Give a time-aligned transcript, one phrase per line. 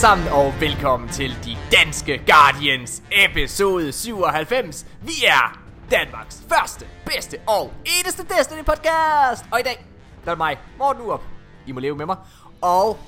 [0.00, 4.86] sammen, og velkommen til De Danske Guardians episode 97.
[5.02, 5.58] Vi er
[5.90, 9.44] Danmarks første, bedste og eneste Destiny podcast.
[9.52, 9.86] Og i dag,
[10.24, 11.20] der er mig, Morten Urup.
[11.66, 12.16] I må leve med mig.
[12.60, 12.98] Og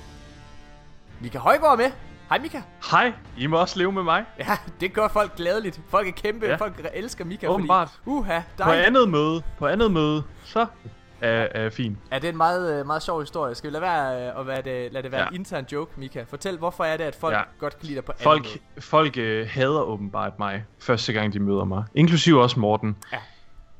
[1.21, 1.91] Mika Højgaard med.
[2.29, 2.61] Hej Mika.
[2.91, 4.25] Hej, I må også leve med mig.
[4.39, 5.79] Ja, det gør folk glædeligt.
[5.89, 6.55] Folk er kæmpe, ja.
[6.55, 7.47] Folk elsker Mika.
[7.47, 7.89] Åbenbart.
[7.89, 8.87] Fordi, uha, På dig.
[8.87, 10.65] andet møde, på andet møde, så
[11.23, 11.97] er, er fint.
[12.11, 13.55] Ja, det er en meget, øh, meget sjov historie.
[13.55, 15.27] Skal vi lade være øh, at være det, lade det være ja.
[15.27, 16.23] En intern joke, Mika?
[16.29, 17.41] Fortæl, hvorfor er det, at folk ja.
[17.59, 18.81] Godt kan lide dig på anden Folk, måde?
[18.81, 21.83] folk øh, hader åbenbart mig, første gang de møder mig.
[21.95, 22.95] Inklusive også Morten.
[23.13, 23.17] Ja.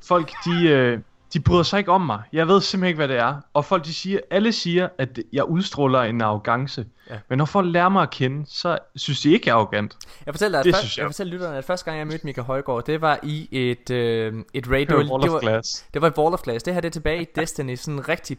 [0.07, 0.99] Folk, de, øh,
[1.33, 2.21] de bryder sig ikke om mig.
[2.33, 3.35] Jeg ved simpelthen ikke, hvad det er.
[3.53, 6.85] Og folk, de siger, alle siger, at jeg udstråler en arrogance.
[7.09, 7.15] Ja.
[7.29, 9.97] Men når folk lærer mig at kende, så synes de ikke, jeg er arrogant.
[10.25, 11.09] Jeg fortæller, at Det først, jeg jeg.
[11.09, 14.69] fortæller lytterne, at første gang jeg mødte Mika Højgaard, det var i et, øh, et
[14.71, 14.85] raid.
[14.85, 15.85] Det var det, Wall of var, Glass.
[15.93, 16.63] det var et Wall of Glass.
[16.63, 18.37] Det her det er tilbage i Destiny, sådan rigtig...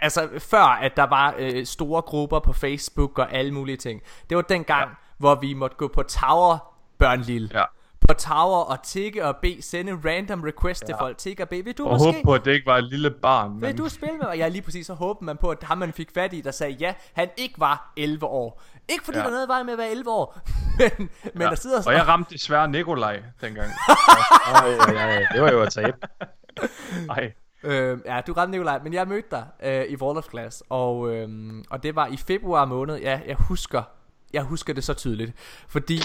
[0.00, 4.00] Altså før at der var øh, store grupper på Facebook og alle mulige ting.
[4.30, 4.94] Det var den gang, ja.
[5.18, 7.48] Hvor vi måtte gå på Tower, børn lille.
[7.54, 7.62] Ja.
[8.08, 10.86] På Tower og tikke og bede, sende random request ja.
[10.86, 11.18] til folk.
[11.18, 12.04] Tikke og bede, vil du Og måske...
[12.04, 13.50] håbe på, at det ikke var et lille barn.
[13.60, 13.76] Vil Men...
[13.76, 14.36] du spille med mig?
[14.38, 14.86] Ja, lige præcis.
[14.86, 17.54] Så håbede man på, at ham man fik fat i, der sagde ja, han ikke
[17.60, 18.62] var 11 år.
[18.88, 19.22] Ikke fordi ja.
[19.22, 20.38] Der er noget i vejen med at være 11 år,
[20.78, 21.48] men, men Ja.
[21.48, 23.70] der sidder Og jeg ramte desværre Nikolaj dengang.
[24.54, 25.96] Ej, ej, ej, det var jo at tabe.
[27.16, 27.32] Ej.
[27.62, 31.14] Øh, ja, du ramte Nikolaj, men jeg mødte dig øh, i Wall of Glass, og,
[31.14, 31.28] øh,
[31.70, 32.96] og det var i februar måned.
[32.96, 33.82] Ja, jeg husker,
[34.32, 35.32] jeg husker det så tydeligt,
[35.68, 36.00] fordi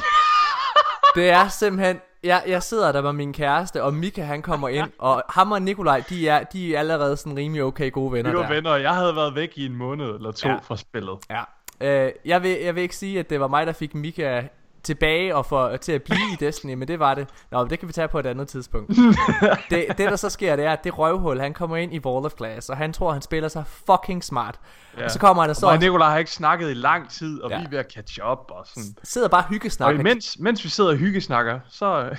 [1.15, 4.89] det er simpelthen, jeg, jeg sidder der med min kæreste, og Mika han kommer ind,
[4.99, 8.37] og ham og Nikolaj, de er, de er allerede sådan rimelig okay gode venner Vi
[8.37, 8.53] var der.
[8.53, 10.55] venner, og jeg havde været væk i en måned eller to ja.
[10.63, 11.17] fra spillet.
[11.29, 11.43] Ja.
[11.81, 14.41] Øh, jeg, vil, jeg vil ikke sige, at det var mig, der fik Mika
[14.83, 17.27] tilbage og for, til at blive i Destiny, men det var det.
[17.51, 18.89] Nå, det kan vi tage på et andet tidspunkt.
[19.69, 22.25] det, det, der så sker, det er, at det røvhul, han kommer ind i Wall
[22.25, 24.59] of Glass, og han tror, han spiller sig fucking smart.
[24.97, 25.03] Ja.
[25.05, 27.41] Og så kommer han og Så står og Nikolaj har ikke snakket i lang tid,
[27.41, 27.57] og Ja.
[27.59, 28.83] vi er ved at catch up og sådan.
[29.03, 29.99] sidder bare og Og hyggesnakker.
[29.99, 32.09] imens, mens vi sidder og hyggesnakker, så...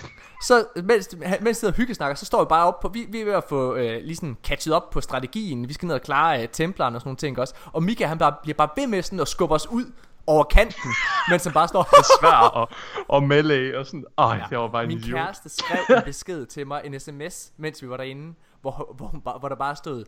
[0.47, 3.21] Så mens, mens vi sidder og hyggesnakker, så står vi bare op på, vi, vi
[3.21, 5.69] er ved at få øh, lige sådan catchet op på strategien.
[5.69, 7.55] Vi skal ned og klare øh, templeren og sådan nogle ting også.
[7.73, 9.85] Og Mika, han bare, bliver bare ved med sådan at skubbe os ud
[10.27, 10.91] over kanten,
[11.31, 11.89] mens han bare står...
[12.21, 12.69] svær og,
[13.09, 14.05] og melee og sådan.
[14.19, 14.45] Ej, ja.
[14.51, 15.17] jeg var bare en Min idiot.
[15.19, 19.39] kæreste skrev en besked til mig, en sms, mens vi var derinde, hvor, hvor, bare-
[19.39, 20.05] hvor der bare stod,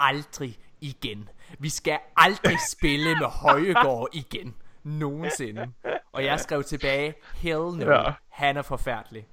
[0.00, 1.28] aldrig igen.
[1.58, 4.54] Vi skal aldrig spille med Højegård igen.
[4.84, 5.66] Nogensinde.
[6.12, 8.12] Og jeg skrev tilbage, hell no, Ja.
[8.28, 9.26] han er forfærdelig.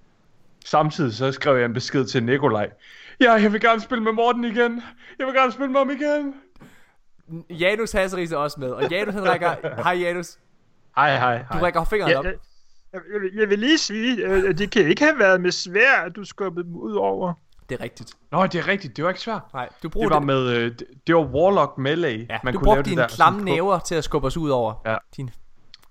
[0.65, 2.69] Samtidig så skrev jeg en besked til Nikolaj.
[3.21, 4.83] Ja, jeg vil gerne spille med Morten igen.
[5.19, 6.33] Jeg vil gerne spille med ham igen.
[7.49, 10.37] Janus Hasseris er også med, og Janus han rækker, hej Janus,
[10.95, 11.61] Hej, hej, du hej.
[11.61, 12.25] rækker fingeren Ja, op.
[12.25, 12.33] jeg,
[12.93, 15.93] jeg, vil- jeg vil lige sige, øh, at det kan ikke have været med svær,
[16.05, 17.33] at du skubbede dem ud over.
[17.69, 18.13] Det er rigtigt.
[18.31, 18.97] Nå, det er rigtigt.
[18.97, 19.41] Det var ikke svært.
[19.53, 20.49] Nej, du Det bruger var det, med...
[20.49, 22.25] Øh, det, det var Warlock Melee.
[22.29, 24.73] ja, man du kunne brugte det dine klamme næver til at skubbe os ud over.
[24.85, 24.95] Ja.
[25.17, 25.29] Din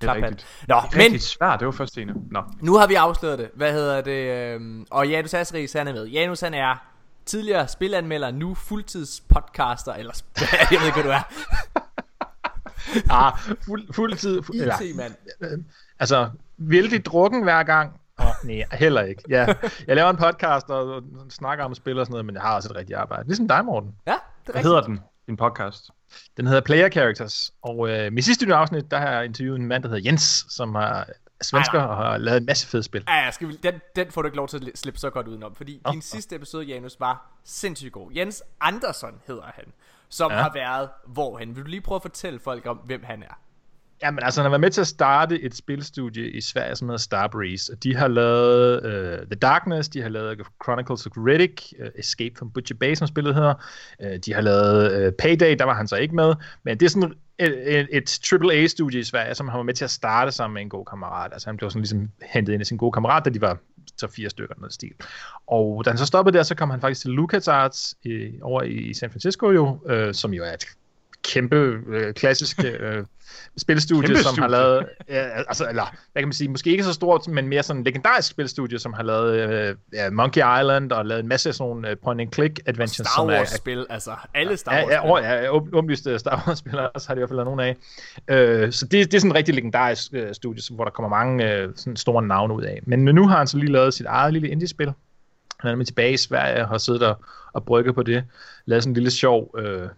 [0.01, 0.47] Det er rigtigt.
[0.69, 1.61] Nå, Det er men svært.
[1.61, 2.11] Det var først en.
[2.31, 2.43] Nå.
[2.61, 3.51] Nu har vi afsløret det.
[3.55, 4.55] Hvad hedder det?
[4.55, 6.07] øhm, Og Janus Asris, han er med.
[6.07, 6.75] Janus, han er
[7.27, 10.23] tidligere spilanmelder, nu fuldtids podcaster, eller
[10.71, 11.33] jeg ved ikke, hvad du er.
[13.11, 14.43] Ah, fuld, fuldtid.
[14.47, 14.81] Fu- ja.
[14.81, 15.15] IT-mand.
[15.99, 18.01] Altså, vældig drukken hver gang.
[18.19, 19.23] Oh, nej, heller ikke.
[19.29, 19.47] Ja,
[19.87, 22.55] jeg laver en podcast og, og snakker om spil og sådan noget, men jeg har
[22.57, 23.27] også et rigtigt arbejde.
[23.29, 23.95] Ligesom dig, Morten.
[24.07, 24.67] Ja, det er Hvad rigtigt.
[24.67, 25.01] hedder den?
[25.27, 25.91] Din podcast?
[26.37, 27.53] Den hedder Player Characters.
[27.63, 30.75] Og øh, mit sidste afsnit, der har jeg interviewet en mand, der hedder Jens, som
[30.75, 31.05] er
[31.43, 33.05] svensker og har lavet en masse fede spil.
[33.09, 35.29] Ja, ja, skal vi, den, den får du ikke lov til at slippe så godt
[35.29, 36.03] udenom, fordi Nå, din nå.
[36.03, 38.13] sidste episode, Janus, var sindssygt god.
[38.13, 39.65] Jens Andersson hedder han,
[40.09, 40.37] som Ja.
[40.43, 41.57] har været hvorhen.
[41.57, 43.39] Vil du lige prøve at fortælle folk om, hvem han er?
[44.03, 46.99] Jamen altså, han har været med til at starte et spilstudie i Sverige, som hedder
[46.99, 47.73] Starbreeze.
[47.73, 52.35] Og de har lavet uh, The Darkness, de har lavet Chronicles of Riddick, uh, Escape
[52.39, 53.55] from Butcher Bay, som spillet hedder.
[54.05, 56.35] Uh, de har lavet uh, Payday, der var han så ikke med.
[56.63, 59.85] Men det er sådan et, et, et AAA-studie i Sverige, som han var med til
[59.85, 61.33] at starte sammen med en god kammerat.
[61.33, 63.59] Altså han blev sådan ligesom hentet ind i sin gode kammerat, da de var
[63.97, 64.93] så fire stykker noget stil.
[65.47, 68.95] Og da han så stoppede der, så kom han faktisk til LucasArts i, over i
[68.95, 70.65] San Francisco jo, øh, som jo er et
[71.27, 73.05] kæmpe øh, klassisk øh,
[73.59, 74.51] spilstudie, Kæmpe som har studie.
[74.51, 77.85] lavet, ja, altså, eller hvad kan man sige, måske ikke så stort, men mere sådan
[77.85, 81.91] legendarisk spilstudie, som har lavet øh, ja, Monkey Island og lavet en masse sådan nogle
[81.91, 85.25] øh, point-and-click adventures, Star Wars-spil, altså alle Star Wars-spil.
[85.25, 87.65] ja, ja, ja åbenlyst øh, Star Wars-spillere også har de i hvert fald lavet nogle
[87.65, 87.77] af.
[88.29, 91.53] Øh, så det, det er sådan en rigtig legendarisk øh, studie, hvor der kommer mange
[91.53, 92.81] øh, sådan store navne ud af.
[92.87, 94.93] Men nu har han så lige lavet sit eget lille indie-spil.
[95.61, 97.15] Han er nemlig tilbage i Sverige og har siddet der
[97.53, 98.25] og brygget på det.
[98.67, 99.89] Lavet sådan en lille sjov øh,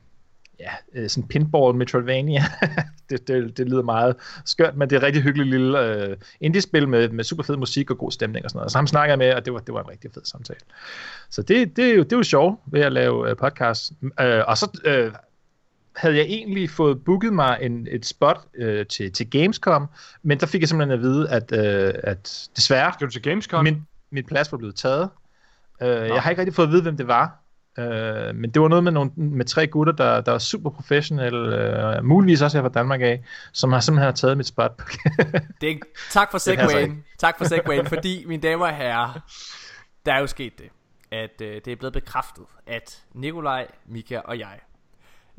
[0.60, 2.42] ja, øh, sådan pinball Metroidvania.
[3.10, 6.88] det, det, det lyder meget skørt, men det er et rigtig hyggeligt lille øh, indie-spil
[6.88, 8.72] med, med super fed musik og god stemning og sådan noget.
[8.72, 10.60] Så ham snakker jeg med, og det var, det var en rigtig fed samtale.
[11.30, 13.92] Så det, det, er jo, det er jo sjovt ved at lave øh, podcast.
[14.20, 15.12] Øh, og så øh,
[15.96, 19.88] havde jeg egentlig fået booket mig en, et spot øh, til, til Gamescom,
[20.22, 23.64] men der fik jeg simpelthen at vide, at, øh, at desværre, Skal du til Gamescom?
[23.64, 25.10] min, min plads var blevet taget.
[25.82, 27.37] Øh, jeg har ikke rigtig fået at vide, hvem det var.
[27.78, 31.96] Øh, men det var noget med, nogle, med tre gutter, der, der var super professionelle,
[31.96, 33.22] øh, muligvis også her fra Danmark af,
[33.52, 34.82] som har simpelthen har taget mit spot.
[35.60, 35.76] Det er,
[36.10, 37.04] tak for segwayen.
[37.18, 39.20] Tak for segwayen, fordi mine damer og herrer,
[40.06, 40.68] der er jo sket det,
[41.10, 44.58] at øh, det er blevet bekræftet, at Nikolaj, Mika og jeg,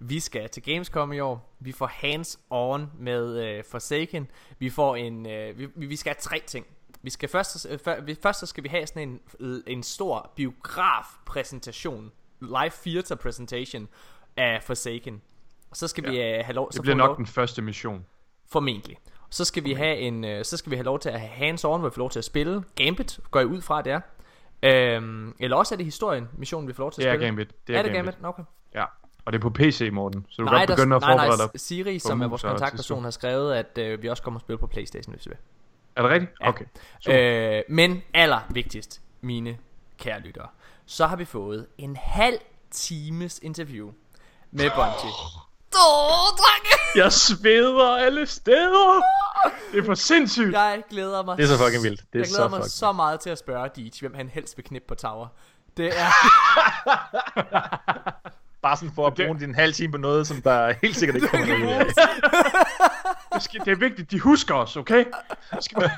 [0.02, 1.56] vi skal til Gamescom i år.
[1.60, 4.32] Vi får hands on med øh, Forsaken.
[4.60, 6.66] Vi får en, øh, vi, vi skal have tre ting.
[7.02, 10.34] Vi skal først, øh, før, vi, først så skal vi have sådan en, en stor
[10.36, 13.88] biograf præsentation, live theater presentation
[14.38, 15.22] af Forsaken.
[15.72, 16.10] Og så skal ja.
[16.12, 18.06] vi øh, have lov, så det bliver vi lov- nok den første mission.
[18.52, 18.98] Formentlig.
[19.30, 21.66] Så skal vi have en øh, så skal vi have lov til at have hands
[21.66, 24.00] on, hvor vi får lov til at spille Gambit, går jeg ud fra det er.
[24.64, 27.26] Øhm, eller også er det historien, missionen vi får lov til at Det er spille.
[27.26, 27.68] Gambit.
[27.68, 28.18] Det er, er det Gambit?
[28.24, 28.44] Okay.
[28.76, 28.86] Ja.
[29.26, 30.26] Og det er på PC, Morten.
[30.30, 31.60] Så du Nej, kan der, godt begynde at nej, forberede nej, dig.
[31.60, 34.68] Siri, som er vores kontaktperson, har skrevet, at øh, vi også kommer og spille på
[34.68, 35.38] Playstation, hvis vi vil.
[35.96, 36.32] Er det rigtigt?
[36.42, 36.48] Ja.
[36.50, 36.66] Okay.
[37.00, 37.58] Super.
[37.58, 39.58] Øh, men allervigtigst, mine
[39.98, 40.48] kære lyttere,
[40.92, 42.40] så har vi fået en halv
[42.72, 43.90] times interview
[44.52, 45.12] med Bungie.
[45.76, 46.78] Åh, drenge!
[46.96, 49.02] Jeg sveder alle steder.
[49.72, 50.54] Det er for sindssygt.
[50.54, 52.00] Jeg glæder mig Det er så fucking vildt.
[52.00, 54.30] Det er jeg så glæder mig fucking så meget til at spørge Deej, hvem han
[54.30, 55.28] helst vil knippe på Tower.
[55.78, 56.10] Det er...
[58.62, 61.16] Bare sådan for at Det- bruge din halv time på noget, som der helt sikkert
[61.16, 61.86] ikke kommer noget ud af.
[63.34, 65.06] Det, skal, det er vigtigt, de husker os, okay?
[65.60, 65.92] Skal,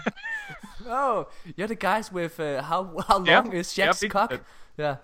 [0.89, 1.23] Oh,
[1.59, 4.31] you're the guys with uh, how, how long is ja, Jack's det- cock?
[4.81, 4.95] Ja.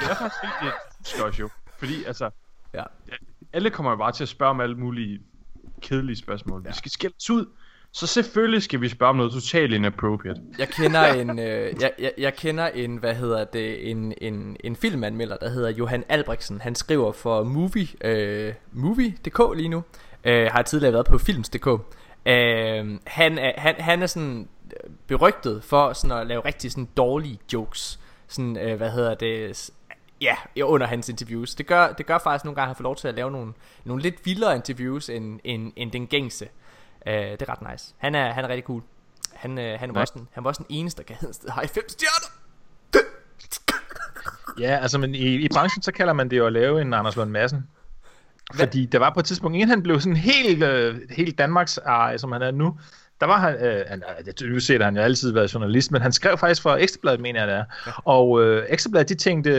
[0.00, 0.42] det er faktisk
[0.98, 1.48] husker os jo.
[1.78, 2.30] Fordi altså,
[2.74, 2.82] Ja.
[3.52, 5.20] alle kommer jo bare til at spørge om alle mulige
[5.80, 6.62] kedelige spørgsmål.
[6.64, 6.68] Ja.
[6.70, 7.46] Vi skal skille os ud.
[7.92, 10.40] Så selvfølgelig skal vi spørge om noget totalt inappropriate.
[10.58, 14.76] Jeg kender en, øh, jeg, jeg, jeg kender en, hvad hedder det, en, en, en
[14.76, 16.60] filmanmelder, der hedder Johan Albrechtsen.
[16.60, 19.82] Han skriver for Movie, øh, Movie.dk lige nu.
[20.24, 21.66] Øh, har tidligere været på Films.dk.
[21.66, 24.48] Øh, han, er, han, han er sådan
[24.84, 28.00] øh, berygtet for sådan at lave rigtig sådan dårlige jokes.
[28.28, 29.70] Sådan, øh, hvad hedder det,
[30.20, 31.54] ja, under hans interviews.
[31.54, 33.52] Det gør, det gør faktisk nogle gange, at han får lov til at lave nogle,
[33.84, 36.48] nogle lidt vildere interviews end, end, end den gængse.
[37.06, 37.94] Øh, det er ret nice.
[37.98, 38.82] Han er, han er rigtig cool.
[39.34, 41.68] Han, øh, han, var også den, han var også den eneste, der gav Hedensted High
[41.68, 42.28] 5 stjerner.
[44.58, 47.16] Ja, altså men i, i branchen, så kalder man det jo at lave en Anders
[47.16, 47.68] Lund Madsen.
[48.54, 52.18] Fordi der var på et tidspunkt, inden han blev sådan helt, øh, helt Danmarks eje,
[52.18, 52.78] som han er nu,
[53.20, 56.02] der var han, øh, han øh, det du set, han jo altid været journalist, men
[56.02, 57.64] han skrev faktisk for Ekstrabladet, mener jeg det er.
[58.04, 59.50] Og øh, Ekstrabladet, de tænkte,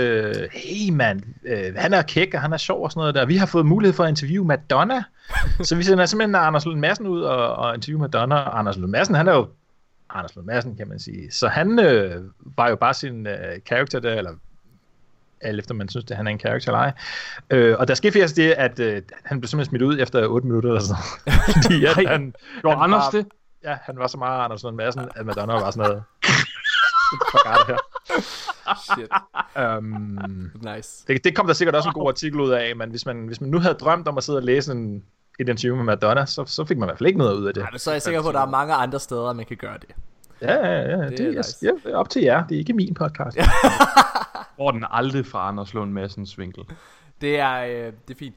[0.54, 3.26] hey mand, øh, han er kæk, og han er sjov og sådan noget der.
[3.26, 5.04] Vi har fået mulighed for at interviewe Madonna.
[5.64, 8.36] så vi sender simpelthen Anders Lund Madsen ud og, og interviewe Madonna.
[8.36, 9.48] Og Anders Lund Madsen, han er jo
[10.10, 11.32] Anders Lund Madsen, kan man sige.
[11.32, 12.24] Så han øh,
[12.58, 14.32] var jo bare sin øh, karakter der, eller
[15.42, 16.92] alt efter man synes, at han er en karakter eller ej.
[17.50, 20.48] Øh, og der skete faktisk det, at øh, han blev simpelthen smidt ud efter 8
[20.48, 21.04] minutter eller sådan.
[21.64, 23.28] Fordi at han, Gjorde han Anders var, det?
[23.68, 26.04] Ja, han var så meget Anders Lund Madsen, at Madonna var sådan noget.
[27.32, 27.78] Fuck er det her?
[28.96, 29.10] Shit,
[29.78, 31.06] Um, nice.
[31.08, 33.42] det, det kom der sikkert også en god artikel ud af, men hvis man, hvis
[33.42, 35.04] man nu havde drømt om at sidde og læse en,
[35.40, 37.54] et interview med Madonna, så, så fik man i hvert fald ikke noget ud af
[37.54, 37.66] det.
[37.72, 39.78] Men så er jeg sikker på, at der er mange andre steder, man kan gøre
[39.78, 39.90] det.
[40.42, 40.98] Ja, ja, ja.
[41.10, 41.58] Det, Det er er, nice.
[41.66, 42.48] ja, det er op til jer.
[42.48, 43.38] Det er ikke min podcast.
[44.56, 46.64] Hvor den aldrig fra Anders Lund Madsens vinkel.
[47.22, 48.36] Det er, øh, det er fint.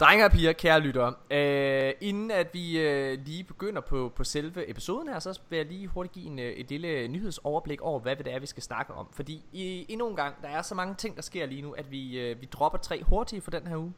[0.00, 4.70] Drenge og piger, kære lyttere, øh, inden at vi øh, lige begynder på, på selve
[4.70, 8.16] episoden her, så vil jeg lige hurtigt give en, øh, et lille nyhedsoverblik over, hvad
[8.16, 9.08] det er, vi skal snakke om.
[9.12, 11.90] Fordi i, endnu en gang, der er så mange ting, der sker lige nu, at
[11.90, 13.92] vi, øh, vi dropper tre hurtige for den her uge.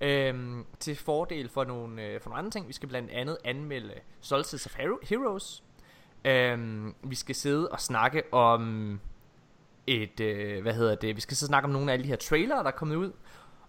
[0.00, 2.68] Øhm, til fordel for nogle, øh, for nogle andre ting.
[2.68, 5.62] Vi skal blandt andet anmelde Solstice of Hero- Heroes.
[6.24, 9.00] Øhm, vi skal sidde og snakke om
[9.86, 12.16] et, øh, hvad hedder det, vi skal så snakke om nogle af alle de her
[12.16, 13.12] trailere, der er kommet ud.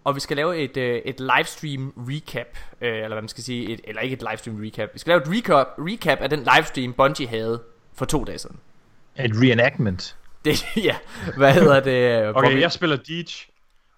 [0.10, 3.70] Og vi skal lave et, øh, et livestream recap, øh, eller hvad man skal sige,
[3.70, 4.90] et, eller ikke et livestream recap.
[4.94, 7.62] Vi skal lave et recap, recap af den livestream, Bungie havde
[7.94, 8.58] for to dage siden.
[9.20, 10.16] Et reenactment.
[10.46, 10.96] Det, ja,
[11.38, 12.36] hvad hedder det?
[12.36, 13.26] Okay, vi- jeg spiller Deej.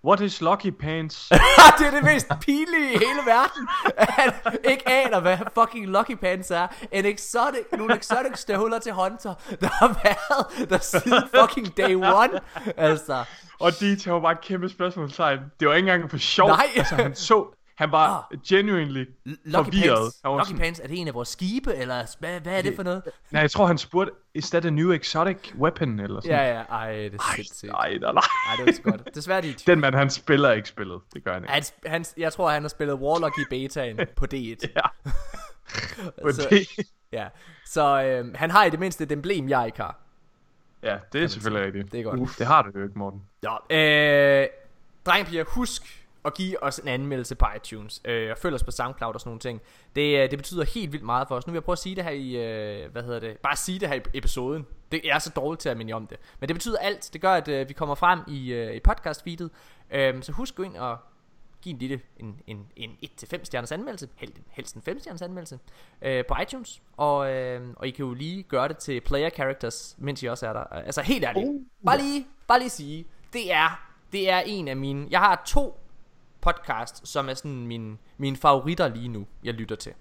[0.05, 1.29] What is Lucky Pants?
[1.79, 3.67] det er det mest pinlige i hele verden.
[3.97, 4.33] At han
[4.69, 6.67] ikke aner, hvad fucking Lucky Pants er.
[6.91, 12.39] En exotic, nogle exotic støvler til Hunter, der har været der siden fucking day one.
[12.77, 13.23] Altså,
[13.59, 15.39] Og Deej var bare et kæmpe spørgsmålstegn.
[15.59, 16.47] Det var ikke engang for sjov.
[16.47, 16.65] Nej.
[16.75, 17.55] Altså, han så...
[17.81, 19.97] Han var genuinely Lucky forvirret.
[19.99, 22.57] Pants, Han var Lucky sådan- Pants, er det en af vores skibe, eller hvad, hvad
[22.57, 23.03] er det for noget?
[23.31, 25.99] Nej, jeg tror, han spurgte, is that a new exotic weapon?
[25.99, 26.37] Eller sådan.
[26.37, 27.71] Ja, ja, ej, det er sindssygt.
[27.71, 28.23] Nej, nej, nej.
[28.49, 29.15] Ej, det var så godt.
[29.15, 30.99] Desværre, de Den mand, han spiller ikke spillet.
[31.13, 31.53] Det gør han ikke.
[31.53, 34.37] Han, han, jeg tror, han har spillet Warlock i betaen på D1.
[34.75, 34.81] Ja.
[36.23, 36.67] Men så, det,
[37.11, 37.27] ja.
[37.65, 39.99] så øh, han har i det mindste et emblem, jeg ikke har.
[40.83, 41.91] ja, det er selvfølgelig rigtigt.
[41.91, 42.19] Det er godt.
[42.19, 43.21] Uf, det har du jo ikke, Morten.
[43.43, 44.41] Ja.
[44.41, 44.47] Øh,
[45.05, 48.71] dreng piger, husk og give os en anmeldelse på iTunes, øh, og følg os på
[48.71, 49.61] SoundCloud og sådan nogle ting.
[49.95, 51.47] Det, øh, det betyder helt vildt meget for os.
[51.47, 53.79] Nu vil jeg prøve at sige det her i, øh, hvad hedder det, bare sige
[53.79, 54.65] det her i episoden.
[54.91, 56.17] Det jeg er så dårligt til at minde om det.
[56.39, 57.09] Men det betyder alt.
[57.13, 59.51] Det gør, at øh, vi kommer frem i, øh, i podcast feedet.
[59.91, 60.97] Øh, så husk gå ind og
[61.61, 65.59] give en lille en, en, en 1-5 stjerners anmeldelse, helst, helst en 5 stjerners anmeldelse,
[66.01, 69.95] øh, på iTunes, og, øh, og I kan jo lige gøre det til player characters,
[69.97, 70.63] mens I også er der.
[70.63, 71.61] Altså helt ærligt, Uh.
[71.85, 75.80] bare lige, bare lige sige, det er, det er en af mine, jeg har to
[76.41, 79.93] podcast, som er sådan min, mine favoritter lige nu, jeg lytter til.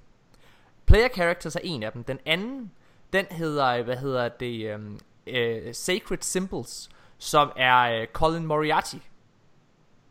[0.86, 2.04] Player Characters er en af dem.
[2.04, 2.72] Den anden,
[3.12, 8.96] den hedder, hvad hedder det, um, uh, Sacred Symbols, som er uh, Colin Moriarty.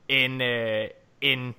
[0.07, 0.87] En, uh,
[1.21, 1.55] en,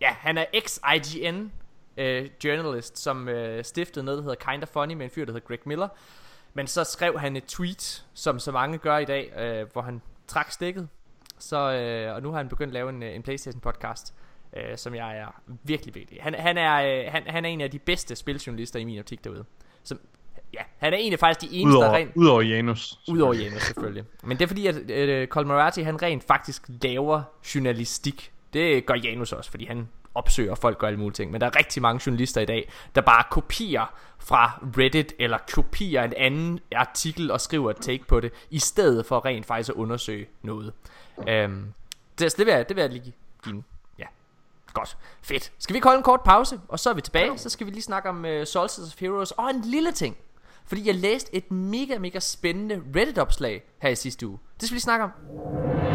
[0.00, 1.52] ja, han er ex-IGN
[2.00, 5.46] uh, journalist, som uh, stiftede noget, der hedder Kinda Funny, med en fyr, der hedder
[5.46, 5.88] Greg Miller.
[6.54, 10.02] Men så skrev han et tweet, som så mange gør i dag, uh, hvor han
[10.26, 10.88] trak stikket.
[11.38, 14.14] Så, øh, og nu har han begyndt at lave en, en Playstation podcast,
[14.56, 16.18] øh, som jeg er virkelig vigtig.
[16.20, 19.24] Han, han, er, øh, han, han er en af de bedste spiljournalister i min optik
[19.24, 19.44] derude.
[19.82, 20.00] Som,
[20.54, 22.10] ja, han er en af faktisk de eneste, der Udover, rent...
[22.14, 22.98] udover Janus.
[23.08, 24.04] Udover Janus selvfølgelig.
[24.22, 27.22] Men det er fordi, at øh, Colin Moriarty, han rent faktisk laver
[27.54, 28.32] journalistik.
[28.52, 31.30] Det gør Janus også, fordi han opsøger folk og alle mulige ting.
[31.30, 36.04] Men der er rigtig mange journalister i dag, der bare kopierer fra Reddit, eller kopierer
[36.04, 39.74] en anden artikel og skriver et take på det, i stedet for rent faktisk at
[39.74, 40.72] undersøge noget.
[41.28, 41.72] Øhm,
[42.18, 43.62] det, det, vil jeg, det vil jeg lige give
[43.98, 44.04] Ja,
[44.72, 44.96] godt.
[45.22, 45.52] Fedt.
[45.58, 47.38] Skal vi ikke holde en kort pause, og så er vi tilbage.
[47.38, 49.30] Så skal vi lige snakke om uh, Solstice of Heroes.
[49.30, 50.16] Og en lille ting.
[50.66, 54.38] Fordi jeg læste et mega, mega spændende Reddit-opslag her i sidste uge.
[54.60, 55.85] Det skal vi lige snakke om.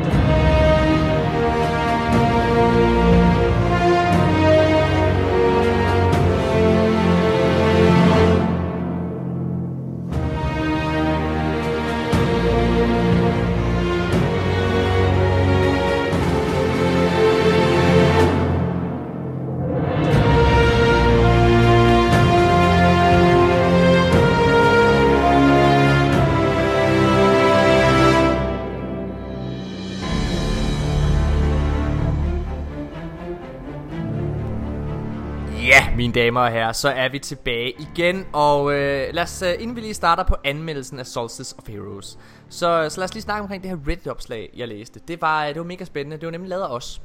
[36.02, 39.76] Mine damer og herrer, så er vi tilbage igen, og øh, lad os, øh, inden
[39.76, 43.42] vi lige starter på anmeldelsen af Solstice of Heroes, så, så lad os lige snakke
[43.42, 45.00] omkring det her Reddit-opslag, jeg læste.
[45.08, 47.02] Det var, øh, det var mega spændende, det var nemlig lavet af os.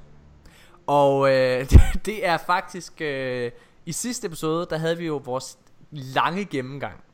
[0.86, 3.50] Og øh, det, det er faktisk, øh,
[3.86, 5.58] i sidste episode, der havde vi jo vores
[5.90, 7.04] lange gennemgang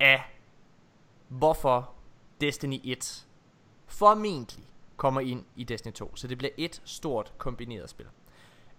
[0.00, 0.22] af,
[1.28, 1.90] hvorfor
[2.40, 3.26] Destiny 1
[3.86, 4.64] formentlig
[4.96, 6.16] kommer ind i Destiny 2.
[6.16, 8.06] Så det bliver et stort kombineret spil.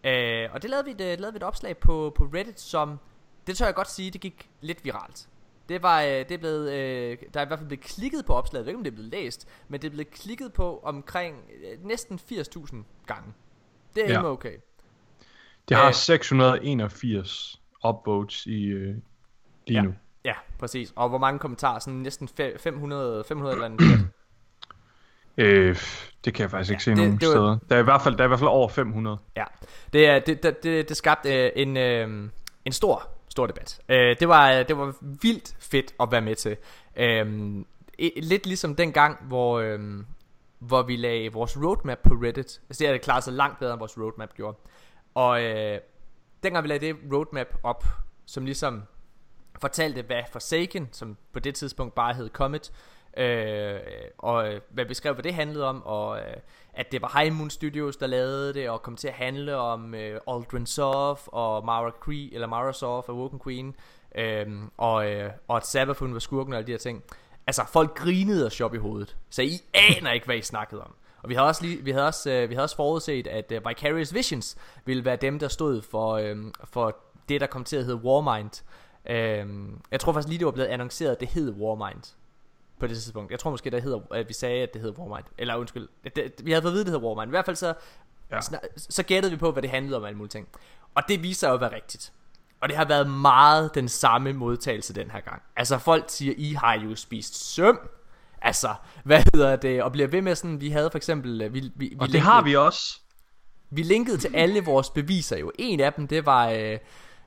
[0.06, 3.00] Øh, og det lavede vi, et, øh, lavede vi et opslag på, på Reddit, som,
[3.48, 5.28] det tør jeg godt sige, det gik lidt viralt.
[5.70, 8.34] Det var, øh, det er blevet, øh, der er i hvert fald blevet klikket på
[8.34, 10.80] opslaget, jeg ved ikke om det er blevet læst, men det er blevet klikket på
[10.84, 13.34] omkring øh, næsten 80.000 gange.
[13.96, 14.26] Det er Ja.
[14.32, 14.54] okay.
[15.70, 15.94] Det har Øh.
[15.94, 18.96] 681 upvotes i øh,
[19.68, 19.82] lige Ja.
[19.82, 19.94] nu.
[20.26, 20.94] Ja, præcis.
[20.96, 21.80] Og hvor mange kommentarer?
[21.80, 24.10] Sådan næsten fe- 500, 500 eller andet.
[25.38, 25.78] Øh,
[26.26, 27.58] det kan jeg faktisk ikke se det- nogen det var- steder.
[27.70, 29.18] Der er, i hvert fald, der er i hvert fald over 500.
[29.38, 29.44] Ja,
[29.94, 32.30] det, er, det, det, det, det skabte øh, en, øh,
[32.66, 33.80] en stor, stor debat.
[33.90, 36.58] Øh, det, var, det var vildt fedt at være med til.
[36.96, 37.28] Øh,
[38.18, 39.80] lidt ligesom den gang, hvor, øh,
[40.60, 42.62] hvor vi lagde vores roadmap på Reddit.
[42.70, 44.58] Altså det har det klaret sig langt bedre, end vores roadmap gjorde.
[45.16, 45.80] Og øh,
[46.44, 47.86] dengang vi lagde det roadmap op,
[48.26, 48.84] som ligesom
[49.62, 52.72] fortalte, hvad Forsaken, som på det tidspunkt bare hed Comet,
[53.18, 53.80] øh,
[54.18, 56.36] og øh, hvad beskrev, hvad det handlede om, og øh,
[56.74, 59.96] at det var High Moon Studios, der lavede det, og kom til at handle om
[59.96, 63.76] øh, Aldrin Soft og Mara Cree, eller Mara Soft og Woken Queen,
[64.16, 67.04] øh, og, øh, og at Sabafun var skurken og alle de her ting.
[67.48, 70.96] Altså, folk grinede og shop i hovedet, så I aner ikke, hvad I snakkede om.
[71.24, 73.68] Og vi havde også, lige, vi havde også, øh, vi havde også forudset, at øh,
[73.68, 76.98] Vicarious Visions ville være dem, der stod for, øh, for
[77.30, 78.64] det, der kom til at hedde Warmind.
[79.10, 82.16] Øh, jeg tror faktisk lige, det var blevet annonceret, at det hed Warmind
[82.80, 83.32] på det tidspunkt.
[83.32, 85.26] Jeg tror måske, der hedder, at vi sagde, at det hed Warmind.
[85.38, 87.30] Eller undskyld, det, vi havde fået at vide, at det hed Warmind.
[87.30, 87.74] I hvert fald så,
[88.32, 88.42] Ja.
[88.42, 90.48] så, så gættede vi på, hvad det handlede om alle mulige ting.
[90.96, 92.12] Og det viser sig jo at være rigtigt.
[92.62, 95.42] Og det har været meget den samme modtagelse den her gang.
[95.56, 97.80] Altså folk siger, I har jo spist søm.
[98.42, 99.84] Altså, hvad hedder det?
[99.84, 101.42] Og bliver ved med sådan, vi havde for eksempel...
[101.42, 103.00] øh, Vi, vi, vi Og det har vi også.
[103.70, 105.52] vi linkede til alle vores beviser jo.
[105.60, 106.78] En af dem, det var, øh,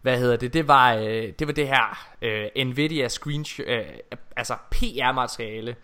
[0.03, 3.85] hvad hedder det, det var, øh, det var det her øh, Nvidia screenshot, øh,
[4.37, 5.77] altså PR-materiale,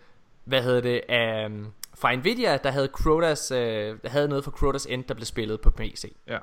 [0.43, 4.85] hvad hedder det, øh, fra Nvidia, der havde Crotas, øh, der havde noget fra Crotas
[4.85, 6.15] End, der blev spillet på PC.
[6.27, 6.37] Ja.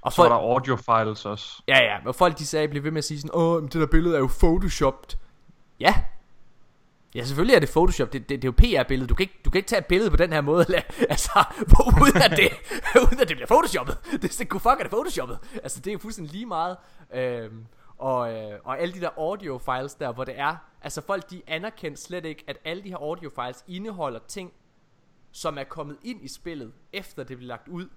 [0.00, 1.62] Og Så var folk, der audio files også.
[1.68, 3.86] ja, ja, og folk de sagde, blev ved med at sige sådan, åh, det der
[3.86, 5.18] billede er jo photoshopped.
[5.80, 5.94] Ja,
[7.14, 8.12] Ja, selvfølgelig er det Photoshop.
[8.12, 9.08] Det, det, det er jo PR-billede.
[9.08, 10.66] Du kan, ikke, du kan ikke tage et billede på den her måde,
[11.10, 11.44] altså,
[12.02, 12.50] uden at, det,
[13.04, 13.98] uden at det bliver Photoshoppet.
[14.22, 15.38] Det, det kunne fuck er det Photoshoppet.
[15.62, 16.76] Altså, det er jo fuldstændig lige meget.
[17.14, 17.66] Øhm,
[17.98, 21.42] og, øh, og alle de der audio files der, hvor det er, altså folk de
[21.46, 24.52] anerkender slet ikke, at alle de her audio files indeholder ting,
[25.32, 27.88] som er kommet ind i spillet, efter det blev lagt ud.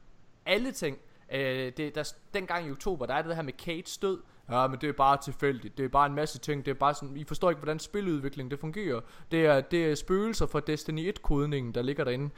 [0.45, 0.97] Alle ting.
[1.31, 4.79] Øh, det, der, dengang i oktober, der er det her med Kate stød, Ja, men
[4.81, 5.77] det er bare tilfældigt.
[5.77, 6.65] Det er bare en masse ting.
[6.65, 9.01] Det er bare sådan, I forstår ikke, hvordan spiludvikling det fungerer.
[9.31, 12.29] Det er, det er spøgelser fra Destiny 1-kodningen, der ligger derinde.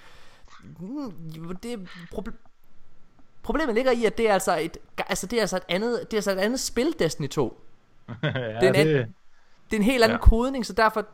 [0.80, 2.48] Mm, Det, proble-
[3.44, 6.14] problemet ligger i, at det er altså et, altså det er altså et andet, det
[6.14, 7.64] er altså et andet spil, Destiny 2.
[8.24, 9.16] ja, det er en anden-
[9.72, 10.30] Det er en helt anden ja.
[10.30, 11.06] Kodning, så derfor,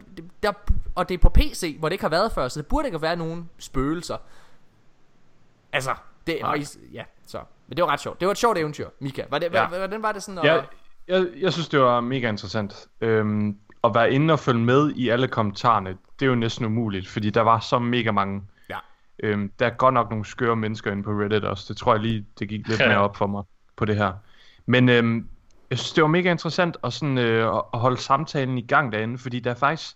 [0.43, 0.51] der,
[0.95, 3.01] og det er på PC, hvor det ikke har været før, så det burde ikke
[3.01, 4.17] være nogen spøgelser.
[5.73, 5.95] Altså,
[6.27, 6.49] det Nej.
[6.51, 7.39] og I, ja, så.
[7.67, 8.19] Men det var ret sjovt.
[8.19, 9.23] Det var et sjovt eventyr, Mika.
[9.29, 9.61] Var det, Ja.
[9.61, 9.67] ja.
[9.67, 10.37] hvordan var det sådan?
[10.37, 10.65] At, Jeg,
[11.09, 12.87] jeg, jeg synes, det var mega interessant.
[13.01, 15.89] Øhm, at være inde og følge med i alle kommentarerne,
[16.19, 18.41] det er jo næsten umuligt, fordi der var så mega mange.
[18.69, 18.77] Ja.
[19.23, 21.65] Øhm, der er godt nok nogle skøre mennesker inde på Reddit også.
[21.67, 23.43] Det tror jeg lige, det gik lidt mere op for mig
[23.75, 24.13] på det her.
[24.65, 25.27] Men øhm,
[25.69, 29.17] jeg synes, det var mega interessant at, sådan, øh, at- holde samtalen i gang derinde,
[29.17, 29.95] fordi der er faktisk,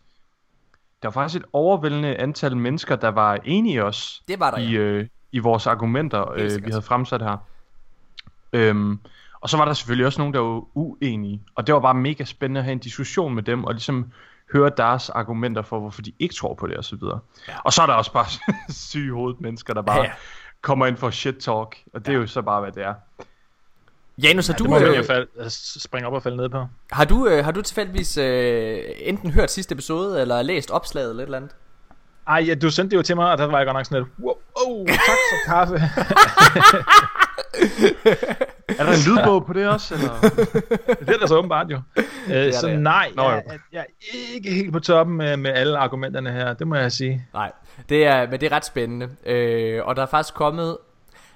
[1.01, 4.71] der var faktisk et overvældende antal mennesker, der var enige også det var der, i,
[4.71, 4.79] ja.
[4.79, 7.37] øh, i vores argumenter, øh, vi havde fremsat her.
[8.53, 8.99] Øhm,
[9.43, 11.41] og så var der selvfølgelig også nogen, der var uenige.
[11.55, 14.11] Og det var bare mega spændende at have en diskussion med dem, og ligesom
[14.53, 17.19] høre deres argumenter for, hvorfor de ikke tror på det, og så videre.
[17.47, 17.53] Ja.
[17.63, 18.25] Og så er der også bare
[18.69, 20.11] syge hovedet mennesker, der bare Ja,
[20.61, 22.93] kommer ind for shit talk, og det er jo så bare, hvad det er.
[24.17, 26.65] Janus, har Ja, du, det må øh, jo fald, springe op og falde ned på.
[26.91, 31.23] har du, øh, har du tilfældigvis øh, enten hørt sidste episode, eller læst opslaget eller
[31.23, 31.55] et eller andet?
[32.27, 34.03] Ej, ja, du sendte det jo til mig, og der var jeg godt nok sådan
[34.03, 34.97] lidt, wow, oh, tak
[35.29, 35.81] for kaffe.
[38.79, 39.93] Er der en lydbog på det også?
[39.93, 40.19] Eller?
[40.99, 41.81] det er der så åbenbart jo.
[42.33, 42.75] Øh, så ja.
[42.75, 46.53] nej, Nå, jeg, jeg, jeg er ikke helt på toppen med, med alle argumenterne her,
[46.53, 47.27] det må jeg sige.
[47.33, 47.51] Nej,
[47.89, 49.09] det er, men det er ret spændende.
[49.25, 50.77] Øh, og der er faktisk kommet,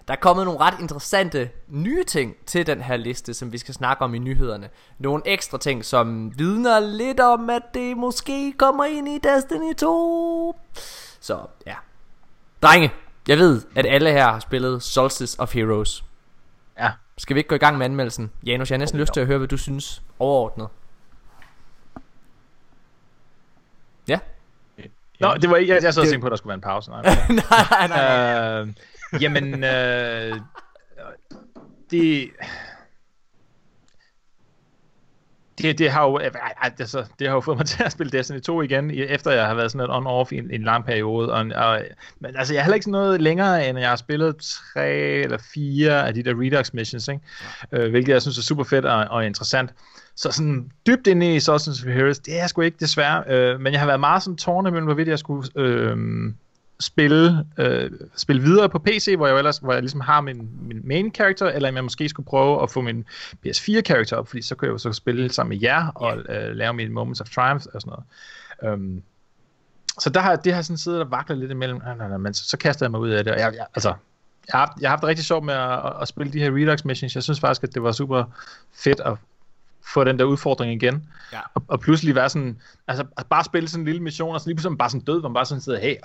[0.08, 3.74] der er kommet nogle ret interessante nye ting til den her liste, som vi skal
[3.74, 4.70] snakke om i nyhederne.
[5.00, 10.60] Nogle ekstra ting, som vidner lidt om, at det måske kommer ind i Destiny 2.
[11.20, 11.76] Så ja.
[12.62, 12.92] Drenge,
[13.28, 16.04] jeg ved, at alle her har spillet Solstice of Heroes.
[16.80, 16.92] Ja.
[17.18, 18.32] Skal vi ikke gå i gang med anmeldelsen?
[18.46, 20.68] Janus, jeg har næsten lyst til at høre, hvad du synes overordnet.
[24.08, 24.20] Ja?
[25.20, 26.62] Nå, det var ikke, jeg, jeg sad og tænkte på, at der skulle være en
[26.62, 26.92] pause.
[26.92, 28.62] Nej, nej, nej, nej.
[28.62, 28.68] øh,
[29.22, 30.40] jamen, øh,
[31.92, 32.30] det,
[35.58, 36.20] det, det, har jo,
[36.62, 39.54] altså, det har jo fået mig til at spille Destiny 2 igen, efter jeg har
[39.54, 41.34] været sådan lidt on-off i en, en lang periode.
[41.34, 41.82] Og, og,
[42.20, 44.36] men altså, jeg har heller ikke sådan noget længere, end jeg har spillet
[44.74, 47.22] tre eller fire af de der Redux missions, ikke?
[47.72, 49.74] Øh, hvilket jeg synes er super fedt og, og interessant.
[50.16, 53.24] Så sådan dybt inde i Substance of Heroes, det er jeg sgu ikke desværre.
[53.28, 55.98] Øh, men jeg har været meget sådan tårne mellem, hvorvidt jeg skulle øh,
[56.80, 60.82] spille, øh, spille videre på PC, hvor jeg, ellers, hvor jeg ligesom har min, min
[60.84, 63.06] main character, eller jeg måske skulle prøve at få min
[63.48, 66.56] PS4 character op, fordi så kunne jeg jo så spille sammen med jer og øh,
[66.56, 67.94] lave mine Moments of Triumph og sådan
[68.62, 68.74] noget.
[68.74, 69.04] Um,
[70.00, 72.34] så der har, det har sådan siddet og vaklet lidt imellem, nej, nej, nej, men
[72.34, 73.94] så, så kaster jeg mig ud af det, og jeg, jeg, altså,
[74.54, 76.52] jeg har, jeg har haft det rigtig sjovt med at, at, at spille de her
[76.56, 77.16] Redux missions.
[77.16, 78.24] Jeg synes faktisk, at det var super
[78.74, 79.18] fedt at
[79.94, 81.10] få den der udfordring igen.
[81.34, 81.40] Ja.
[81.54, 84.56] Og, og pludselig være sådan, altså bare spille sådan en lille mission, og så lige
[84.56, 85.96] pludselig bare sådan død, hvor man bare sådan sidder, hey,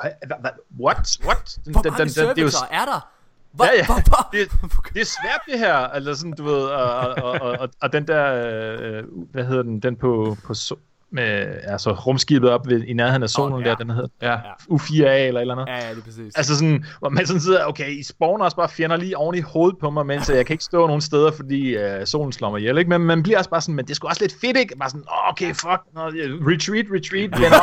[0.80, 1.58] what, what?
[1.64, 3.08] Den, Hvor mange det er jo, er der?
[3.52, 3.86] Hvor, Ja, ja.
[3.86, 4.28] Hvor, hvor?
[4.32, 4.50] det,
[4.94, 7.92] det er svært det her, eller sådan, du ved, og, og, og, og, og, og
[7.92, 10.74] den der, øh, hvad hedder den, den på, på so,
[11.12, 13.68] med, altså rumskibet op ved, i nærheden af solen oh, ja.
[13.70, 14.36] der, den hedder Ja.
[14.70, 15.66] U4A eller eller andet.
[15.68, 16.34] Ja, ja, det er præcis.
[16.36, 19.40] Altså sådan, hvor man sådan sidder, okay, I spawner også bare fjender lige oven i
[19.40, 22.58] hovedet på mig, mens jeg kan ikke stå nogen steder, fordi øh, solen slår mig
[22.58, 22.88] ihjel, ikke?
[22.88, 24.76] Men man bliver også bare sådan, men det er sgu også lidt fedt, ikke?
[24.78, 26.02] Bare sådan, oh, okay, fuck, no,
[26.50, 27.62] retreat, retreat, venner.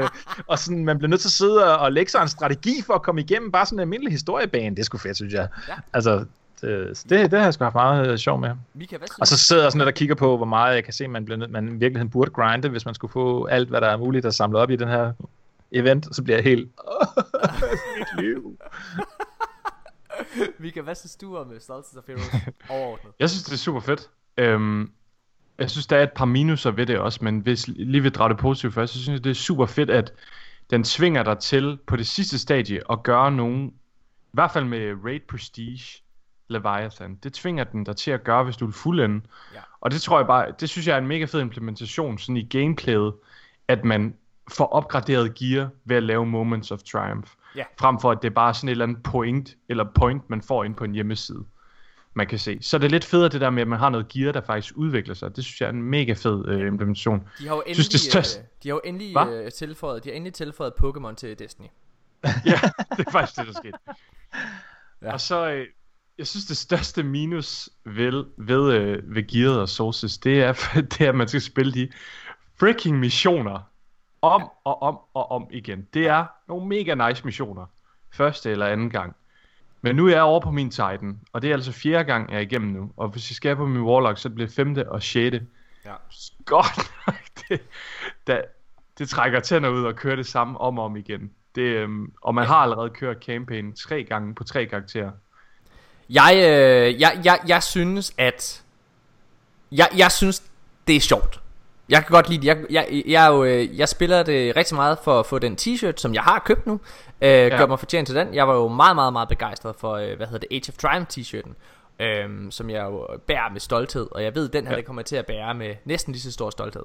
[0.02, 0.08] øh,
[0.46, 2.94] og sådan, man bliver nødt til at sidde og, og lægge sig en strategi for
[2.94, 4.70] at komme igennem bare sådan en almindelig historiebane.
[4.70, 5.48] Det er sgu fedt, synes jeg.
[5.68, 5.74] Ja.
[5.92, 6.24] Altså,
[6.60, 8.50] det, det, det har jeg sgu haft meget øh, sjov med.
[8.74, 10.92] Mika, hvad Og så sidder jeg sådan lidt og kigger på, hvor meget jeg kan
[10.92, 13.86] se, man, bliver man i virkeligheden burde grinde, hvis man skulle få alt, hvad der
[13.86, 15.12] er muligt at samle op i den her
[15.72, 16.08] event.
[16.08, 16.70] Og så bliver jeg helt,
[17.98, 18.58] mit liv.
[20.58, 22.26] Mika, hvad synes du om Solstice of Heroes
[22.68, 23.12] overordnet?
[23.18, 24.10] Jeg synes, det er super fedt.
[24.36, 24.92] Øhm,
[25.58, 28.28] jeg synes, der er et par minuser ved det også, men hvis lige vil drage
[28.28, 30.12] det positivt først, så synes jeg, det er super fedt, at
[30.70, 34.94] den tvinger dig til på det sidste stadie at gøre nogen, i hvert fald med
[35.04, 36.02] Raid Prestige
[36.50, 39.20] Leviathan, det tvinger den dig til at gøre, hvis du vil fuldende.
[39.54, 39.60] Ja.
[39.80, 42.42] Og det tror jeg bare, det synes jeg er en mega fed implementation, sådan i
[42.42, 43.14] gameplayet,
[43.68, 44.14] at man
[44.50, 47.30] får opgraderet gear ved at lave Moments of Triumph.
[47.56, 47.64] Ja.
[47.80, 50.64] Frem for at det er bare sådan et eller andet point, eller point, man får
[50.64, 51.44] ind på en hjemmeside.
[52.14, 52.58] man kan se.
[52.60, 54.74] Så er det lidt federe det der med, at man har noget gear, der faktisk
[54.76, 55.36] udvikler sig.
[55.36, 57.28] Det synes jeg er en mega fed øh, implementation.
[57.38, 59.24] De har jo endelig, Synes, det er størst- øh, de har jo endelig Hva?
[59.30, 61.66] øh, tilføjet, de har endelig tilføjet Pokémon til Destiny.
[62.24, 62.60] ja,
[62.96, 63.78] det er faktisk det, der skete.
[65.02, 65.12] Ja.
[65.12, 65.66] Og så, øh,
[66.20, 70.52] jeg synes, det største minus ved, ved, øh, ved Gearet og Sources, det er,
[70.90, 71.88] det er, at man skal spille de
[72.58, 73.60] freaking missioner
[74.22, 75.88] om og om og om igen.
[75.94, 77.66] Det er nogle mega nice missioner.
[78.12, 79.16] Første eller anden gang.
[79.82, 82.36] Men nu er jeg over på min Titan, og det er altså fjerde gang, jeg
[82.36, 82.92] er igennem nu.
[82.96, 85.46] Og hvis jeg skal på min Warlock, så bliver det femte og sjette.
[85.84, 85.94] Ja.
[86.44, 87.16] Godt nok,
[87.48, 87.60] det,
[88.26, 88.42] da,
[88.98, 91.30] det trækker tænder ud og kører det samme om og om igen.
[91.54, 95.10] Det, øhm, og man har allerede kørt campaign tre gange på tre karakterer.
[96.10, 98.62] Jeg, øh, jeg, jeg, jeg synes, at...
[99.72, 100.42] Jeg, jeg synes,
[100.86, 101.40] det er sjovt.
[101.88, 102.46] Jeg kan godt lide det.
[102.46, 105.92] Jeg, jeg, jeg, jo, øh, jeg spiller det rigtig meget for at få den t-shirt,
[105.96, 106.80] som jeg har købt nu.
[107.20, 107.48] Øh, ja.
[107.48, 108.34] Gør mig fortjent til den.
[108.34, 111.08] Jeg var jo meget, meget, meget begejstret for, øh, hvad hedder det, Age of Triumph
[111.12, 111.52] t-shirten.
[112.04, 114.08] Øh, som jeg jo bærer med stolthed.
[114.10, 114.76] Og jeg ved, den her, Ja.
[114.76, 116.82] det kommer jeg til at bære med næsten lige så stor stolthed.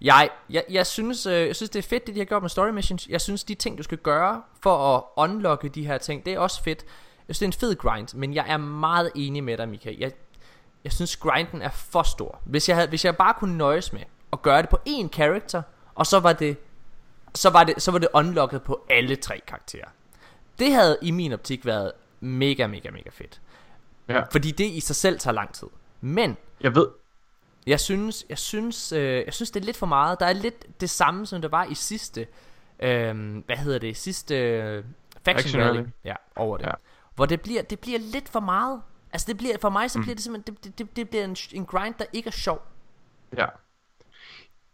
[0.00, 2.50] Jeg, jeg, jeg, synes, øh, jeg synes, det er fedt, det de har gjort med
[2.50, 3.06] story missions.
[3.08, 6.38] Jeg synes, de ting, du skal gøre for at unlocke de her ting, det er
[6.38, 6.84] også fedt.
[7.28, 9.94] Jeg synes, det er en fed grind, men jeg er meget enig med dig, Mika.
[9.98, 10.12] Jeg,
[10.84, 12.40] jeg synes, grinden er for stor.
[12.44, 15.62] Hvis jeg, havde, hvis jeg bare kunne nøjes med at gøre det på én character,
[15.94, 16.56] og så var det
[17.34, 19.88] så var det, så var det unlocket på alle tre karakterer.
[20.58, 23.40] Det havde i min optik været mega, mega, mega fedt.
[24.08, 24.22] Ja.
[24.32, 25.68] Fordi det i sig selv tager lang tid.
[26.00, 26.88] Men Jeg ved,
[27.66, 30.20] jeg synes, jeg synes, øh, jeg synes det er lidt for meget.
[30.20, 32.26] Der er lidt det samme som det var i sidste,
[32.80, 34.84] øh, hvad hedder det, sidste øh,
[35.24, 35.62] Faction.
[35.62, 35.84] Rally.
[36.04, 36.66] Ja, over det.
[36.66, 36.72] Ja.
[37.16, 38.82] Hvor det bliver, det bliver lidt for meget.
[39.12, 40.02] Altså det bliver, for mig så Mm.
[40.02, 42.62] bliver det simpelthen, det, det, det, bliver en, en grind, der ikke er sjov.
[43.36, 43.46] ja.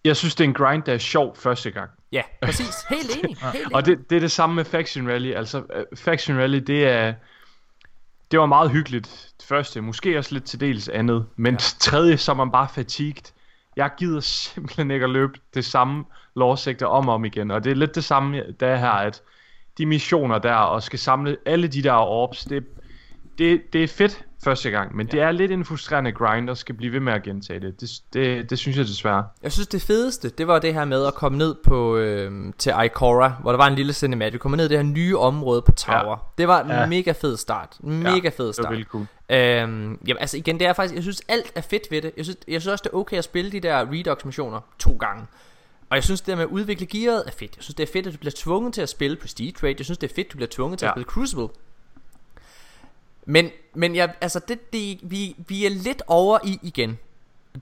[0.05, 1.91] Jeg synes, det er en grind, der er sjov første gang.
[2.13, 2.75] Ja, præcis.
[2.91, 3.37] Helt enig.
[3.53, 3.75] Helt enig.
[3.75, 5.33] Og det, det er det samme med Faction Rally.
[5.35, 7.15] Altså, uh, Faction Rally, det er...
[8.31, 11.59] Det var meget hyggeligt det første, måske også lidt til dels andet, men Ja.
[11.81, 13.33] tredje, så er man bare fatigued.
[13.77, 16.05] Jeg gider simpelthen ikke at løbe det samme
[16.37, 19.23] lovsigter om og om igen, og det er lidt det samme, der er her, at
[19.79, 22.65] de missioner der, og skal samle alle de der orbs, det,
[23.39, 25.11] det, det er fedt første gang, men ja.
[25.13, 27.81] det er lidt en frustrerende grind, og skal blive ved med at gentage det.
[27.81, 29.25] Det, det, det synes jeg desværre.
[29.43, 32.73] Jeg synes det fedeste, det var det her med at komme ned på øh, til
[32.85, 34.33] Ikora, hvor der var en lille cinematic.
[34.33, 36.11] Vi kom ned i det her nye område på Tower.
[36.11, 36.15] Ja.
[36.39, 36.87] Det var en Ja.
[36.87, 37.77] mega fed start.
[37.81, 38.73] Mega fed Det var start.
[38.73, 39.07] vildt cool.
[39.31, 42.13] Øhm, jamen altså igen, det er faktisk, jeg synes alt er fedt ved det.
[42.17, 44.97] Jeg synes, jeg synes også, det er okay at spille de der Redux missioner to
[45.01, 45.25] gange.
[45.93, 47.57] Og jeg synes, det der med at udvikle gearet er fedt.
[47.57, 49.75] Jeg synes, det er fedt, at du bliver tvunget til at spille Prestige Trade.
[49.79, 50.91] Jeg synes, det er fedt, at du bliver tvunget til ja.
[50.91, 51.49] at spille Crucible.
[53.25, 56.99] Men, men jeg, altså det, det, vi, vi er lidt over i igen.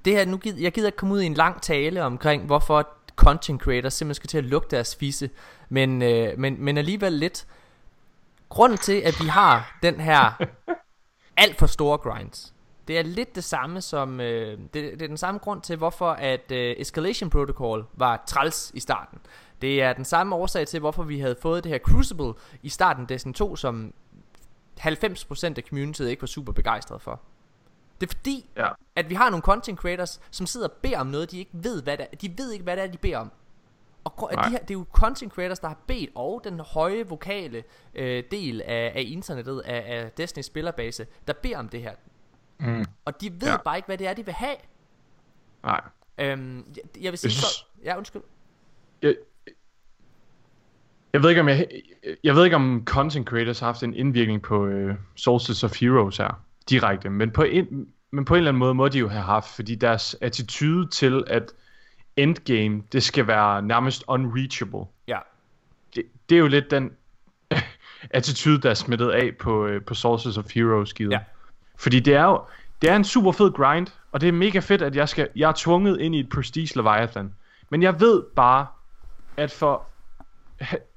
[0.05, 2.89] Det her, nu gider, jeg gider ikke komme ud i en lang tale omkring, hvorfor
[3.17, 5.31] content creators simpelthen skal til at lukke deres fisse.
[5.69, 7.47] Men, øh, men, men alligevel lidt.
[8.49, 10.45] Grunden til, at vi har den her
[11.37, 12.55] alt for store grinds.
[12.91, 16.11] Det er lidt det samme som øh, det, det er den samme grund til hvorfor
[16.11, 19.19] at øh, Escalation Protocol var træls i starten.
[19.63, 23.07] Det er den samme årsag til hvorfor vi havde fået det her Crucible i starten
[23.07, 23.93] Destiny 2 som
[24.81, 27.21] 90% af communityet ikke var super begejstret for.
[28.01, 28.69] Det er fordi Ja.
[28.97, 31.83] at vi har nogle content creators som sidder og beder om noget de ikke ved
[31.83, 32.17] hvad det er.
[32.17, 33.31] De ved ikke hvad det er de beder om.
[34.05, 34.45] Og Nej.
[34.45, 38.25] de her, det er jo content creators, der har bedt, og den høje vokale øh,
[38.31, 41.93] del af, af internettet, af, af Destiny's spillerbase, der beder om det her.
[42.61, 42.85] Mm.
[43.05, 43.57] Og de ved ja.
[43.57, 44.57] Bare ikke, hvad det er, de vil have.
[45.63, 45.81] Nej.
[46.19, 47.65] Øhm, jeg, jeg vil sige så...
[47.85, 48.23] Ja, undskyld.
[49.03, 49.15] jeg,
[51.13, 51.67] jeg ved ikke om jeg,
[52.25, 56.17] jeg ved ikke om content creators har haft en indvirkning på øh, Sources of Heroes
[56.17, 59.23] her direkte, men på en men på en eller anden måde må de jo have
[59.23, 61.53] haft, fordi deres attitude til at
[62.17, 64.85] endgame det skal være nærmest unreachable.
[65.09, 65.19] Ja.
[65.95, 66.93] Det, det er jo lidt den
[68.11, 71.13] attitude der er smittet af på øh, på Sources of Heroes givet.
[71.13, 71.21] Ja.
[71.81, 72.41] Fordi det er jo
[72.83, 75.49] det er en super fed grind, og det er mega fedt at jeg skal jeg
[75.49, 77.35] er tvunget ind i et Prestige Leviathan.
[77.71, 78.67] Men jeg ved bare
[79.37, 79.83] at for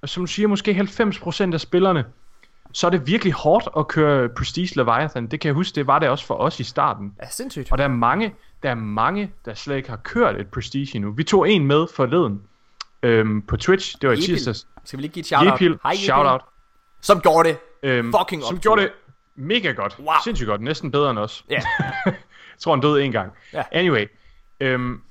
[0.06, 2.06] som du siger, måske 90% af spillerne,
[2.72, 5.28] så er det virkelig hårdt at køre Prestige Leviathan.
[5.28, 7.14] Det kan jeg huske, det var det også for os i starten.
[7.24, 7.72] Ja, sindssygt.
[7.72, 11.12] Og der er mange, der er mange, der slet ikke har kørt et Prestige endnu.
[11.12, 12.42] Vi tog en med forleden
[13.04, 13.96] øhm, på Twitch.
[14.02, 14.68] Det var i tirsdags.
[14.84, 15.54] Skal vi lige give et shout-out?
[15.54, 16.04] Jepil, Hej, Jepil.
[16.04, 16.42] shout out.
[17.02, 17.58] Som gjorde det.
[17.84, 18.62] Øhm, Fucking som optur.
[18.62, 18.92] gjorde det
[19.36, 19.96] mega godt.
[20.00, 20.14] Wow.
[20.24, 20.62] Sindssygt godt.
[20.62, 21.46] Næsten bedre end os.
[21.50, 21.56] Ja.
[22.06, 22.14] jeg
[22.60, 23.32] tror, han døde en gang.
[23.54, 23.64] Ja.
[23.72, 24.06] Anyway.
[24.60, 25.02] Øhm,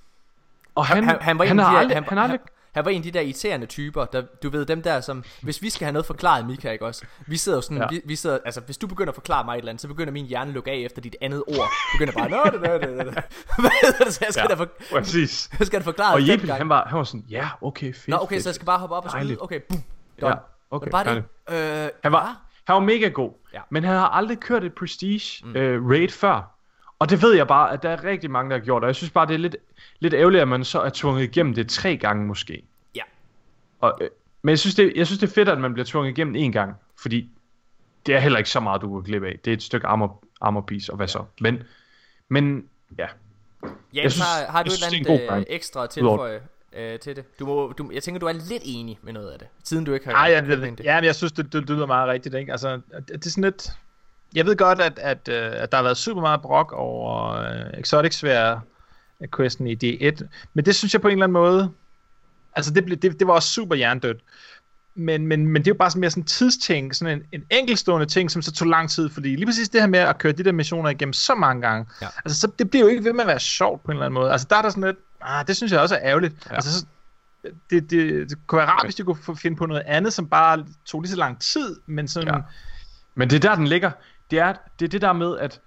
[0.75, 2.49] og han, han, han, var han, en har de der, aldrig, han, han aldrig han,
[2.75, 5.63] han var en af de der irriterende typer, der, du ved, dem der som, hvis
[5.63, 7.05] vi skal have noget forklaret, Mika, ikke også?
[7.27, 7.87] Vi sidder jo sådan, ja.
[7.91, 10.13] Vi, vi sidder, altså hvis du begynder at forklare mig et eller andet, så begynder
[10.13, 11.69] min hjerne at lukke af efter dit andet ord.
[11.93, 13.15] Begynder bare, nå, det, det, det, det.
[13.61, 14.55] Hvad det, så jeg skal, ja.
[14.55, 15.51] Da, for, Præcis.
[15.59, 18.09] jeg skal da forklare Og Jeppe, han var, han var sådan, ja, okay, fedt.
[18.09, 18.43] Nå, okay, fedt.
[18.43, 19.37] så jeg skal bare hoppe op og så.
[19.41, 19.83] Okay, boom.
[20.21, 20.35] Done.
[20.35, 21.25] Ja, okay, bare det?
[21.85, 23.61] Øh, Han var, Han var mega god, Ja.
[23.71, 25.57] men han har aldrig kørt et prestige mm.
[25.57, 26.55] øh, raid før.
[26.99, 28.97] Og det ved jeg bare, at der er rigtig mange, der har gjort, og jeg
[28.97, 29.57] synes bare, det er lidt,
[30.01, 32.63] lidt ærgerligt, at man så er tvunget igennem det tre gange måske.
[32.95, 33.03] Ja.
[33.81, 34.09] Og, øh,
[34.43, 36.53] men jeg synes, det, jeg synes, det er fedt, at man bliver tvunget igennem en
[36.53, 37.31] gang, fordi
[38.07, 39.39] det er heller ikke så meget, du går glip af.
[39.45, 41.25] Det er et stykke armor, armor piece, og hvad så?
[41.41, 41.63] Men,
[42.29, 43.07] men ja,
[43.95, 46.41] Ja, Jeg synes, har, har du et eller er andet øh, ekstra at tilføje
[46.77, 47.39] øh, til det?
[47.39, 49.95] Du må, du, jeg tænker, du er lidt enig med noget af det, siden du
[49.95, 50.13] ikke har...
[50.13, 50.81] Ej, jeg, jeg, det.
[50.85, 52.53] ja, men jeg synes, det, det, det lyder meget rigtigt, ikke?
[52.53, 53.71] Altså, det, det er sådan lidt...
[54.35, 57.81] Jeg ved godt, at, at, øh, at der har været super meget brok over uh,
[57.81, 58.61] Exotic Sphere
[59.37, 61.71] questen i D1, men det synes jeg på en eller anden måde...
[62.57, 64.21] Altså, det, blev, det, det var også super hjernedødt.
[64.95, 67.45] Men, men, men det er jo bare sådan mere sådan en tidsting, sådan en, en
[67.51, 70.33] enkeltstående ting, som så tog lang tid, fordi lige præcis det her med at køre
[70.33, 72.07] de der missioner igennem så mange gange, Ja.
[72.25, 74.15] altså så det bliver jo ikke ved med at være sjovt på en eller anden
[74.15, 74.33] måde.
[74.33, 76.33] Altså der er der sådan lidt, ah, det synes jeg også er ærgerligt.
[76.45, 76.51] Ja.
[76.51, 76.55] Ja.
[76.55, 76.87] Altså så,
[77.71, 80.65] det, det, det kunne være rart, hvis de kunne finde på noget andet, som bare
[80.87, 82.35] tog lige så lang tid, men sådan, Ja.
[82.37, 82.43] ja.
[83.15, 83.91] Men det er der, den ligger.
[84.31, 85.61] Det er det, er det der med, at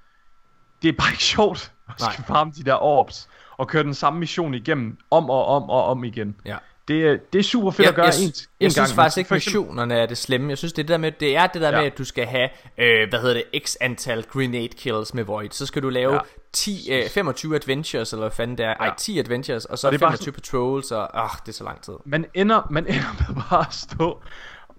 [0.81, 2.13] det er bare ikke sjovt at Nej.
[2.13, 5.85] skal farme de der orbs og køre den samme mission igennem om og om og
[5.85, 6.35] om igen.
[6.45, 6.57] Ja.
[6.87, 9.17] Det, er- det er super fedt at gøre jeg, en, jeg, en jeg synes faktisk
[9.17, 10.49] ikke, missionerne er det slemme.
[10.49, 11.77] Jeg synes, det, er det, der med, det er det der Ja.
[11.77, 15.49] med, at du skal have, øh, hvad hedder det, x antal grenade kills med Void.
[15.51, 16.19] Så skal du lave Ja.
[16.55, 18.73] 10, øh, 25 adventures, eller hvad fanden det er.
[18.73, 18.93] Ej, Ja.
[18.97, 21.63] 10 adventures, og så Og det er bare 25 patrols, og ah, det er så
[21.63, 21.93] lang tid.
[22.05, 24.21] Man ender, man ender med bare at stå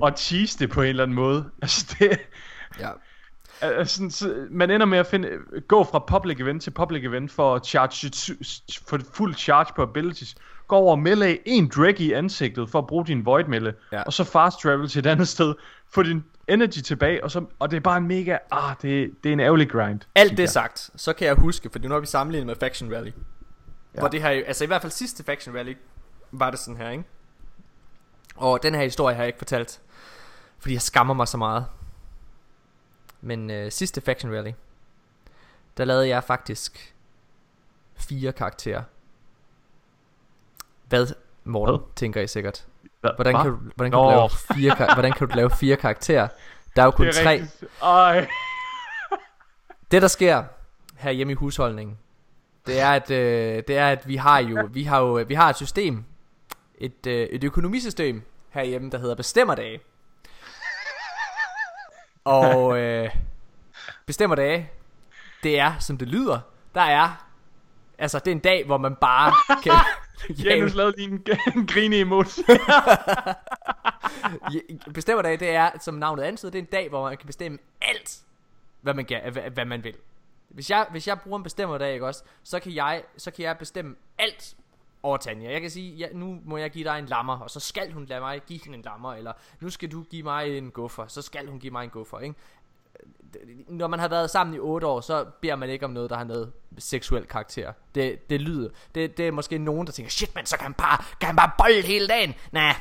[0.00, 1.44] og cheese det på en eller anden måde.
[1.62, 2.18] Altså det,
[2.80, 2.88] Ja.
[3.60, 5.28] Altså, sådan, så man ender med at finde,
[5.68, 8.10] gå fra public event til public event for at charge,
[8.88, 10.34] for fuld charge på abilities.
[10.68, 13.72] Gå over og melee en drag i ansigtet for at bruge din void Ja.
[13.92, 14.02] ja.
[14.02, 15.54] og så fast travel til et andet sted,
[15.88, 19.28] få din energy tilbage, og, så, og det er bare en mega, ah, det, det
[19.28, 20.00] er en ærgerlig grind.
[20.14, 23.12] Alt det sagt, så kan jeg huske, for nu har vi sammenlignet med Faction Rally.
[23.94, 24.00] Ja.
[24.00, 25.74] Hvor det her, altså i hvert fald sidste Faction Rally,
[26.32, 27.04] var det sådan her, ikke?
[28.36, 29.80] Og den her historie har jeg ikke fortalt,
[30.58, 31.66] fordi jeg skammer mig så meget.
[33.20, 34.52] Men øh, sidste Faction Rally,
[35.76, 36.94] der lavede jeg faktisk
[37.94, 38.82] fire karakterer.
[40.88, 41.06] Hvad,
[41.44, 41.94] Morten, Hvad?
[41.96, 42.66] tænker I sikkert.
[43.14, 43.42] Hvordan hva?
[43.42, 46.28] kan, du, hvordan, kan du lave fire, hvordan kan du lave fire karakterer?
[46.76, 47.30] Der er jo kun Det er tre.
[47.30, 47.64] rigtigt.
[47.82, 48.28] Ej.
[49.90, 50.44] Det der sker
[50.96, 51.98] her hjemme i husholdningen,
[52.66, 55.50] det er at øh, det er at vi har jo vi har jo vi har
[55.50, 56.04] et system,
[56.78, 59.80] et øh, et økonomisystem herhjemme der hedder bestemmerdage.
[62.24, 63.10] Og øh,
[64.06, 64.70] bestemmerdage,
[65.42, 66.40] det er som det lyder.
[66.74, 67.26] Der er
[67.98, 69.72] altså det er en dag hvor man bare kan
[70.44, 71.26] Janus lavede lige en,
[71.56, 72.26] en grine emoji.
[74.52, 74.58] Ja,
[74.94, 78.24] Bestemmerdag, det er, som navnet antyder, det er en dag, hvor man kan bestemme alt,
[78.80, 79.94] hvad man, kan, hvad, hvad man vil.
[80.48, 83.58] Hvis jeg, hvis jeg bruger en bestemmerdag, ikke også, så kan jeg, så kan jeg
[83.58, 84.56] bestemme alt
[85.02, 85.52] over Tanja.
[85.52, 88.04] Jeg kan sige, ja, nu må jeg give dig en lammer, og så skal hun
[88.04, 91.22] lade mig give hende en lammer, eller nu skal du give mig en guffer, så
[91.22, 92.34] skal hun give mig en guffer, ikke?
[93.68, 96.16] Når man har været sammen i 8 år, så beder man ikke om noget, der
[96.16, 97.72] har noget seksuel karakter.
[97.94, 98.68] Det, det lyder.
[98.94, 101.36] Det, det er måske nogen, der tænker, shit, men så kan han bare, kan han
[101.36, 102.34] bare bolle hele dagen.
[102.52, 102.74] Nej, jeg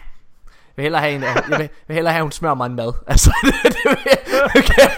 [0.76, 2.94] vil hellere have en, jeg vil, jeg vil hellere have, hun smører mig en mad.
[3.08, 4.90] Altså, det, det vil, kan,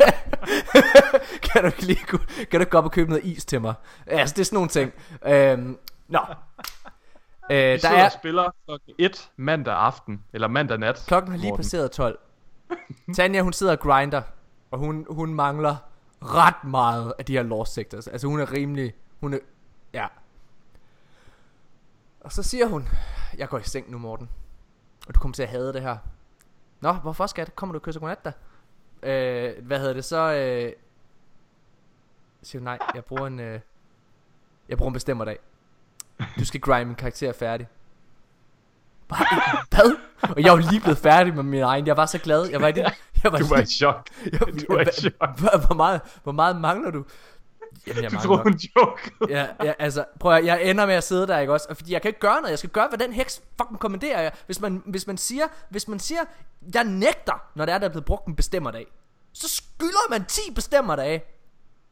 [1.41, 2.19] kan, du ikke lige, kan
[2.51, 3.73] du ikke gå op og købe noget is til mig?
[4.07, 4.93] Altså, det er sådan nogle ting.
[5.25, 5.77] Øhm,
[6.07, 6.19] nå.
[7.51, 11.03] Øh, Vi der er, og spiller klokken 1 mandag aften, eller mandag nat.
[11.07, 12.19] klokken har lige passeret 12.
[13.15, 14.21] Tanja, hun sidder og grinder,
[14.71, 15.75] og hun, hun mangler
[16.21, 18.07] ret meget af de her lost sectors.
[18.07, 19.39] Altså, hun er rimelig, hun er,
[19.93, 20.07] ja.
[22.21, 22.87] Og så siger hun,
[23.37, 24.29] jeg går i seng nu, Morten.
[25.07, 25.97] Og du kommer til at hade det her.
[26.81, 27.55] Nå, hvorfor skat?
[27.55, 28.31] Kommer du og kysser godnat da?
[29.03, 30.33] Øh, hvad hedder det så?
[30.33, 30.73] Øh,
[32.41, 33.59] siger hun, nej, jeg bruger en, øh,
[34.69, 35.39] jeg bruger en bestemmerdag.
[36.39, 37.67] Du skal grime min karakter færdig.
[39.07, 39.25] Bare,
[39.69, 39.97] Hvad?
[40.21, 41.87] Og jeg var lige blevet færdig med min egen.
[41.87, 42.45] Jeg var så glad.
[42.45, 42.93] Jeg var, i det,
[43.27, 44.09] jeg var, Du var i chok.
[44.31, 45.39] jeg, Du var i chok.
[45.65, 47.03] hvor, meget, hvor meget mangler du?
[47.87, 49.11] Jamen, jeg Du troede, hun jokede.
[49.29, 51.67] ja, ja, altså, prøv at, jeg ender med at sidde der, ikke også?
[51.69, 52.49] Og Fordi jeg kan ikke gøre noget.
[52.51, 54.31] Jeg skal gøre, hvad den heks fucking kommanderer jeg.
[54.45, 56.21] Hvis man, hvis man siger, hvis man siger,
[56.73, 58.85] jeg nægter, når det er, der er blevet brugt en bestemmerdag,
[59.33, 61.23] så skylder man 10 bestemmerdage.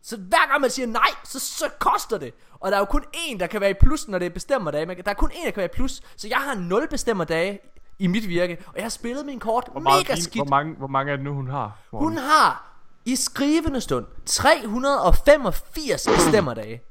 [0.03, 2.33] Så hver gang man siger nej, så, så koster det.
[2.59, 4.85] Og der er jo kun én, der kan være i plus, når det er bestemmerdage.
[4.85, 6.01] Man kan- Der er kun én, der kan være i plus.
[6.17, 7.59] Så jeg har 0 bestemmerdage
[7.99, 8.57] i mit virke.
[8.67, 10.35] Og jeg har spillet min kort Hvor, meget mega din, skidt.
[10.35, 11.79] hvor, mange, hvor mange er det nu, hun har?
[11.91, 12.07] Morten?
[12.07, 12.71] Hun har
[13.05, 16.81] i skrivende stund 385 bestemmerdage.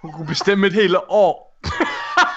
[0.00, 1.58] hun kunne bestemme et hele år.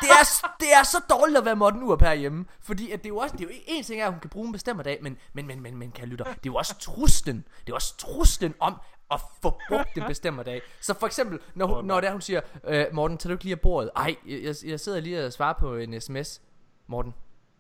[0.01, 2.45] det er, det er så dårligt at være Morten Urup herhjemme.
[2.61, 4.29] Fordi at det er jo også, det er jo en ting er, at hun kan
[4.29, 7.35] bruge en bestemmerdag, men, men, men, men, men kan lytter, det er jo også truslen.
[7.37, 8.75] Det er jo også truslen om
[9.11, 10.61] at få brugt en bestemmerdag.
[10.81, 13.43] Så for eksempel, når, hun, når det er, hun siger, øh, Morten, tager du ikke
[13.43, 13.89] lige af bordet?
[13.95, 16.41] Ej, jeg, jeg, jeg sidder lige og svarer på en sms.
[16.87, 17.13] Morten,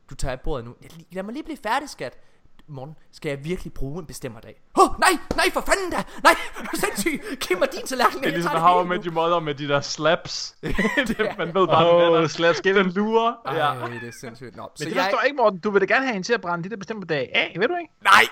[0.09, 0.75] du tager af bordet nu.
[0.81, 2.17] Jeg, lad mig lige blive færdig, skat.
[2.67, 4.61] morgen skal jeg virkelig bruge en bestemmerdag.
[4.79, 6.03] Åh, oh, nej, nej, for fanden da!
[6.23, 6.35] Nej,
[6.83, 7.39] sindssygt!
[7.39, 9.03] Giv mig din tallerken, Det er ligesom How I Met.
[9.05, 10.55] Your Mother med de der slaps.
[11.07, 13.33] det, man ved bare, Åh, oh, den, slaps, er, den lurer.
[13.45, 13.51] Ja.
[13.51, 14.55] Ej, det er sindssygt.
[14.55, 15.59] Nå, Men så det jeg, forstår ikke, Morten.
[15.59, 17.67] Du vil da gerne have hende til at brænde de der bestemte dage af, ved
[17.67, 17.93] du ikke?
[18.03, 18.23] Nej!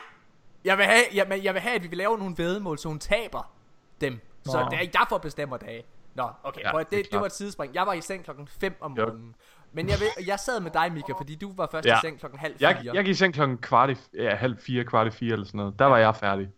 [0.66, 2.88] Jeg vil have, jeg, men jeg vil have, at vi vil lave nogle vedmål, så
[2.88, 3.54] hun taber
[4.02, 4.20] dem.
[4.46, 4.70] Så Nå.
[4.70, 5.84] det er jeg får bestemmer dage.
[6.16, 7.76] Nå, okay, Ja, ja, det er det, det, var et sidespring.
[7.76, 9.06] Jeg var i seng klokken 5 om Jo.
[9.06, 9.36] morgenen.
[9.74, 11.98] Men jeg, ved, jeg sad med dig, Mika, fordi du var først Ja.
[11.98, 12.70] i seng klokken halv fire.
[12.70, 15.46] Jeg, jeg gik i seng klokken kvart i, ja, halv fire, kvart i fire eller
[15.46, 15.80] sådan noget.
[15.80, 16.50] Der var jeg færdig.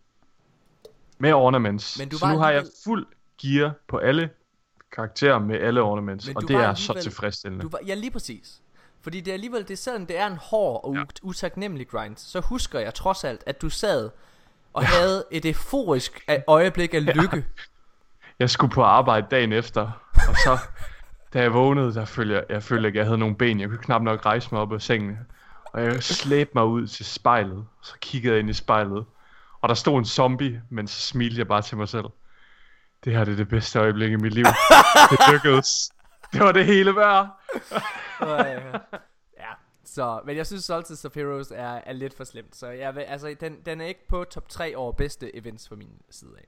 [1.18, 1.98] Med ornaments.
[1.98, 3.06] Men du så nu har jeg alligevel- fuld
[3.42, 4.30] gear på alle
[4.92, 6.26] karakterer med alle ornaments.
[6.26, 7.62] Men og det er så tilfredsstillende.
[7.64, 8.60] Du var, ja, lige præcis.
[9.02, 11.02] Fordi det er alligevel, det selvom det er en hård og ja.
[11.22, 14.10] utaknemmelig grind, så husker jeg trods alt, at du sad
[14.72, 14.88] og ja.
[14.88, 17.46] havde et euforisk øjeblik af lykke.
[18.38, 19.82] Jeg skulle på arbejde dagen efter,
[20.28, 20.58] og så,
[21.34, 23.60] da jeg vågnede, der følte jeg, jeg følte ikke, jeg havde nogle ben.
[23.60, 25.18] Jeg kunne knap nok rejse mig op af sengen.
[25.64, 29.04] Og jeg slæbte mig ud til spejlet, så kiggede jeg ind i spejlet.
[29.60, 32.04] Og der stod en zombie, men så smilte jeg bare til mig selv.
[33.04, 34.44] Det her det er det bedste øjeblik i mit liv.
[35.10, 35.92] Det lykkedes.
[36.32, 37.28] Det var det hele værd.
[39.38, 39.52] Ja,
[39.84, 42.56] så, men jeg synes Solstice of Heroes er, er lidt for slemt.
[42.56, 45.76] Så jeg vil, altså, den, den er ikke på top 3 over bedste events fra
[45.76, 46.46] min side af.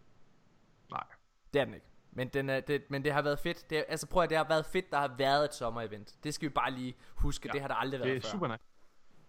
[0.90, 1.04] Nej.
[1.52, 1.86] Det er den ikke.
[2.16, 3.70] Men, den er, det, men det har været fedt.
[3.70, 6.14] Det, altså prøv at det har været fedt, der har været et sommerevent.
[6.24, 7.48] Det skal vi bare lige huske.
[7.48, 8.28] Ja, det har der aldrig været Det er før.
[8.30, 8.62] super nice.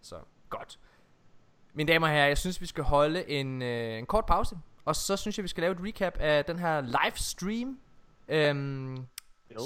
[0.02, 0.20] Så
[0.50, 0.80] godt.
[1.74, 4.58] Mine damer og herrer, jeg synes, vi skal holde en, øh, en kort pause.
[4.86, 7.80] Og så synes jeg, vi skal lave et recap af den her livestream,
[8.28, 9.06] øhm,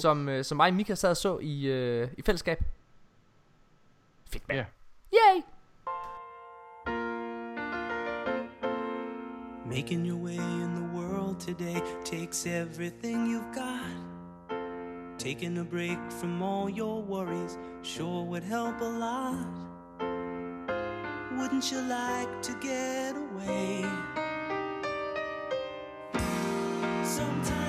[0.02, 2.60] som, øh, som mig og Mika sad og så i, øh, i fællesskab.
[4.26, 4.60] Fedt, mand.
[4.60, 4.66] Ja.
[5.14, 5.42] Yay!
[9.72, 13.80] Making your way in the world today takes everything you've got.
[15.18, 19.48] Taking a break from all your worries sure would help a lot.
[21.38, 23.86] Wouldn't you like to get away?
[27.06, 27.61] Sometimes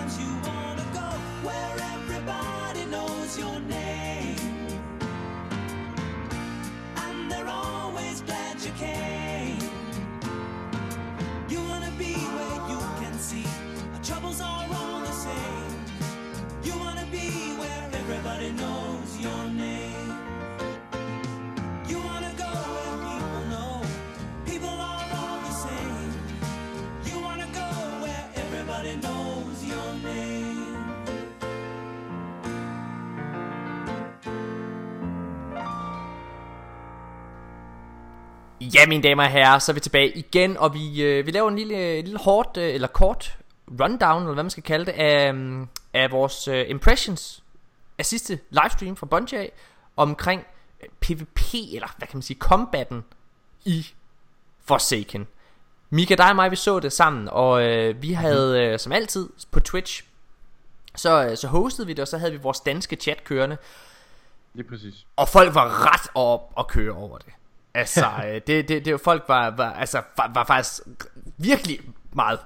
[38.75, 41.49] Ja, mine damer og herrer, så er vi tilbage igen, og vi, øh, vi laver
[41.49, 43.39] en lille, en lille hårdt, øh, eller kort
[43.81, 47.43] rundown, eller hvad man skal kalde det, af, mm, af vores øh, impressions
[47.99, 49.53] af sidste livestream fra Bungie af,
[49.97, 50.45] omkring
[50.83, 53.05] øh, PvP, eller hvad kan man sige, combatten
[53.65, 53.87] i
[54.65, 55.27] Forsaken.
[55.91, 59.29] Mika, dig og mig, vi så det sammen, og øh, vi havde øh, som altid
[59.51, 60.05] på Twitch,
[60.97, 63.57] så, øh, så hostede vi det, og så havde vi vores danske chat kørende,
[64.55, 65.07] Lige præcis.
[65.17, 67.33] og folk var ret op og køre over det.
[67.75, 70.81] Altså, øh, det, det, det, folk var, var, altså, var, var faktisk
[71.39, 71.81] virkelig
[72.13, 72.39] meget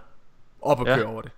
[0.62, 0.96] op og Ja.
[0.96, 1.30] køre over det.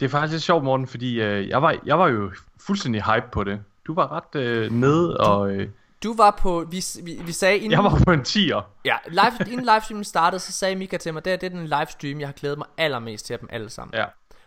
[0.00, 3.26] Det er faktisk lidt sjovt, Morten, fordi øh, jeg, var, jeg var jo fuldstændig hype
[3.32, 3.60] på det.
[3.86, 5.68] Du var ret øh, nede, og øh,
[6.02, 8.62] Du var på, vi, vi, vi sagde inden, jeg var på en 10'er.
[8.84, 11.66] ja, live, inden livestreamen startede, så sagde Mika til mig, det, her, det er den
[11.66, 13.94] livestream, jeg har glædet mig allermest til af dem alle sammen.
[13.94, 14.04] Ja.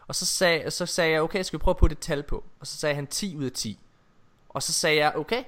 [0.08, 2.44] Og så sagde, så sagde jeg, okay, skal vi prøve at putte et tal på?
[2.60, 3.80] Og så sagde han 10 ud af 10.
[4.50, 5.44] Og så sagde jeg, okay,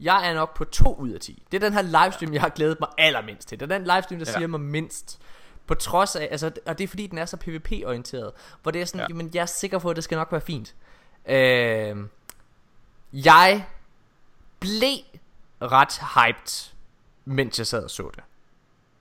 [0.00, 1.42] jeg er nok på 2 ud af 10.
[1.52, 3.60] Det er den her livestream, jeg har glædet mig allermindst til.
[3.60, 4.38] Det er den livestream, der Ja.
[4.38, 5.20] siger mig mindst.
[5.66, 8.32] På trods af, altså, og det er fordi, den er så PvP-orienteret.
[8.62, 9.06] Hvor det er sådan, ja.
[9.08, 10.74] jamen, jeg er sikker på, at det skal nok være fint.
[11.26, 11.96] Øh,
[13.12, 13.66] jeg
[14.60, 14.98] blev
[15.62, 16.72] ret hyped,
[17.24, 18.24] mens jeg sad og så det.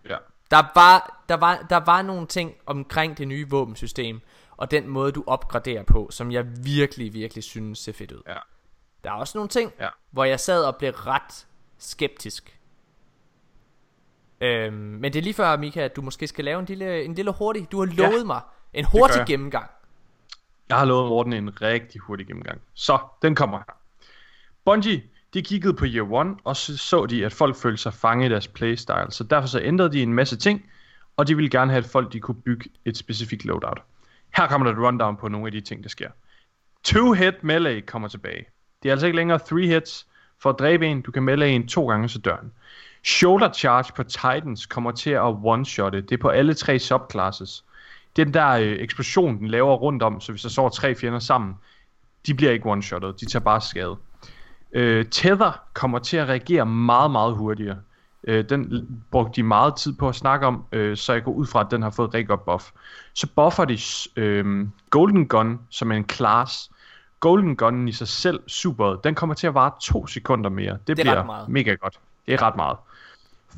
[0.10, 0.18] Ja.
[0.52, 4.22] Der var, der, var, der var nogle ting omkring det nye våbensystem,
[4.58, 8.22] og den måde, du opgraderer på, som jeg virkelig, virkelig synes ser fedt ud.
[8.28, 8.38] Ja.
[9.04, 9.88] Der er også nogle ting, Ja.
[10.12, 11.46] hvor jeg sad og blev ret
[11.78, 12.60] skeptisk.
[14.42, 17.14] Øhm, men det er lige før, Mika, at du måske skal lave en lille, en
[17.16, 17.72] lille hurtig...
[17.72, 18.42] Du har lovet Ja, mig
[18.74, 19.26] en hurtig jeg.
[19.28, 19.70] gennemgang.
[20.70, 22.62] Jeg har lovet Morten en rigtig hurtig gennemgang.
[22.74, 23.78] Så, den kommer her.
[24.66, 28.26] Bungie, de kiggede på Year One, og så så de, at folk følte sig fanget
[28.30, 29.08] i deres playstyle.
[29.12, 30.66] Så derfor så ændrede de en masse ting,
[31.18, 33.82] og de ville gerne have, at folk de kunne bygge et specifikt loadout.
[34.38, 36.10] Her kommer der et rundown på nogle af de ting, der sker.
[36.88, 38.46] Two-hit melee kommer tilbage.
[38.84, 40.08] Det er altså ikke længere three hits.
[40.40, 42.52] For at dræbe en, du kan melde en to gange så døren.
[43.04, 46.02] Shoulder charge på Titans kommer til at one-shotte.
[46.02, 47.64] Det er på alle tre subclasses.
[48.16, 51.56] Den der øh, eksplosion, den laver rundt om, så hvis der står tre fjender sammen,
[52.28, 53.20] de bliver ikke one-shottet.
[53.20, 53.96] De tager bare skade.
[54.74, 57.78] Øh, tether kommer til at reagere meget, meget hurtigere.
[58.28, 61.46] Øh, den brugte de meget tid på at snakke om, øh, så jeg går ud
[61.46, 62.72] fra, at den har fået rigtig godt buff.
[63.14, 63.78] Så buffer de
[64.22, 66.72] øh, Golden Gun, som er en class.
[67.24, 70.72] Golden Gun i sig selv, super, den kommer til at vare to sekunder mere.
[70.74, 72.00] Det, Det er bliver mega godt.
[72.26, 72.78] Det er ret meget.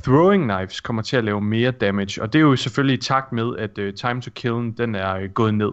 [0.04, 3.32] Throwing knives kommer til at lave mere damage, og det er jo selvfølgelig i takt
[3.32, 5.72] med, at uh, time to kill den er uh, gået ned.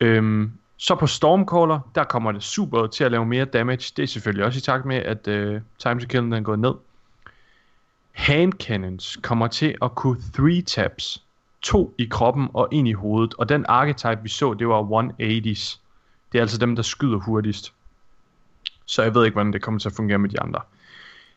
[0.00, 3.92] Øhm, så på Stormcaller, der kommer det super til at lave mere damage.
[3.96, 6.58] Det er selvfølgelig også i takt med, at uh, time to kill den er gået
[6.58, 6.74] ned.
[8.12, 11.22] Hand cannons kommer til at kunne 3 taps.
[11.62, 13.34] To i kroppen og en i hovedet.
[13.38, 15.87] Og den archetype vi så, det var 180's.
[16.32, 17.72] Det er altså dem, der skyder hurtigst.
[18.84, 20.60] Så jeg ved ikke, hvordan det kommer til at fungere med de andre.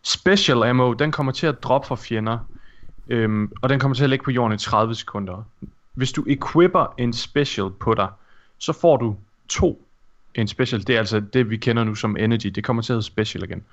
[0.04, 2.40] Special ammo, den kommer til at droppe for fjender.
[3.08, 5.44] Øhm, og den kommer til at ligge på jorden i 30 sekunder.
[5.94, 8.10] Hvis du equipper en special på dig,
[8.58, 9.16] så får du
[9.50, 9.88] to
[10.36, 10.88] en special.
[10.88, 12.48] Det er altså det, vi kender nu som energy.
[12.48, 13.64] Det kommer til at hedde special igen.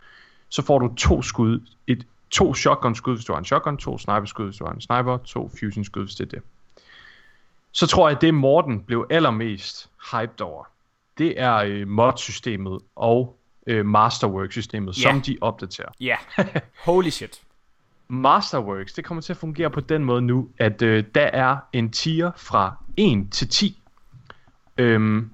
[0.48, 1.60] Så får du to skud.
[1.86, 3.76] Et, to shotgun skud, hvis du har en shotgun.
[3.76, 5.16] To sniper skud, hvis du har en sniper.
[5.16, 6.42] To fusion skud, hvis det er det.
[7.72, 10.64] Så tror jeg, at det Morten blev allermest hyped over,
[11.18, 15.02] det er øh, mod-systemet og øh, Masterwork-systemet, Ja.
[15.02, 15.88] som de opdaterer.
[16.00, 16.16] Ja.
[16.86, 17.40] Holy shit.
[18.08, 21.90] Masterworks, det kommer til at fungere på den måde nu, at øh, der er en
[21.90, 23.82] tier fra 1 til 10.
[24.78, 25.30] Øhm,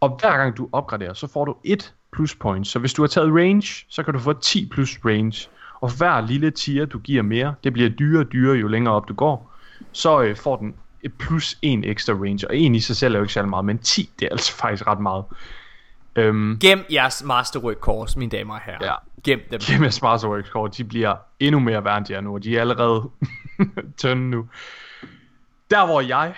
[0.00, 2.66] og hver gang du opgraderer, så får du 1 plus point.
[2.66, 5.48] Så hvis du har taget range, så kan du få 10 plus range.
[5.80, 9.08] Og hver lille tier, du giver mere, det bliver dyrere og dyrere, jo længere op
[9.08, 9.52] du går,
[9.92, 10.74] så øh, får den
[11.08, 12.48] plus 1 ekstra range.
[12.48, 14.52] Og 1 i sig selv er jo ikke særlig meget, men 10, det er altså
[14.52, 15.24] faktisk ret meget.
[16.16, 18.84] Øhm, Gem jeres masterwork course, mine damer og herrer.
[18.84, 18.94] Ja.
[19.24, 19.60] Gem dem.
[19.60, 22.60] GMS Masterworks kort, de bliver endnu mere værd, end de er nu, og de er
[22.60, 23.10] allerede
[23.98, 24.48] tynde nu.
[25.70, 26.34] Der hvor jeg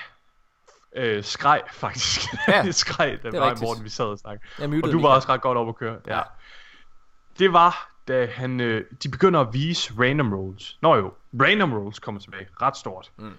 [0.96, 4.50] øh, skreg faktisk, Ja, ja, skreg, det er var morgen, vi sad og snakkede.
[4.58, 5.96] Jeg Og du var også ret godt op at køre.
[6.06, 6.20] Ja.
[7.38, 10.78] Det var, da han, øh, de begynder at vise random rolls.
[10.82, 11.12] Nå jo,
[11.42, 12.46] random rolls kommer tilbage.
[12.62, 13.10] Ret stort.
[13.16, 13.32] Mm.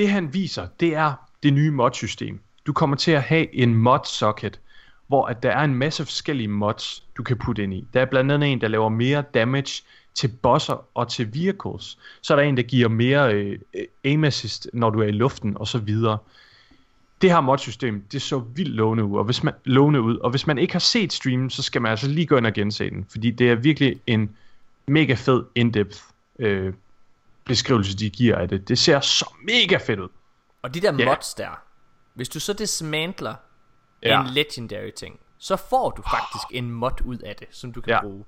[0.00, 2.40] Det han viser, det er det nye mod-system.
[2.66, 4.60] Du kommer til at have en mod-socket,
[5.06, 7.84] hvor at der er en masse forskellige mods, du kan putte ind i.
[7.94, 9.82] Der er blandt andet en, der laver mere damage
[10.14, 11.98] til bosser og til vehicles.
[12.22, 13.58] Så er der en, der giver mere øh,
[14.04, 16.18] aim assist, når du er i luften, og så videre
[17.22, 20.46] det her mod-system, det så vildt lovende ud, og hvis man, lovende ud, og hvis
[20.46, 23.06] man ikke har set streamen, så skal man altså lige gå ind og gense den,
[23.10, 24.30] fordi det er virkelig en
[24.86, 26.02] mega fed in-depth
[26.38, 26.72] øh,
[27.44, 28.68] beskrivelse, de giver af det.
[28.68, 30.08] Det ser så mega fedt ud.
[30.62, 31.04] Og de der Ja.
[31.04, 31.60] mods der,
[32.14, 33.34] hvis du så dismantler
[34.02, 34.20] Ja.
[34.22, 37.90] en legendary ting, så får du faktisk en mod ud af det, som du kan
[37.90, 38.00] Ja.
[38.00, 38.24] bruge.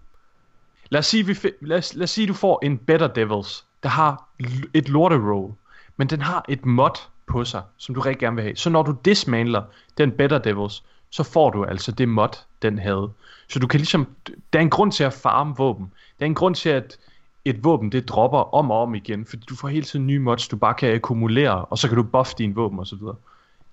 [0.90, 3.88] Lad os sige, vi lad os, lad os sige, du får en Better Devils, der
[3.88, 4.28] har
[4.74, 5.52] et lorteroll,
[5.96, 8.56] men den har et mod på sig, som du rigtig gerne vil have.
[8.56, 9.62] Så når du dismantler
[9.98, 12.28] den Better Devils, så får du altså det mod,
[12.62, 13.12] den havde.
[13.48, 14.16] Så du kan ligesom,
[14.52, 15.92] der er en grund til at farme våben.
[16.18, 16.98] Der er en grund til, at
[17.44, 20.48] et våben, det dropper om og om igen, fordi du får hele tiden nye mods,
[20.48, 23.16] du bare kan akkumulere, og så kan du buffe dine våben og så videre.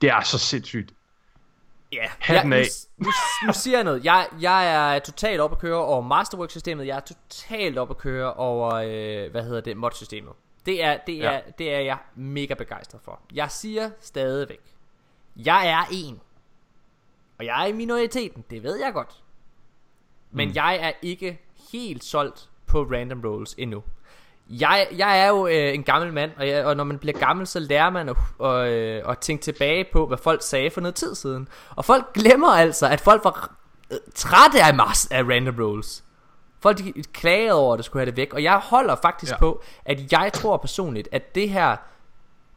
[0.02, 0.94] Det er så sindssygt.
[1.92, 2.66] Ja, Hatten jeg, af.
[2.98, 3.12] nu, nu,
[3.48, 4.06] nu siger jeg noget.
[4.06, 6.88] Jeg, jeg er totalt op at køre over Masterwork-systemet.
[6.88, 10.34] Jeg er totalt op at køre over, øh, hvad hedder det, mod-systemet.
[10.66, 11.40] Det er, det, er, Ja.
[11.58, 13.20] det er jeg mega begejstret for.
[13.34, 14.62] Jeg siger stadigvæk,
[15.36, 16.20] jeg er en.
[17.40, 19.24] Og jeg er i minoriteten, det ved jeg godt.
[20.32, 20.56] Men mm.
[20.56, 21.42] jeg er ikke
[21.72, 23.84] helt solgt på random rolls endnu.
[24.50, 27.48] Jeg, jeg er jo øh, en gammel mand, og, jeg, og når man bliver gammel,
[27.48, 30.96] så lærer man at, at, øh, at tænke tilbage på, hvad folk sagde for noget
[30.96, 31.48] tid siden.
[31.76, 33.56] Og folk glemmer altså, at folk var
[33.92, 36.04] øh, trætte af, mas- af random rolls.
[36.62, 38.34] Folk de klagede over, at det skulle have det væk.
[38.34, 39.36] Og jeg holder faktisk ja.
[39.36, 39.40] Ja.
[39.40, 41.76] på, at jeg tror personligt, at det her,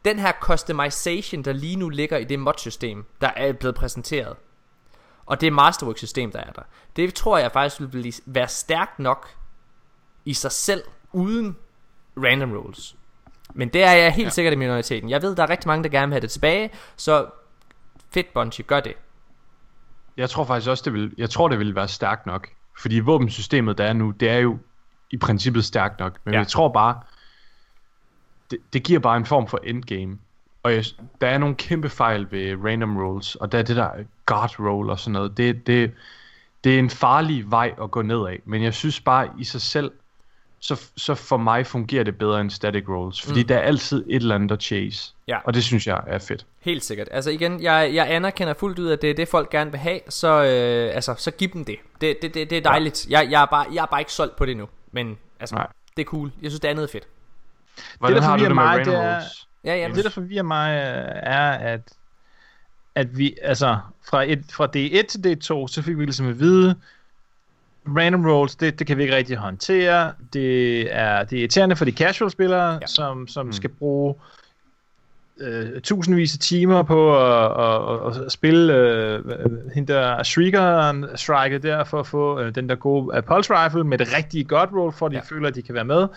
[0.05, 4.35] den her customization, der lige nu ligger i det mod-system, der er blevet præsenteret,
[5.25, 6.61] og det Masterwork-system, der er der,
[6.95, 9.29] det tror jeg faktisk vil blive, være stærkt nok
[10.25, 11.55] i sig selv, uden
[12.17, 12.95] random rolls.
[13.53, 14.29] Men det er jeg helt ja.
[14.29, 15.09] Sikkert i minoriteten.
[15.09, 17.25] Jeg ved, der er rigtig mange, der gerne vil have det tilbage, så
[18.13, 18.93] fedt Bungie, gør det.
[20.17, 22.47] Jeg tror faktisk også, det vil, jeg tror, det vil være stærkt nok.
[22.81, 24.57] Fordi våbensystemet, der er nu, det er jo
[25.11, 26.17] i princippet stærkt nok.
[26.23, 26.37] Men Ja.
[26.37, 26.41] ja.
[26.41, 26.99] jeg tror bare,
[28.51, 30.17] det, det giver bare en form for endgame.
[30.63, 30.85] Og jeg,
[31.21, 33.89] der er nogle kæmpe fejl ved random rolls, og der er det der
[34.25, 35.37] guard roll og sådan noget.
[35.37, 35.91] Det, det,
[36.63, 38.37] det er en farlig vej at gå nedad.
[38.45, 39.91] Men jeg synes bare i sig selv,
[40.63, 43.21] så, så for mig fungerer det bedre end static rolls.
[43.21, 43.47] Fordi mm.
[43.47, 45.13] der er altid et eller andet at chase.
[45.27, 45.37] Ja.
[45.43, 46.45] Og det synes jeg er fedt.
[46.59, 47.07] Helt sikkert.
[47.11, 49.99] Altså igen, jeg, jeg anerkender fuldt ud, at det er det, folk gerne vil have,
[50.09, 51.75] så, øh, altså, så giv dem det.
[52.01, 53.07] Det, det, det, det er dejligt.
[53.09, 55.67] Jeg, jeg, er bare, jeg er bare ikke solgt på det nu, men altså, Nej.
[55.97, 56.31] det er cool.
[56.41, 57.07] Jeg synes, det andet er fedt.
[57.99, 59.47] Hvordan der har du forvirrer det med mig, det er- rolls?
[59.63, 59.89] Ja, ja.
[59.95, 61.81] Det, der forvirrer mig, øh, er, at,
[62.95, 63.77] at vi, altså,
[64.09, 66.75] fra, et, fra D1 til D2, så fik vi ligesom at vide,
[67.87, 70.11] random rolls, det, det kan vi ikke rigtig håndtere.
[70.33, 72.87] Det er, det er irriterende for de casual spillere, Ja.
[72.87, 73.51] som, som mm.
[73.51, 74.15] skal bruge
[75.39, 79.23] øh, tusindvis af timer på at, at, at, at spille øh,
[79.75, 83.83] hende der Shrieker Striker der, for at få øh, den der gode uh, Pulse Rifle
[83.83, 85.23] med det rigtige God roll, for at de ja.
[85.35, 86.07] føler, at de kan være med.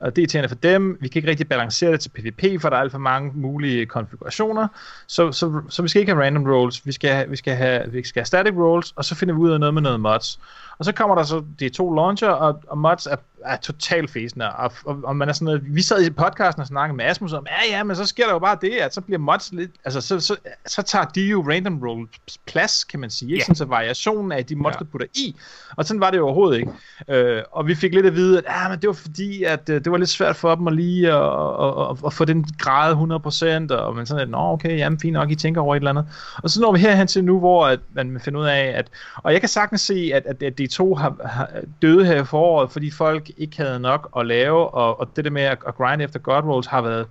[0.00, 0.98] Og det er irriterende for dem.
[1.00, 3.86] Vi kan ikke rigtig balancere det til PvP, for der er alt for mange mulige
[3.86, 4.68] konfigurationer.
[5.06, 6.86] Så, så, så vi skal ikke have random rolls.
[6.86, 9.50] Vi skal, vi skal have, vi skal have static rolls, og så finder vi ud
[9.50, 10.40] af noget med noget mods.
[10.78, 14.52] Og så kommer der så de to launcher, og, og mods er, er totalt fæsende.
[14.52, 17.32] Og, og, og, man er sådan noget, vi sad i podcasten og snakkede med Asmus
[17.32, 19.70] om, ja ja, men så sker der jo bare det, at så bliver mods lidt,
[19.84, 20.36] altså så, så,
[20.66, 23.36] så tager de jo random rolls plads, kan man sige, ikke?
[23.40, 23.44] Ja.
[23.44, 24.78] Sådan, så variationen af de mods, Ja.
[24.78, 25.36] du putter i,
[25.76, 26.72] og sådan var det jo overhovedet ikke.
[27.08, 29.84] Øh, og vi fik lidt at vide, at ah, men det var fordi, at øh,
[29.84, 32.92] det var lidt svært for dem at lige at, at, at, at få den grad
[33.72, 35.90] 100%, og man sådan, at, nå okay, jamen fint nok, I tænker over et eller
[35.90, 36.06] andet.
[36.42, 39.32] Og så når vi herhen til nu, hvor at man finder ud af, at, og
[39.32, 41.50] jeg kan sagtens se, at, at, at de to har, har
[41.82, 45.30] døde her i foråret, fordi folk ikke havde nok at lave, og, og det der
[45.30, 47.06] med at, at grind efter God Rolls har været,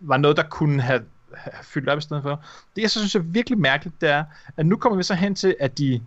[0.00, 1.04] var noget, der kunne have,
[1.34, 2.44] have fyldt op i stedet for.
[2.76, 4.24] Det, jeg så synes er virkelig mærkeligt, det er,
[4.56, 6.02] at nu kommer vi så hen til, at de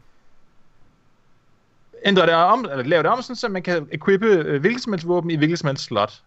[2.06, 4.94] ændrer det om, eller laver det om, sådan, så man kan equippe øh, hvilket som
[4.94, 6.22] helst våben i hvilket som helst slot.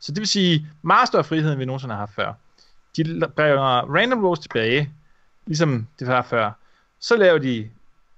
[0.00, 2.32] Så det vil sige, meget større frihed, end vi nogensinde har haft før.
[2.96, 4.90] De bringer random rolls tilbage,
[5.46, 6.50] ligesom det var før.
[7.00, 7.70] Så laver de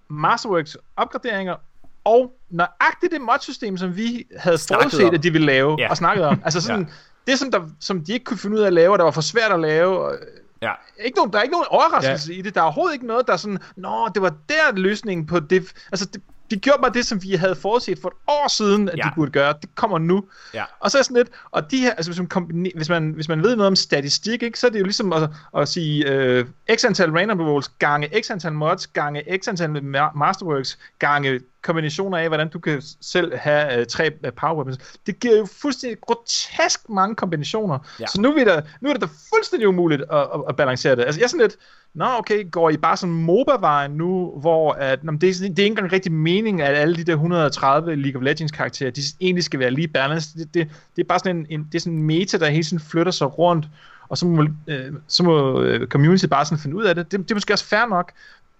[0.09, 1.57] Masterworks opgraderinger,
[2.05, 5.85] og nøjagtigt det modsystem, som vi havde forudset, at de ville lave, Ja.
[5.85, 5.91] ja.
[5.91, 6.41] og snakket om.
[6.45, 6.89] Altså sådan,
[7.27, 9.11] det, som, der, som de ikke kunne finde ud af at lave, og der var
[9.11, 10.15] for svært at lave, og
[10.63, 10.73] Ja.
[11.05, 12.39] ikke nogen, der er ikke nogen overraskelse ja.
[12.39, 12.55] i det.
[12.55, 15.73] Der er overhovedet ikke noget, der er sådan, nå, det var der løsningen på det.
[15.93, 18.99] Altså, det, de gjorde bare det, som vi havde forudset for et år siden, at
[18.99, 19.05] Ja.
[19.05, 19.11] ja.
[19.11, 19.55] de burde gøre.
[19.63, 20.25] Det kommer nu.
[20.55, 20.65] Ja.
[20.81, 23.29] Og så er sådan lidt, og de her, altså hvis man, kombine, hvis man, hvis
[23.29, 26.47] man ved noget om statistik, ikke, så er det jo ligesom at, at sige øh,
[26.77, 32.19] x antal random rolls gange x antal mods gange x antal ma- masterworks gange kombinationer
[32.19, 34.79] af, hvordan du kan selv have øh, tre øh, power weapons.
[35.07, 37.79] Det giver jo fuldstændig grotesk mange kombinationer.
[38.01, 38.07] Ja.
[38.07, 41.05] Så nu er, der, nu er det da fuldstændig umuligt at, at, at balancere det.
[41.05, 41.57] Altså jeg er sådan lidt,
[41.95, 45.63] Nå, okay, går I bare sådan MOBA-vejen nu, hvor at, nå, det, er, det er
[45.63, 49.45] ikke engang rigtig mening, at alle de der 130 League of Legends karakterer, de egentlig
[49.45, 50.41] skal være lige balanced.
[50.41, 52.65] Det, det, det er bare sådan en, en, det er sådan en meta, der hele
[52.65, 53.67] tiden flytter sig rundt,
[54.09, 57.13] og så må, øh, så må øh, community bare sådan finde ud af det.
[57.13, 58.13] Det, det er måske også fair nok,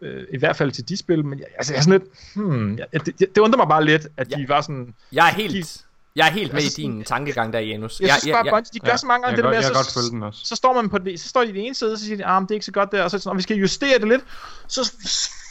[0.03, 2.79] øh, i hvert fald til de spil, men jeg, altså, jeg er sådan lidt, hmm,
[2.79, 4.37] jeg, det, det, det undrer mig bare lidt, at Ja.
[4.37, 5.85] de var sådan, Jeg er helt,
[6.17, 8.01] jeg er helt med i Altså din tankegang der, Janus.
[8.01, 9.57] jeg synes bare, ja, Bungie, de gør Ja, så mange gange jeg det der kan
[9.57, 10.41] med, godt- jeg så, kan godt følge den også.
[10.47, 12.17] så står man på det, så står de i den ene side, og så siger
[12.17, 13.57] de, ah, det er ikke så godt der, og så er sådan, "Nå, vi skal
[13.57, 14.23] justere det lidt,
[14.69, 14.93] så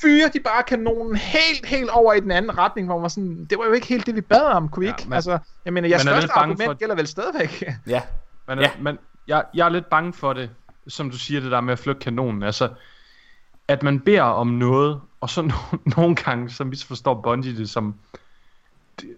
[0.02, 3.58] fyrer de bare kanonen helt, helt over i den anden retning, hvor man sådan, det
[3.58, 5.04] var jo ikke helt det, vi bad om, kunne vi Ja, ikke?
[5.10, 7.64] men- altså, jeg mener, jeres man er lidt første bange argument for- gælder vel stadigvæk.
[7.88, 8.02] Ja,
[8.48, 8.64] Men, Ja.
[8.64, 8.72] ja.
[8.82, 8.98] men
[9.28, 10.50] jeg, jeg er lidt bange for det,
[10.88, 12.44] som du siger, det der med at flytte kanonen.
[12.44, 12.70] Altså,
[13.70, 17.96] at man beder om noget, og så no- nogle gange, så misforstår Bungie det som...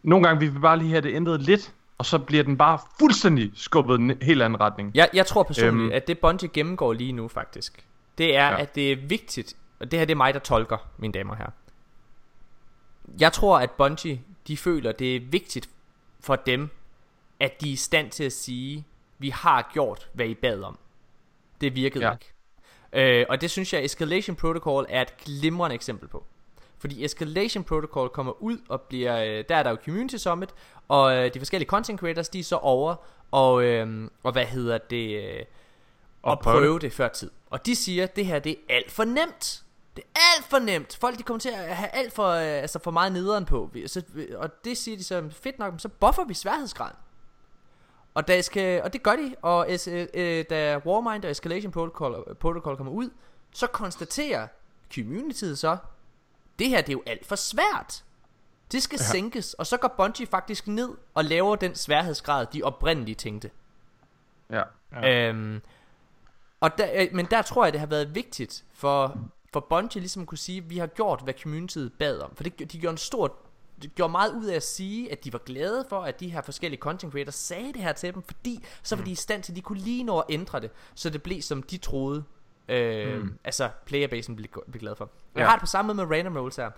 [0.03, 2.79] Nogle gange, vi vil bare lige have det ændret lidt, og så bliver den bare
[2.99, 4.91] fuldstændig skubbet i en helt anden retning.
[4.93, 5.93] Jeg, jeg tror personligt, øhm.
[5.93, 7.85] At det Bungie gennemgår lige nu faktisk,
[8.17, 8.61] det er, ja.
[8.61, 11.37] At det er vigtigt, og det her det er mig, der tolker, mine damer og
[11.37, 11.51] herrer.
[13.19, 15.69] Jeg tror, at Bungie, de føler, det er vigtigt
[16.19, 16.69] for dem,
[17.39, 18.85] at de er i stand til at sige,
[19.19, 20.77] vi har gjort, hvad I bad om.
[21.61, 22.05] Det virkede.
[22.05, 22.11] Ja.
[22.11, 22.30] ikke.
[22.93, 26.23] Øh, og det synes jeg, Escalation Protocol er et glimrende eksempel på.
[26.79, 30.49] Fordi Escalation Protocol kommer ud og bliver, øh, der er der jo Community Summit,
[30.87, 32.95] og øh, de forskellige content creators, de er så over,
[33.31, 35.45] og, øh, og hvad hedder det, øh,
[36.21, 36.81] og prøve det.
[36.81, 37.31] det før tid.
[37.49, 39.63] Og de siger, at det her det er alt for nemt.
[39.95, 40.97] Det er alt for nemt.
[41.01, 43.71] Folk de kommer til at have alt for, øh, altså for meget nederen på.
[43.87, 44.01] Så,
[44.35, 46.95] og det siger de så, fedt nok, så buffer vi sværhedsgraden.
[48.13, 51.71] Og, der skal, og det gør de, og es, øh, øh, da Warmind og Escalation
[51.71, 53.09] Protocol, Protocol kommer ud,
[53.53, 54.47] så konstaterer
[54.95, 55.77] communityet så,
[56.59, 58.03] det her det er jo alt for svært.
[58.71, 59.05] Det skal ja.
[59.05, 63.51] sænkes, og så går Bungie faktisk ned og laver den sværhedsgrad, de oprindeligt tænkte.
[64.49, 64.63] Ja.
[64.91, 65.27] Ja.
[65.29, 65.61] Øhm,
[66.59, 69.17] og der, øh, men der tror jeg, det har været vigtigt for,
[69.53, 72.35] for Bungie ligesom at kunne sige, at vi har gjort, hvad communityet bad om.
[72.35, 73.35] For det, de gjorde en stor
[73.87, 76.79] gjorde meget ud af at sige, at de var glade for, at de her forskellige
[76.79, 79.55] content creators sagde det her til dem, fordi så var de i stand til, at
[79.55, 82.23] de kunne lige nå at ændre det, så det blev som de troede,
[82.69, 83.33] øh, mm.
[83.43, 85.09] altså playerbasen blev, blev glad for.
[85.35, 85.45] Jeg Ja.
[85.45, 86.69] har det på samme måde med random rolls her.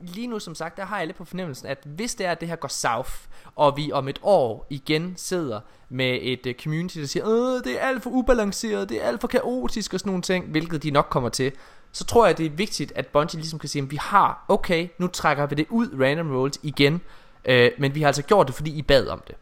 [0.00, 2.40] Lige nu, som sagt, der har jeg lidt på fornemmelsen, at hvis det er, at
[2.40, 3.12] det her går south,
[3.56, 7.82] og vi om et år igen sidder med et uh, community, der siger, Åh, det
[7.82, 10.90] er alt for ubalanceret, det er alt for kaotisk og sådan nogle ting, hvilket de
[10.90, 11.52] nok kommer til,
[11.94, 14.88] så tror jeg, det er vigtigt, at Bungie ligesom kan sige, at vi har, okay,
[14.98, 17.00] nu trækker vi det ud, random rolls igen,
[17.44, 19.34] øh, men vi har altså gjort det, fordi I bad om det.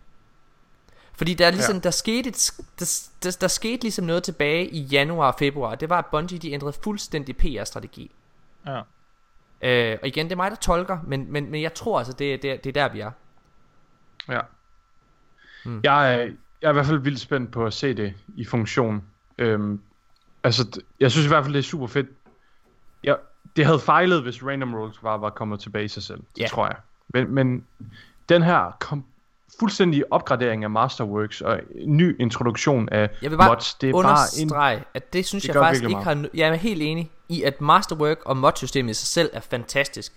[1.14, 1.80] Fordi der er ligesom, ja.
[1.80, 5.74] der, skete et, der, der, der skete ligesom noget tilbage i januar og februar.
[5.74, 8.10] Det var, at Bungie de ændrede fuldstændig PR-strategi.
[8.66, 8.80] Ja.
[9.62, 12.42] Øh, og igen, det er mig, der tolker, men, men, men jeg tror altså, det,
[12.42, 13.10] det, det er der, vi er.
[14.28, 14.40] Ja.
[15.64, 15.80] Mm.
[15.84, 19.04] Jeg, er, jeg er i hvert fald vildt spændt på at se det i funktion.
[19.38, 19.80] Øhm,
[20.44, 22.08] altså, jeg synes i hvert fald, det er super fedt.
[23.04, 23.16] Jeg,
[23.56, 26.18] det havde fejlet, hvis Random Rolls bare var kommet tilbage i sig selv.
[26.36, 26.46] Det Ja.
[26.46, 26.76] tror jeg.
[27.08, 27.66] Men, men
[28.28, 29.04] den her kom,
[29.60, 34.74] fuldstændig opgradering af Masterworks og ny introduktion af Jeg vil bare mods, det er bare
[34.76, 34.82] en...
[34.94, 36.24] at det synes det jeg faktisk ikke har...
[36.34, 40.12] Jeg er helt enig i, at Masterwork og modsystemet i sig selv er fantastisk.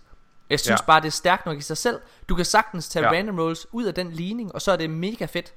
[0.49, 0.85] Jeg synes Ja.
[0.85, 1.99] bare, det er stærkt nok i sig selv.
[2.29, 3.11] Du kan sagtens tage Ja.
[3.11, 5.53] random rolls ud af den ligning, og så er det mega fedt.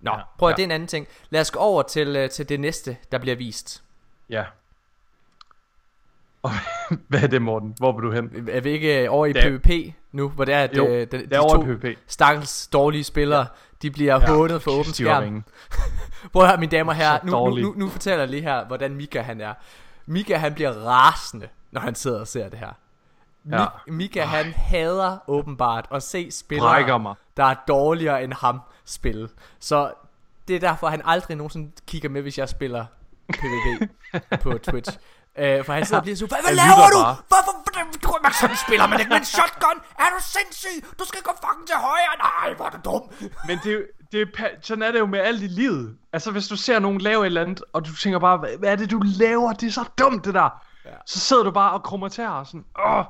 [0.00, 0.16] Nå, Ja.
[0.38, 0.56] prøv at Ja.
[0.56, 1.06] det er en anden ting.
[1.30, 3.82] Lad os gå over til, øh, til det næste, der bliver vist.
[4.30, 4.44] Ja.
[6.46, 7.74] Og hvad er det, Morten?
[7.78, 8.48] Hvor vil du hen?
[8.50, 10.86] Er vi ikke øh, over i Det er- PvP nu, hvor det er, at Jo,
[10.88, 13.46] øh, de, de Det over to stakkels dårlige spillere,
[13.82, 14.26] de bliver ja.
[14.28, 15.44] hånet for åben de skærm.
[16.32, 18.64] Prøv at høre, mine damer og herrer, nu, nu, nu, nu fortæller jeg lige her,
[18.64, 19.54] hvordan Mika han er.
[20.06, 22.70] Mika han bliver rasende, når han sidder og ser det her.
[23.50, 23.64] Ja.
[23.64, 29.28] Mi- Mika han hader åbenbart at se spillere, der er dårligere end ham spille.
[29.60, 29.92] Så
[30.48, 32.84] det er derfor, han aldrig nogensinde kigger med, hvis jeg spiller
[33.28, 33.90] PvP
[34.42, 34.98] på Twitch.
[35.42, 37.00] Uh, for han sidder og bliver så, hvad, laver du?
[37.02, 37.16] bare.
[37.32, 37.52] Hvorfor,
[38.02, 39.78] du, man, sådan spiller man ikke med en shotgun?
[39.98, 40.76] Er du sindssyg?
[40.98, 42.14] Du skal gå fucking til højre.
[42.30, 43.02] Nej, hvor er du dum.
[43.48, 43.82] Men det, er
[44.12, 45.96] det er, sådan er det jo med alt i livet.
[46.12, 48.72] Altså, hvis du ser nogen lave et eller andet, og du tænker bare, hvad, hvad
[48.72, 49.52] er det, du laver?
[49.52, 50.62] Det er så dumt, det der.
[50.84, 50.90] Ja.
[51.06, 53.04] Så sidder du bare og krummer til og sådan, åh.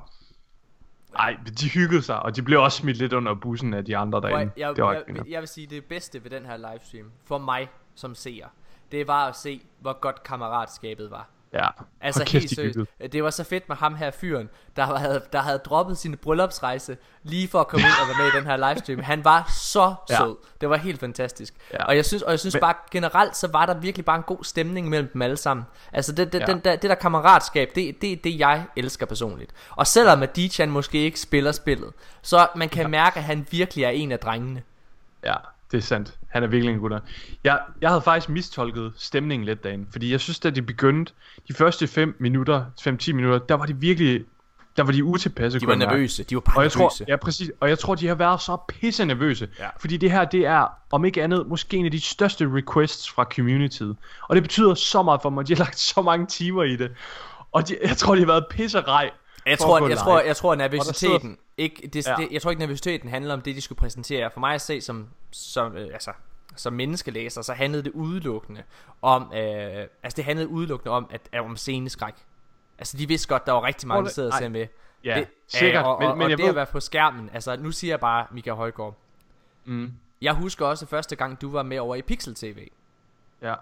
[1.18, 3.96] Ej, men de hyggede sig, og de blev også smidt lidt under bussen af de
[3.96, 4.52] andre derinde.
[4.56, 6.56] jeg, jeg, det var jeg, ikke jeg, jeg vil sige, det bedste ved den her
[6.56, 8.46] livestream, for mig som seer,
[8.92, 11.28] det var at se, hvor godt kammeratskabet var.
[11.52, 11.66] Ja,
[12.00, 12.78] Altså kæft, helt seriøst,
[13.12, 16.96] det var så fedt med ham her fyren, der havde, der havde droppet sin bryllupsrejse,
[17.22, 19.00] lige for at komme ind og være med i den her livestream.
[19.02, 20.16] Han var så Ja.
[20.16, 20.36] sød.
[20.60, 21.54] Det var helt fantastisk.
[21.72, 21.84] Ja.
[21.84, 24.22] Og jeg synes, og jeg synes Men- bare generelt, så var der virkelig bare en
[24.22, 25.66] god stemning mellem dem alle sammen.
[25.92, 26.46] Altså det, det, Ja.
[26.46, 29.52] den der, det der kammeratskab, det, det er det, jeg elsker personligt.
[29.70, 31.92] Og selvom at Dichan måske ikke spiller spillet,
[32.22, 34.62] så man kan mærke, at han virkelig er en af drengene.
[35.24, 35.34] Ja,
[35.70, 36.14] det er sandt.
[36.36, 37.00] Han er virkelig en gutter.
[37.44, 41.12] Jeg, jeg havde faktisk mistolket stemningen lidt derinde, fordi jeg synes, da de begyndte,
[41.48, 44.24] de første 5 minutter, 5-10 minutter, der var de virkelig,
[44.76, 45.60] der var de utilpasse.
[45.60, 46.24] De var nervøse.
[46.24, 47.04] De var bare Og jeg tror, nervøse.
[47.08, 49.48] ja, præcis, og jeg tror, de har været så pisse nervøse.
[49.58, 49.68] Ja.
[49.80, 53.24] Fordi det her, det er, om ikke andet, måske en af de største requests fra
[53.36, 53.96] communityet.
[54.28, 55.48] Og det betyder så meget for mig.
[55.48, 56.92] De har lagt så mange timer i det.
[57.52, 59.10] Og de, jeg tror, de har været pisse rej.
[59.46, 62.14] Jeg tror, jeg, tror, jeg tror, sidder- nervøsiteten ikke, det, Ja.
[62.18, 64.30] det, jeg tror ikke, nervøsiteten handler om det, de skulle præsentere.
[64.32, 66.10] For mig at se som, som, øh, altså,
[66.56, 68.62] som menneskelæser, så handlede det udelukkende
[69.02, 72.14] om, øh, altså det handlede udelukkende om, at, at om sceneskræk.
[72.78, 74.66] Altså de vidste godt, der var rigtig mange, der sidder og ser med.
[75.04, 75.82] Ja, det, sikkert.
[75.84, 77.92] Øh, og, men, men og jeg det ved, at være på skærmen, altså nu siger
[77.92, 78.94] jeg bare Michael Højgaard.
[79.64, 82.68] mm, Jeg husker også første gang, du var med over i Pixel TV.
[83.42, 83.54] ja.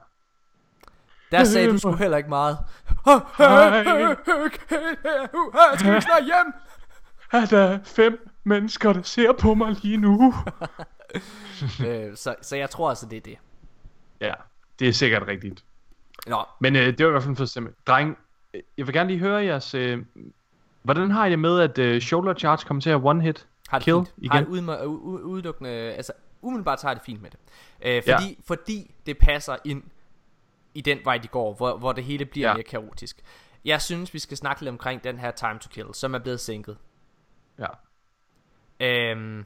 [1.31, 2.59] Der sagde du sgu heller ikke meget.
[5.79, 6.55] Skal vi snart hjem?
[7.33, 10.35] Er der fem mennesker, der ser på mig lige nu?
[11.87, 13.39] øh, så, så jeg tror altså, det er det.
[14.21, 14.35] ja,
[14.79, 15.65] det er sikkert rigtigt.
[16.27, 17.73] Nå, Men øh, det var i hvert fald fed stemme.
[17.87, 18.19] Dreng,
[18.55, 19.75] øh, jeg vil gerne lige høre jeres...
[19.75, 20.05] Øh,
[20.83, 23.47] hvordan har I det med, at øh, shoulder charge kommer til at one-hit?
[23.69, 24.13] har det Kill fint.
[24.19, 24.31] igen?
[24.31, 26.13] Har det udme- u- u- udelukkende, altså
[26.43, 27.39] umiddelbart har det fint med det.
[27.83, 28.17] Øh, Ja.
[28.17, 29.83] fordi, fordi det passer ind
[30.75, 32.55] i den vej, de går, hvor, hvor det hele bliver Ja.
[32.55, 33.21] mere kaotisk.
[33.65, 36.41] Jeg synes, vi skal snakke lidt omkring den her time to kill, som er blevet
[36.41, 36.77] sænket.
[37.59, 37.67] Ja,
[38.81, 39.45] Øhm,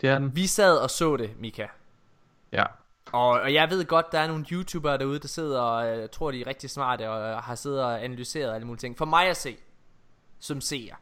[0.00, 0.36] det er den.
[0.36, 1.66] vi sad og så det, Mika.
[2.52, 2.64] Ja.
[3.12, 6.30] Og, og jeg ved godt, der er nogle YouTubere derude, der sidder og øh, tror,
[6.30, 8.98] de er rigtig smarte og øh, har siddet og analyseret alle mulige ting.
[8.98, 9.56] For mig at se,
[10.38, 10.94] som seer,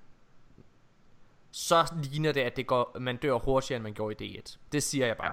[1.50, 4.56] så ligner det, at det går, man dør hurtigere, end man gjorde i D1.
[4.72, 5.26] Det siger jeg bare.
[5.26, 5.32] Ja.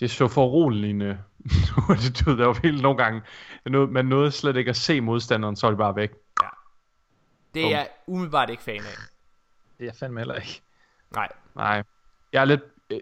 [0.00, 1.18] Det så for roligende.
[2.02, 3.22] det du, der var helt nogle gange,
[3.66, 6.10] noget, man nåede slet ikke at se modstanderen, så er det bare væk.
[7.54, 7.70] Det er Bum.
[7.70, 8.96] jeg umiddelbart ikke fan af.
[9.78, 10.62] Det er jeg fandme heller ikke.
[11.14, 11.28] Nej.
[11.54, 11.82] Nej,
[12.34, 12.60] jeg er lidt,
[12.90, 13.00] øh,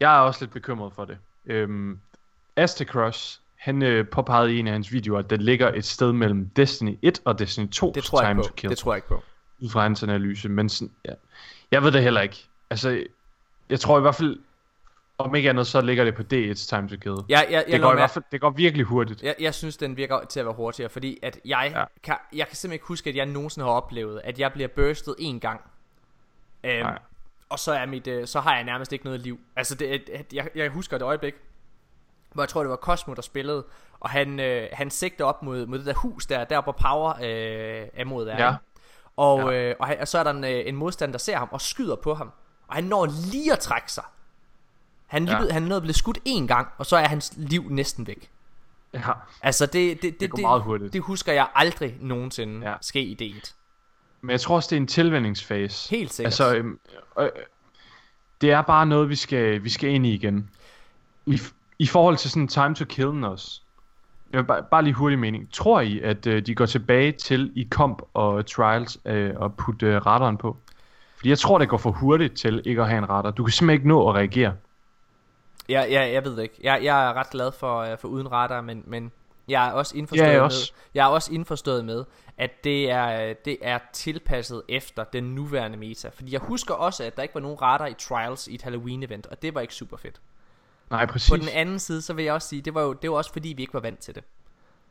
[0.00, 1.18] jeg er også lidt bekymret for det.
[1.46, 1.98] Øhm,
[2.56, 6.48] Astacross, han øh, påpegede i en af hans videoer, at der ligger et sted mellem
[6.48, 8.56] Destiny 1 og Destiny 2 Det tror jeg time ikke to på.
[8.56, 8.70] kill.
[8.70, 9.22] Det tror jeg ikke på.
[9.60, 11.12] ud fra hans analyse, men sådan, ja.
[11.70, 12.46] jeg ved det heller ikke.
[12.70, 13.04] Altså,
[13.70, 14.38] jeg tror i hvert fald,
[15.18, 17.14] om ikke andet, så ligger det på D1's time to kill.
[17.28, 19.22] Jeg, jeg, jeg, det, går i hvert fald, det går virkelig hurtigt.
[19.22, 21.78] jeg, jeg synes, den virker til at være hurtigere, fordi at jeg, ja.
[21.78, 21.84] Ja.
[22.02, 25.14] kan, jeg kan simpelthen ikke huske, at jeg nogensinde har oplevet, at jeg bliver burstet
[25.18, 25.60] en gang.
[26.64, 26.98] Øhm, Nej.
[27.50, 29.40] Og så, er mit, øh, så har jeg nærmest ikke noget liv.
[29.56, 31.34] Altså, det, jeg, jeg husker et øjeblik,
[32.32, 33.64] hvor jeg tror, det var Cosmo, der spillede,
[34.00, 37.10] og han, øh, han sigter op mod, mod det der hus der, der hvor power
[37.22, 38.44] øh, er mod der.
[38.46, 38.54] Ja.
[39.16, 39.68] Og, Ja.
[39.70, 41.96] øh, og, og så er der en, øh, en modstander, der ser ham og skyder
[41.96, 42.32] på ham.
[42.68, 44.04] Og han når lige at trække sig.
[45.06, 45.42] Han, Ja.
[45.42, 45.52] ja.
[45.52, 48.30] han nåede at blive skudt en gang, og så er hans liv næsten væk.
[48.94, 49.00] Ja.
[49.42, 50.92] Altså det, det, det, går meget hurtigt.
[50.92, 52.70] det husker jeg aldrig nogensinde ja.
[52.70, 52.76] Ja.
[52.80, 53.54] ske i D1.
[54.20, 55.90] Men jeg tror også, det er en tilvændingsfase.
[55.90, 56.26] Helt sikkert.
[56.26, 56.78] Altså, øhm,
[57.20, 57.28] øh,
[58.40, 60.50] det er bare noget, vi skal, vi skal ind i igen.
[61.26, 61.40] I,
[61.78, 63.60] I forhold til sådan time to kill også.
[64.32, 65.52] Jeg bare, bare lige hurtig mening.
[65.52, 69.86] Tror I, at øh, de går tilbage til i comp og trials øh, og putte
[69.86, 70.56] øh, radaren på?
[71.16, 73.30] Fordi jeg tror, det går for hurtigt til ikke at have en radar.
[73.30, 74.54] Du kan simpelthen ikke nå at reagere.
[75.68, 76.54] Ja, ja, jeg ved det ikke.
[76.62, 79.12] Jeg, jeg er ret glad for, uh, for uden radar, men, men
[79.48, 80.72] jeg er også indforstået Ja, jeg med, også.
[80.94, 82.04] jeg er også indforstået med,
[82.40, 86.08] at det er, det er tilpasset efter den nuværende meta.
[86.08, 89.30] Fordi jeg husker også, at der ikke var nogen radar i Trials i et Halloween-event,
[89.30, 90.20] og det var ikke super fedt.
[90.90, 91.30] Nej, præcis.
[91.30, 93.32] På den anden side, så vil jeg også sige, det var jo det var også
[93.32, 94.24] fordi, vi ikke var vant til det.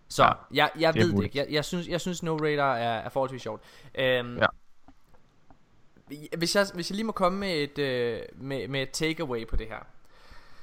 [0.07, 1.37] Så Ja, jeg, jeg det ved det ikke.
[1.37, 3.61] Jeg, jeg, synes, jeg synes No Radar er, er forholdsvis sjovt.
[3.95, 4.45] Øhm, Ja.
[6.37, 9.55] hvis, jeg, hvis jeg lige må komme med et, øh, med, med et takeaway på
[9.55, 9.85] det her.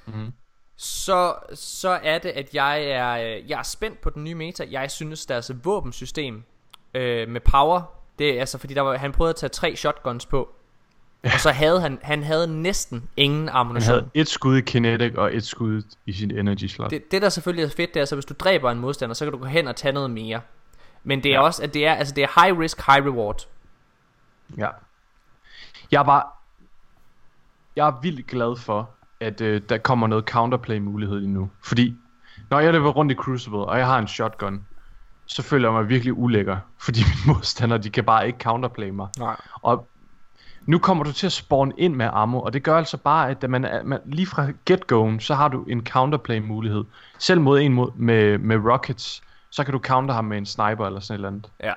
[0.07, 0.33] Mhm.
[0.77, 4.67] Så, så er det, at jeg er, øh, jeg er spændt på den nye meta.
[4.71, 6.45] Jeg synes, deres våbensystem
[6.97, 7.83] øh, med power,
[8.19, 10.53] det er altså fordi, der var, han prøvede at tage tre shotguns på.
[11.25, 13.95] Og så havde han, han havde næsten ingen Han ammunition.
[13.95, 16.91] havde et skud i kinetic og et skud i sin energy slot.
[16.91, 19.25] Det, det der selvfølgelig er fedt, det er så hvis du dræber en modstander, så
[19.25, 20.41] kan du gå hen og tage noget mere.
[21.05, 21.41] Men det er Ja.
[21.43, 23.47] også, at det er, altså det er high risk, high reward.
[24.59, 24.69] Ja.
[25.91, 26.23] Jeg bare...
[27.77, 28.91] Jeg er vildt glad for,
[29.21, 31.51] at øh, der kommer noget counterplay mulighed lige nu.
[31.63, 31.97] Fordi,
[32.51, 34.67] når jeg løber rundt i Crucible, og jeg har en shotgun,
[35.27, 36.57] så føler jeg mig virkelig ulækker.
[36.85, 39.09] Fordi mine modstandere, de kan bare ikke counterplay mig.
[39.19, 39.37] Nej.
[39.63, 39.89] Og
[40.67, 43.51] nu kommer du til at spawn ind med ammo, og det gør altså bare, at
[43.51, 46.85] man, er- man lige fra get-goen, så har du en counterplay mulighed.
[47.19, 50.87] Selv mod en mod, med, med rockets, så kan du counter ham med en sniper
[50.87, 51.51] eller sådan et eller andet.
[51.63, 51.73] Ja.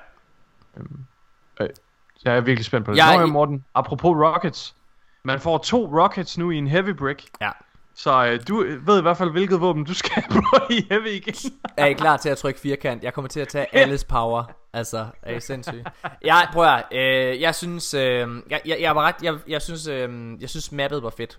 [2.24, 2.98] Jeg er virkelig spændt på det.
[2.98, 4.74] Jeg er Nå, ja, Morten, apropos rockets.
[5.22, 7.22] Man får to rockets nu i en heavy brick.
[7.40, 7.50] Ja.
[7.94, 11.34] Så øh, du ved i hvert fald, hvilket våben du skal bruge i heavy igen.
[11.76, 13.04] Er I klar til at trykke firkant?
[13.04, 14.44] Jeg kommer til at tage alles power.
[14.72, 15.84] Altså, er I sindssyge?
[16.24, 19.86] Jeg, prøv at, øh, jeg synes, øh, jeg, jeg, jeg var ret, jeg, jeg synes,
[19.86, 21.38] øh, jeg synes mappet var fedt.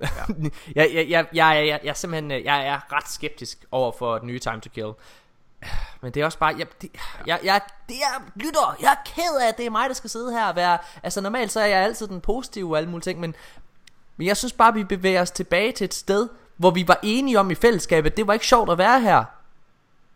[0.00, 0.06] Ja.
[0.76, 4.18] jeg, jeg, jeg, jeg, jeg, jeg, er simpelthen, øh, jeg er ret skeptisk over for
[4.18, 4.92] den nye Time to Kill.
[6.02, 6.90] Men det er også bare, jeg, det,
[7.26, 10.10] jeg, jeg, det er, lytter, jeg er ked af, at det er mig, der skal
[10.10, 13.02] sidde her og være, altså normalt så er jeg altid den positive og alle mulige
[13.02, 13.34] ting, men,
[14.16, 17.40] men jeg synes bare, vi bevæger os tilbage til et sted, hvor vi var enige
[17.40, 19.24] om i fællesskabet, det var ikke sjovt at være her.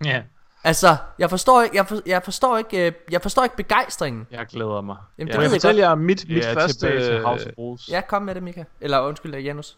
[0.04, 0.22] Ja.
[0.64, 4.26] Altså, jeg forstår ikke, jeg, for, jeg forstår ikke, øh, jeg forstår ikke begejstringen.
[4.30, 4.96] Jeg glæder mig.
[5.18, 6.78] Jamen, ja, det Må jeg ved jeg fortælle jer mit, mit ja, første...
[6.78, 7.92] tilbage til House.
[7.92, 8.64] Ja, kom med det, Mika.
[8.80, 9.76] Eller undskyld, øh, Janus.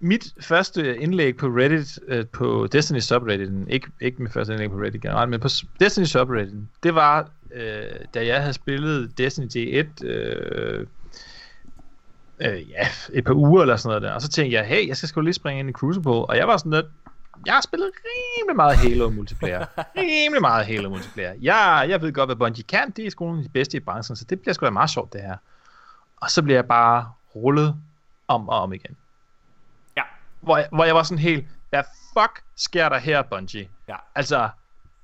[0.00, 4.76] mit første indlæg på Reddit, øh, på Destiny subredditen, ikke, ikke mit første indlæg på
[4.76, 5.48] Reddit generelt, men på
[5.80, 7.82] Destiny subredditen, det var, øh,
[8.14, 10.86] da jeg havde spillet Destiny D1, øh,
[12.40, 14.96] øh, ja, et par uger eller sådan noget der, og så tænkte jeg, hey, jeg
[14.96, 16.86] skal sgu lige springe ind i Crucible, og jeg var sådan lidt,
[17.46, 19.66] jeg har spillet rimelig meget Halo multiplayer.
[19.96, 21.34] rimelig meget Halo multiplayer.
[21.40, 22.90] Jeg, jeg ved godt, hvad Bungie kan.
[22.90, 24.90] De er sgu nogle af de bedste i branchen, så det bliver sgu da meget
[24.90, 25.36] sjovt, det her.
[26.16, 27.76] Og så bliver jeg bare rullet
[28.28, 28.96] om og om igen.
[29.96, 30.02] Ja.
[30.40, 31.82] Hvor jeg, hvor jeg var sådan helt, hvad
[32.12, 33.68] fuck sker der her, Bungie?
[33.88, 33.96] Ja.
[34.14, 34.48] Altså,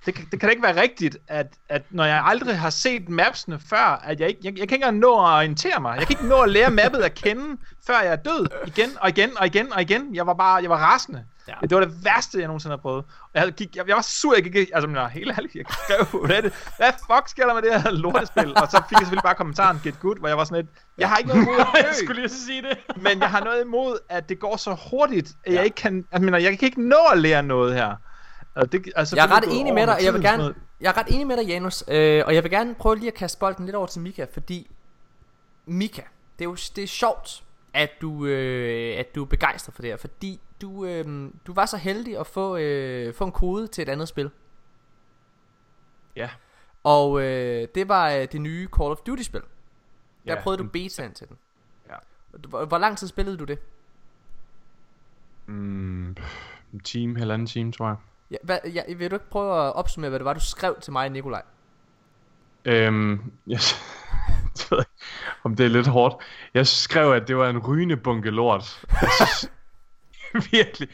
[0.07, 3.09] det, kan- det kan da ikke være rigtigt, at, at når jeg aldrig har set
[3.09, 5.99] mapsene før, at jeg ikke, jeg, jeg kan ikke engang nå at orientere mig.
[5.99, 8.47] Jeg kan ikke nå at lære mappet at kende, før jeg er død.
[8.67, 10.15] Igen og igen og igen og igen.
[10.15, 11.25] Jeg var bare, jeg var rasende.
[11.49, 11.53] Ja.
[11.63, 11.67] Ja.
[11.67, 13.05] Det var det værste, jeg nogensinde har prøvet.
[13.23, 16.07] Og jeg, gik, jeg, jeg var sur, jeg gik, altså, men, helt ærligt, jeg skrev
[16.07, 18.51] på Reddit, hvad fuck sker der med det her lortespil?
[18.59, 21.09] Og så fik jeg selvfølgelig bare kommentaren, get good, hvor jeg var sådan lidt, jeg
[21.09, 22.79] har ikke noget imod at jeg skulle lige sige det.
[23.03, 26.21] men jeg har noget imod, at det går så hurtigt, at jeg ikke kan, jeg,
[26.21, 27.95] mener, jeg kan ikke nå at lære noget her.
[28.55, 30.97] Og det, altså, Jeg er ret enig med dig, og jeg vil gerne, jeg er
[30.97, 31.85] ret enig med dig, Janus.
[31.89, 34.71] Øh, og jeg vil gerne prøve lige at kaste bolden lidt over til Mika, fordi
[35.67, 36.03] Mika,
[36.39, 37.45] det er jo det er sjovt,
[37.75, 41.67] at du, øh, at du er begejstret for det her, fordi du, øh, du var
[41.67, 44.31] så heldig at få, øh, få en kode til et andet spil.
[46.17, 46.31] Ja.
[46.85, 49.41] Og øh, det var øh, det nye Call of Duty spil.
[50.27, 51.39] Der Ja, prøvede du en- betaen til den.
[51.89, 51.95] Ja.
[52.49, 53.59] Hvor, hvor lang tid spillede du det?
[55.47, 56.09] Mm,
[56.73, 57.97] en time, halvanden time, tror jeg.
[58.31, 60.93] Ja, hvad, ja, vil du ikke prøve at opsummere, hvad det var, du skrev til
[60.93, 61.43] mig, Nikolaj?
[62.65, 63.61] Øhm, jeg,
[64.71, 64.85] jeg ved
[65.45, 66.15] om det er lidt hårdt.
[66.55, 68.65] Jeg skrev, at det var en rygende bunke lort.
[69.17, 69.51] Synes,
[70.53, 70.89] virkelig.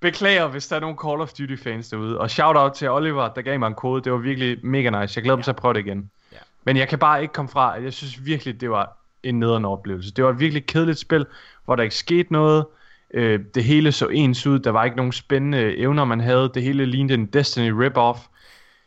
[0.00, 2.20] Beklager, hvis der er nogle Call of Duty fans derude.
[2.20, 4.02] Og shout out til Oliver, der gav mig en kode.
[4.02, 5.18] Det var virkelig mega nice.
[5.18, 6.10] Jeg glæder mig til at prøve det igen.
[6.32, 6.36] Ja.
[6.64, 9.64] Men jeg kan bare ikke komme fra, at jeg synes virkelig, det var en nederen
[9.64, 10.10] oplevelse.
[10.14, 11.26] Det var et virkelig kedeligt spil,
[11.64, 12.66] hvor der ikke skete noget.
[13.14, 14.58] Øh, det hele så ens ud.
[14.58, 16.50] Der var ikke nogen spændende evner, man havde.
[16.54, 18.18] Det hele lignede en Destiny rip-off.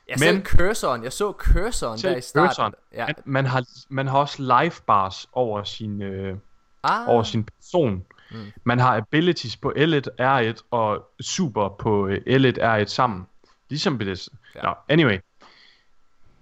[0.10, 2.48] Jeg Men- Men, cursoren, jeg så cursoren der i starten.
[2.50, 2.74] cursoren.
[2.94, 3.06] Ja.
[3.06, 6.36] Man, man, har, man har også live bars over sin, øh,
[6.84, 8.06] Ah, over sin person.
[8.32, 8.38] Mm.
[8.64, 13.28] Man har abilities på L1, R1 og super på øh, L1, R1 sammen.
[13.70, 14.36] Ligesom Bethesda.
[14.56, 14.62] Ja.
[14.62, 15.18] Nå, anyway.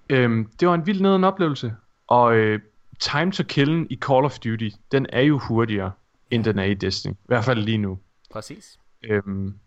[0.09, 1.73] Øhm, det var en vild nederen oplevelse.
[2.07, 2.59] Og øh,
[2.99, 5.91] time to killen i Call of Duty, den er jo hurtigere,
[6.32, 7.13] end den er i Destiny.
[7.13, 7.99] I hvert fald lige nu.
[8.32, 8.80] Præcis.
[9.03, 9.59] Øhm,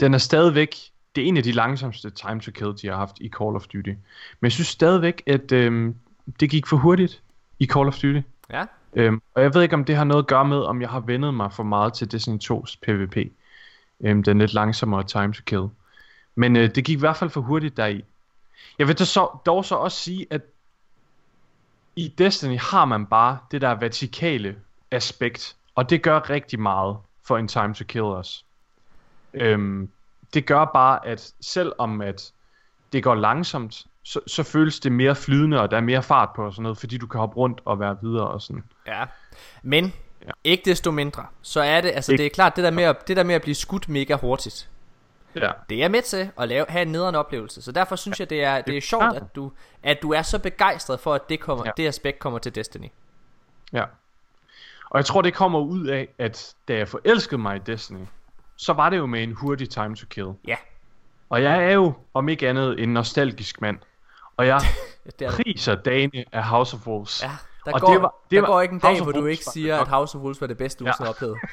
[0.00, 0.76] den er stadigvæk,
[1.16, 3.66] det er en af de langsomste time to kill, de har haft i Call of
[3.66, 3.88] Duty.
[3.88, 3.98] Men
[4.42, 5.96] jeg synes stadigvæk, at øhm,
[6.40, 7.22] det gik for hurtigt
[7.58, 8.20] i Call of Duty.
[8.50, 8.64] Ja.
[8.94, 11.00] Øhm, og jeg ved ikke, om det har noget at gøre med, om jeg har
[11.00, 13.16] vendet mig for meget til Destiny 2's PvP.
[14.00, 15.68] Øhm, den lidt langsommere time to kill.
[16.34, 18.04] Men øh, det gik i hvert fald for hurtigt deri.
[18.78, 20.42] Jeg vil så, dog så også sige, at
[21.96, 24.56] i Destiny har man bare det der vertikale
[24.94, 28.44] aspekt, og det gør rigtig meget for en time to kill os.
[29.34, 29.90] Øhm,
[30.34, 32.32] det gør bare, at selvom at
[32.92, 36.44] det går langsomt, så, så føles det mere flydende, og der er mere fart på
[36.46, 38.64] og sådan noget, fordi du kan hoppe rundt og være videre og sådan.
[38.86, 39.04] Ja.
[39.62, 39.92] Men,
[40.26, 40.30] Ja.
[40.44, 43.08] ikke desto mindre, så er det, altså Ikke- det er klart, det der, med at,
[43.08, 44.70] det der med at blive skudt mega hurtigt,
[45.34, 45.50] Ja.
[45.70, 47.62] det er med til at lave, have en nederen oplevelse.
[47.62, 50.38] Så derfor synes jeg, det er, det er sjovt, at du, at du er så
[50.38, 51.70] begejstret for, at det, kommer, Ja.
[51.76, 52.88] det aspekt kommer til Destiny.
[53.72, 53.84] Ja.
[54.94, 58.04] Og jeg tror, det kommer ud af, at da jeg forelskede mig i Destiny,
[58.56, 60.28] så var det jo med en hurtig time to kill.
[60.46, 60.56] Ja,
[61.30, 63.78] Og jeg er jo, om ikke andet, en nostalgisk mand.
[64.36, 64.60] Og jeg
[65.18, 67.22] det er priser dagene af House of Wolves.
[67.22, 67.30] Ja,
[67.64, 69.44] der, Og går, det var- det der var- går ikke en dag, hvor du ikke
[69.44, 71.08] siger, at House of Wolves var det bedste, du Ja.
[71.08, 71.38] oplevet.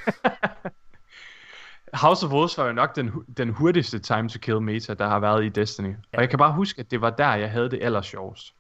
[1.94, 5.20] House of Wolves var jo nok den, den hurtigste time to kill meta, der har
[5.20, 5.90] været i Destiny.
[5.90, 5.94] Ja.
[6.18, 8.54] Og jeg kan bare huske, at det var der, jeg havde det aller sjovest.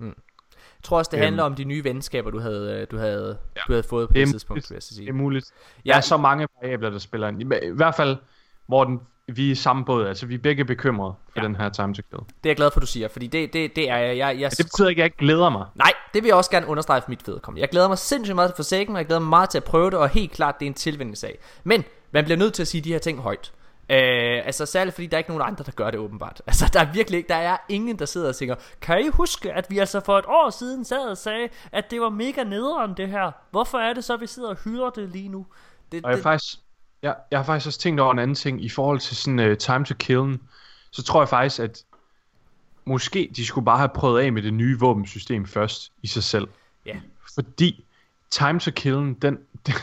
[0.81, 1.23] Jeg tror også, det Øhm.
[1.23, 3.61] handler om de nye venskaber, du havde, øh, du havde, Ja.
[3.67, 5.09] du havde fået på Det det, tidspunkt, vil jeg så Det sige.
[5.09, 5.45] er muligt.
[5.85, 5.89] Ja.
[5.91, 7.41] Der er så mange variabler, der spiller ind.
[7.41, 8.17] I, I hvert fald,
[8.67, 10.07] Morten, vi er i samme båd.
[10.07, 11.45] Altså, vi er begge bekymrede for Ja.
[11.47, 12.19] den her time to kill.
[12.19, 14.17] Det er jeg glad for, du siger, fordi det, det, det er jeg.
[14.17, 15.65] jeg, jeg Det betyder ikke, at jeg ikke glæder mig.
[15.75, 17.61] Nej, det vil jeg også gerne understrege for mit vedkommende.
[17.61, 19.85] Jeg glæder mig sindssygt meget til Forsaken, og jeg glæder mig meget til at prøve
[19.91, 21.39] det, og helt klart, det er en tilvændingssag.
[21.63, 23.51] Men man bliver nødt til at sige de her ting højt.
[23.91, 26.79] Øh, altså særligt fordi der er ikke nogen andre der gør det åbenbart Altså der
[26.79, 29.79] er virkelig ikke Der er ingen der sidder og tænker Kan I huske at vi
[29.79, 33.31] altså for et år siden sad og sagde At det var mega nederen det her
[33.51, 35.45] Hvorfor er det så vi sidder og hylder det lige nu
[35.91, 36.59] det, Og jeg, det, faktisk,
[37.01, 38.63] jeg, jeg har faktisk også tænkt over en anden ting.
[38.63, 40.41] I forhold til sådan uh, time to killen,
[40.91, 41.83] så tror jeg faktisk, at
[42.85, 46.47] måske de skulle bare have prøvet af med det nye våbensystem først i sig selv.
[46.85, 46.99] Ja
[47.33, 47.85] Fordi
[48.29, 49.73] time to killen, den, den,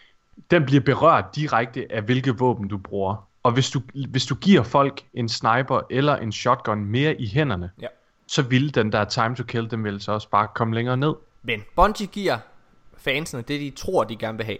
[0.50, 3.28] den bliver berørt direkte af hvilke våben du bruger.
[3.42, 7.70] Og hvis du, hvis du giver folk en sniper eller en shotgun mere i hænderne,
[7.80, 7.86] Ja.
[8.28, 11.14] så vil den der time to kill, den vil så også bare komme længere ned.
[11.42, 12.38] Men Bungie giver
[12.96, 14.58] fansene det de tror de gerne vil have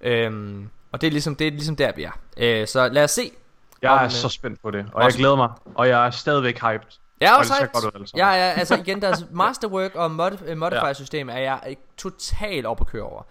[0.00, 3.10] øhm, Og det er ligesom, det er ligesom der vi er øh, Så lad os
[3.10, 3.30] se
[3.82, 6.06] Jeg Om, er øh, så spændt på det, og også- jeg glæder mig, og jeg
[6.06, 6.86] er stadigvæk hyped.
[7.20, 7.72] Er Og også hyped.
[7.72, 8.18] godt ud, sammen.
[8.26, 12.66] Ja, ja, altså igen, deres masterwork og mod- øh, modifier system er jeg øh, totalt
[12.66, 13.22] op at køre over.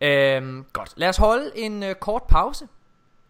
[0.00, 2.68] Øhm, godt, lad os holde en øh, kort pause.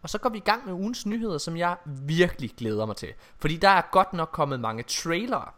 [0.03, 3.09] Og så går vi i gang med ugens nyheder, som jeg virkelig glæder mig til.
[3.39, 5.49] Fordi der er godt nok kommet mange trailere.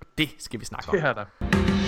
[0.00, 0.92] Og det skal vi snakke om.
[0.92, 1.79] Det her der.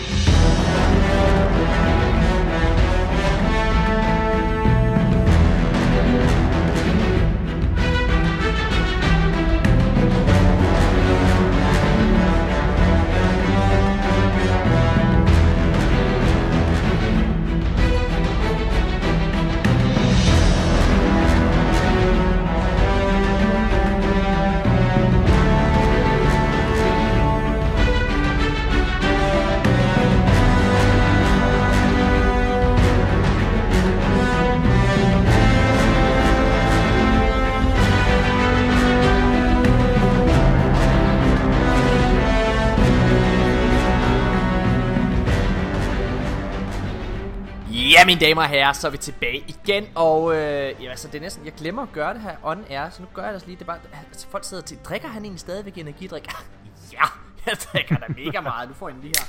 [48.02, 51.14] Ja, mine damer og herrer, så er vi tilbage igen, og øh, ja, altså, det
[51.14, 53.34] er næsten, jeg glemmer at gøre det her on air, så nu gør jeg det
[53.34, 53.78] altså lige, det er bare,
[54.08, 56.26] altså, folk sidder til, drikker han egentlig stadigvæk energidrik?
[56.92, 57.02] ja,
[57.46, 59.26] jeg drikker da mega meget, nu får jeg en lige her.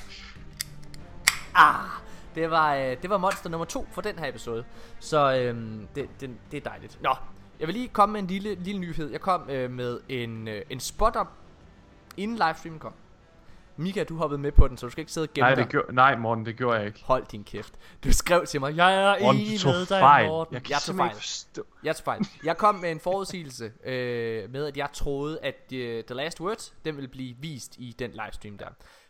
[1.55, 1.89] Ah,
[2.36, 4.63] det var, øh, det var monster nummer to for den her episode,
[4.99, 5.55] så øh,
[5.95, 7.01] det, det, det er dejligt.
[7.01, 7.15] Nå,
[7.59, 10.61] jeg vil lige komme med en lille, lille nyhed, jeg kom øh, med en, øh,
[10.69, 11.28] en spot-up,
[12.17, 12.93] inden livestreamen kom.
[13.78, 15.69] Mika, du hoppede med på den, så du skal ikke sidde og gemme Nej, det
[15.69, 17.03] gjorde, nej, Morten, det gjorde jeg ikke.
[17.05, 17.74] Hold din kæft.
[18.03, 20.28] Du skrev til mig, jeg er Morten, enig med dig, fejl.
[20.28, 20.53] Morten.
[20.55, 21.15] Jeg Jeg tog fejl.
[21.15, 21.65] forstå.
[21.84, 22.28] Jeg tog fejl.
[22.43, 26.71] Jeg kom med en forudsigelse øh, med, at jeg troede, at uh, The Last Word,
[26.86, 28.65] den ville blive vist i den livestream der.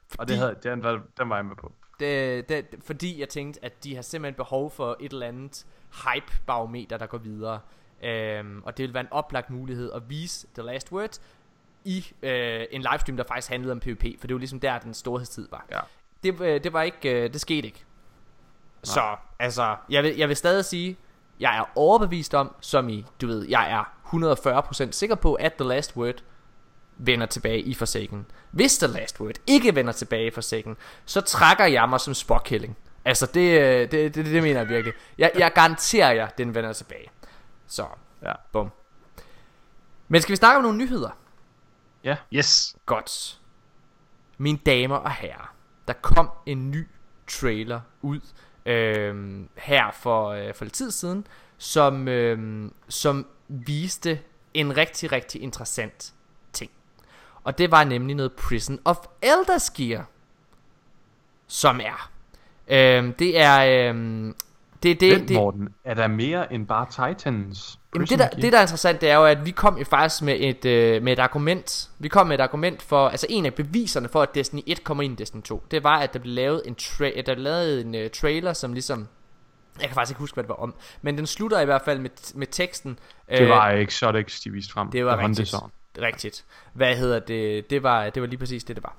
[0.08, 1.72] Fordi, Og det havde, den, var, den var jeg med på.
[2.00, 6.98] det, det, fordi jeg tænkte, at de har simpelthen behov for et eller andet hype-barometer,
[6.98, 7.60] der går videre.
[8.04, 11.20] Øhm, og det vil være en oplagt mulighed at vise The Last Word
[11.86, 14.04] i øh, en livestream, der faktisk handlede om PvP.
[14.20, 15.66] For det var ligesom der, den storhedstid var.
[15.72, 15.80] Ja.
[16.24, 17.84] Det, øh, det var ikke, øh, det skete ikke.
[18.84, 20.98] Så, altså, jeg vil, jeg vil stadig sige,
[21.40, 23.84] jeg er overbevist om, som i, du ved, jeg er
[24.88, 26.16] 140% sikker på, at The Last Word
[26.98, 28.26] vender tilbage i Forsaken.
[28.52, 32.78] Hvis The Last Word ikke vender tilbage i Forsaken, så trækker jeg mig som spokkælling.
[33.06, 34.94] Altså, det, øh, det, det, det, det mener jeg virkelig.
[35.18, 37.10] Jeg, jeg garanterer jer, den vender tilbage.
[37.68, 37.86] Så,
[38.24, 38.34] Ja.
[38.52, 38.72] bum.
[40.08, 41.10] Men skal vi snakke om nogle nyheder?
[42.34, 42.76] Yes.
[42.86, 43.40] Godt.
[44.38, 45.56] Mine damer og herrer,
[45.88, 46.88] der kom en ny
[47.28, 48.20] trailer ud
[48.66, 51.28] øhm, her for, øh, for lidt tid siden,
[51.58, 54.20] som, øhm, som viste
[54.54, 56.14] en rigtig, rigtig interessant
[56.54, 56.72] ting.
[57.44, 60.06] Og det var nemlig noget Prison of Eldersgear,
[61.48, 62.12] som er.
[62.68, 63.90] Øhm, det er...
[63.90, 64.36] Øhm,
[64.84, 67.80] det, det, Vent, Morten, er der mere end bare Titans?
[67.96, 70.22] Jamen det, der, det der er interessant, det er jo, at vi kom jo faktisk
[70.22, 71.90] med et, øh, med et argument.
[72.00, 75.04] Vi kom med et argument for, altså en af beviserne for, at Destiny 1 kommer
[75.04, 77.82] ind i Destiny 2, det var, at der blev lavet en, tra- der blev lavet
[77.82, 79.08] en uh, trailer, som ligesom,
[79.80, 82.00] jeg kan faktisk ikke huske, hvad det var om, men den slutter i hvert fald
[82.00, 83.00] med, med teksten.
[83.30, 84.92] Det var Exotics, de viste frem.
[84.92, 85.56] det var rigtigt.
[86.02, 86.46] Rigtigt.
[86.74, 87.70] Hvad hedder det?
[87.70, 88.96] Det var, det var lige præcis det, det var.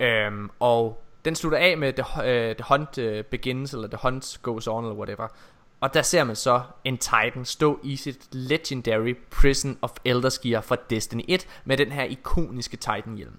[0.00, 4.38] Øhm, og den slutter af med The, uh, the Hunt uh, Begins, eller The Hunt
[4.42, 5.28] Goes On, eller whatever.
[5.80, 10.60] Og der ser man så en Titan stå i sit legendary Prison of Elders Gear
[10.60, 13.38] fra Destiny 1 med den her ikoniske Titan-hjelm.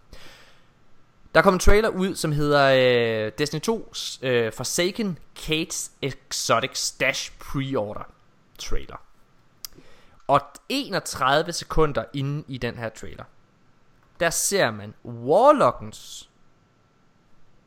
[1.36, 7.32] Der kom en trailer ud, som hedder øh, Destiny 2 øh, Forsaken Kate's Exotic Stash
[7.42, 8.04] Pre-Order
[8.58, 9.02] trailer.
[10.28, 13.24] Og 31 sekunder inde i den her trailer,
[14.20, 16.27] der ser man Warlockens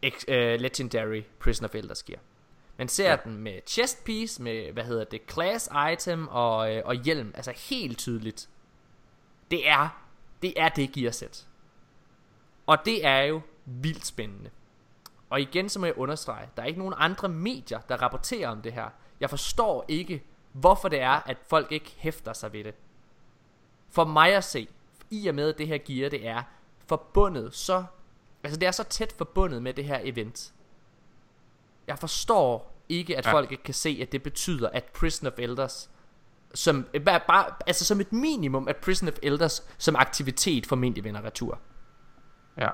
[0.07, 2.21] ex- øh, Legendary Prison of Eldersgear.
[2.77, 3.17] Man ser ja.
[3.25, 7.33] den med chest piece, med, hvad hedder det, class item og, øh, og hjelm.
[7.35, 8.49] Altså helt tydeligt.
[9.51, 9.89] Det er,
[10.43, 11.47] det er det gearsæt.
[12.67, 14.51] Og det er jo vildt spændende.
[15.31, 18.63] Og igen så må jeg understrege, der er ikke nogen andre medier, der rapporterer om
[18.63, 18.89] det her.
[19.21, 20.23] Jeg forstår ikke,
[20.53, 22.75] hvorfor det er, at folk ikke hæfter sig ved det.
[23.91, 24.69] For mig at se,
[25.11, 26.43] i og med at det her gear, det er
[26.87, 27.85] forbundet så,
[28.45, 30.53] altså det er så tæt forbundet med det her event.
[31.87, 33.33] Jeg forstår ikke, at Ja.
[33.33, 35.91] folk ikke kan se, at det betyder, at Prison of Elders,
[36.55, 41.25] som, bare, bare, altså som et minimum, at Prison of Elders som aktivitet formentlig vender
[41.25, 41.59] retur.
[42.59, 42.69] Ja.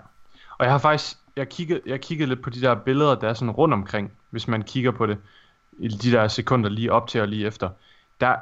[0.59, 3.35] Og jeg har faktisk, jeg kiggede, jeg kiggede lidt på de der billeder, der er
[3.35, 5.19] sådan rundt omkring, hvis man kigger på det,
[5.79, 7.71] i de der sekunder lige op til og lige efter.
[8.21, 8.37] Der,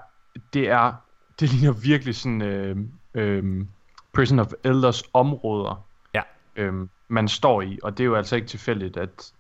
[0.53, 0.93] det er,
[1.41, 2.77] det ligner virkelig sådan, øh,
[3.15, 3.67] øh,
[4.13, 6.23] Prison of Elders områder, Ja.
[6.57, 9.33] øh, man står i, og det er jo altså ikke tilfældigt, at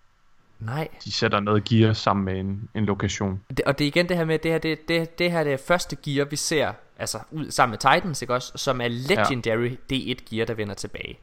[0.58, 0.88] Nej.
[1.04, 3.40] de sætter noget gear sammen med en, en lokation.
[3.50, 5.52] Det, og det er igen det her med, det her, det, det, det her det
[5.52, 9.76] er første gear, vi ser, altså ud sammen med Titans, ikke også, som er Legendary
[9.90, 9.96] ja.
[9.96, 11.18] D1 gear, der vender tilbage.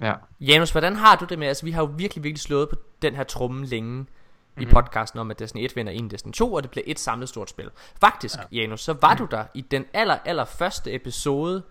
[0.00, 0.12] Ja.
[0.40, 3.14] Janus, hvordan har du det med, altså vi har jo virkelig, virkelig slået på den
[3.14, 4.62] her tromme længe mm-hmm.
[4.62, 4.74] i Mhm.
[4.74, 7.28] podcasten om, at Destiny 1 vinder ind i Destiny 2, og det bliver et samlet
[7.28, 7.70] stort spil.
[8.00, 8.60] Faktisk, ja.
[8.60, 11.62] Janus, så var du der i den aller, aller første episode,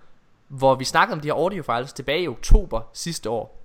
[0.48, 3.65] hvor vi snakkede om de her audio files tilbage i oktober sidste år.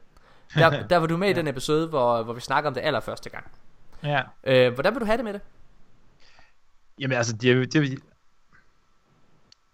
[0.55, 3.31] Der, der var du med i den episode, hvor, hvor vi snakkede om det allerførste
[3.31, 3.51] gang.
[4.03, 4.23] Ja.
[4.45, 5.41] Øh, hvordan vil du have det med det?
[6.99, 7.99] Jamen altså, det, det,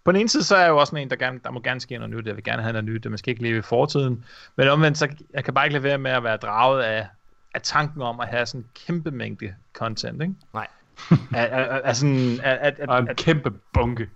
[0.07, 1.59] på den ene side, så er jeg jo også sådan en, der, gerne, der må
[1.59, 2.25] gerne ske noget nyt.
[2.25, 4.25] Jeg vil gerne have noget nyt, og man skal ikke leve i fortiden.
[4.55, 7.07] Men omvendt, så jeg kan bare ikke lade være med at være draget af,
[7.53, 10.35] af tanken om at have sådan en kæmpe mængde content, ikke?
[10.53, 10.67] Nej.
[11.11, 14.09] Af, af, af sådan, af, af, Og af, en kæmpe bunke.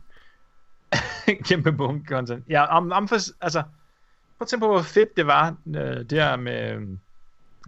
[1.49, 2.43] kæmpe bunke content.
[2.49, 3.63] Ja, om, om for, altså,
[4.41, 6.71] prøv at tænke på, hvor fedt det var, øh, der med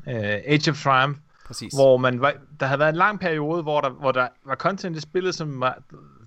[0.08, 1.74] øh, Age of Triumph, Præcis.
[1.74, 4.98] hvor man var, der havde været en lang periode, hvor der, hvor der var content
[4.98, 5.78] i spillet, som var,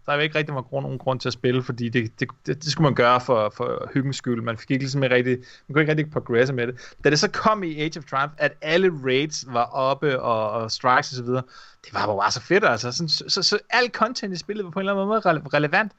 [0.07, 2.73] der ikke rigtig var grund, nogen grund til at spille, fordi det, det, det, det
[2.73, 4.43] skulle man gøre for, for hyggens skyld.
[4.43, 6.95] Man fik ikke ligesom rigtig, man kunne ikke rigtig progresse med det.
[7.05, 10.71] Da det så kom i Age of Triumph, at alle raids var oppe, og, og
[10.71, 12.93] strikes osv., det var bare så fedt, altså.
[12.93, 15.55] Sådan, så, så, så alt content i spillet var på en eller anden måde rele-
[15.55, 15.93] relevant.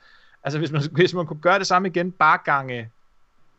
[0.44, 2.90] Altså, hvis man, hvis man kunne gøre det samme igen, bare gange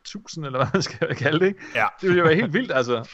[0.09, 1.61] 1000, eller hvad man skal kalde det, ikke?
[1.75, 1.87] Ja.
[2.01, 3.09] Det ville jo være helt vildt, altså.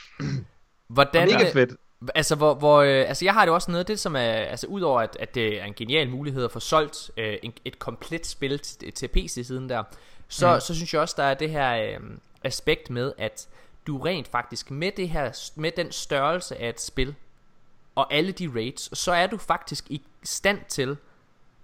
[0.88, 1.76] Hvordan, Mega fedt.
[2.14, 4.20] Altså, hvor, hvor, øh, altså jeg har det jo også noget af det, som er,
[4.20, 7.78] altså udover at, at det er en genial mulighed at få solgt øh, en, et
[7.78, 9.82] komplet spil til, til PC-siden der,
[10.28, 10.60] så, mm.
[10.60, 12.00] så synes jeg også, der er det her øh,
[12.44, 13.48] aspekt med, at
[13.86, 17.14] du rent faktisk med det her, med den størrelse af et spil,
[17.94, 20.96] og alle de raids, så er du faktisk i stand til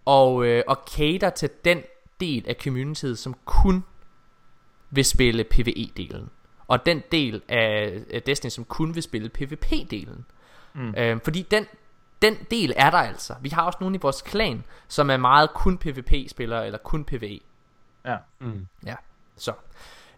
[0.07, 1.83] at, øh, at cater til den
[2.21, 3.85] del af communityet, som kun
[4.91, 6.29] vil spille PvE-delen.
[6.67, 10.25] Og den del af Destiny, som kun vil spille PvP-delen.
[10.75, 10.95] Mm.
[10.97, 11.67] Øhm, fordi den,
[12.23, 13.35] den del er der altså.
[13.41, 17.41] Vi har også nogle i vores klan, som er meget kun PvP-spillere, eller kun PvE.
[18.05, 18.17] Ja.
[18.39, 18.67] Mm.
[18.87, 18.95] Ja,
[19.37, 19.53] så.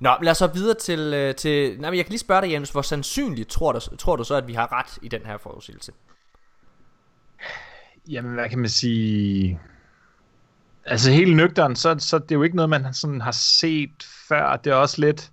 [0.01, 1.01] Nå, men lad os så videre til...
[1.15, 4.17] øh, til nej, men jeg kan lige spørge dig, Jens, hvor sandsynligt tror du, tror
[4.17, 5.93] du så, at vi har ret i den her forudsigelse?
[8.09, 9.61] Jamen, hvad kan man sige?
[10.87, 13.91] Altså helt nøgteren, så, så det er jo ikke noget, man sådan har set
[14.29, 14.57] før.
[14.57, 15.31] Det er også lidt...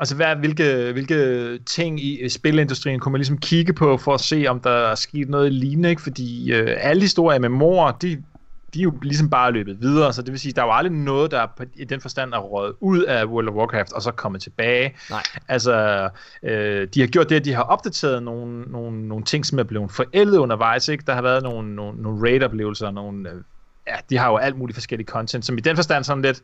[0.00, 4.46] Altså, hvad, hvilke, hvilke ting i spilindustrien kunne man ligesom kigge på for at se,
[4.48, 6.02] om der er sket noget lignende, ikke?
[6.02, 8.22] Fordi øh, alle historier med mor, de,
[8.74, 10.92] de er jo ligesom bare løbet videre, så det vil sige, der er jo aldrig
[10.92, 14.10] noget, der på, i den forstand er røget ud af World of Warcraft, og så
[14.10, 14.96] kommet tilbage.
[15.10, 15.22] Nej.
[15.48, 16.08] Altså,
[16.42, 19.62] øh, de har gjort det, at de har opdateret nogle, nogle, nogle ting, som er
[19.62, 21.04] blevet forældet undervejs, ikke?
[21.06, 23.36] Der har været nogle, nogle, nogle raid-oplevelser, nogle, øh,
[23.88, 26.42] ja, de har jo alt muligt forskellige content, som i den forstand sådan lidt,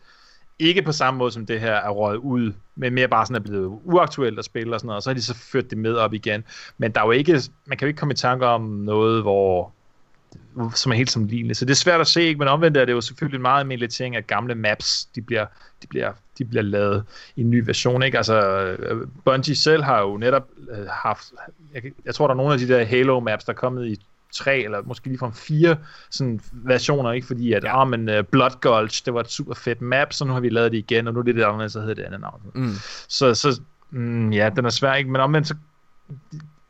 [0.59, 3.41] ikke på samme måde som det her er røget ud, men mere bare sådan er
[3.41, 5.95] blevet uaktuelt at spille og sådan noget, og så har de så ført det med
[5.95, 6.45] op igen.
[6.79, 9.73] Men der er jo ikke, man kan jo ikke komme i tanke om noget, hvor
[10.75, 11.55] som er helt som lignende.
[11.55, 12.39] Så det er svært at se, ikke?
[12.39, 15.47] men omvendt er det jo selvfølgelig en meget almindelig ting, at gamle maps, de bliver,
[15.83, 17.05] de bliver, de bliver lavet
[17.37, 18.03] i en ny version.
[18.03, 18.17] Ikke?
[18.17, 21.25] Altså, øh, Bungie selv har jo netop øh, haft,
[21.75, 24.01] jeg, jeg tror, der er nogle af de der Halo-maps, der er kommet i
[24.35, 25.77] tre, eller måske lige fra fire
[26.11, 27.27] sådan, versioner, ikke?
[27.27, 27.81] fordi at, ja.
[27.83, 30.49] ah, men, uh, Blood Gulch, det var et super fedt map, så nu har vi
[30.49, 32.41] lavet det igen, og nu er det det andet, så hedder det andet navn.
[32.55, 32.73] Mm.
[33.09, 33.61] Så, så
[33.91, 35.11] mm, ja, den er svær, ikke?
[35.11, 35.55] Men omvendt, så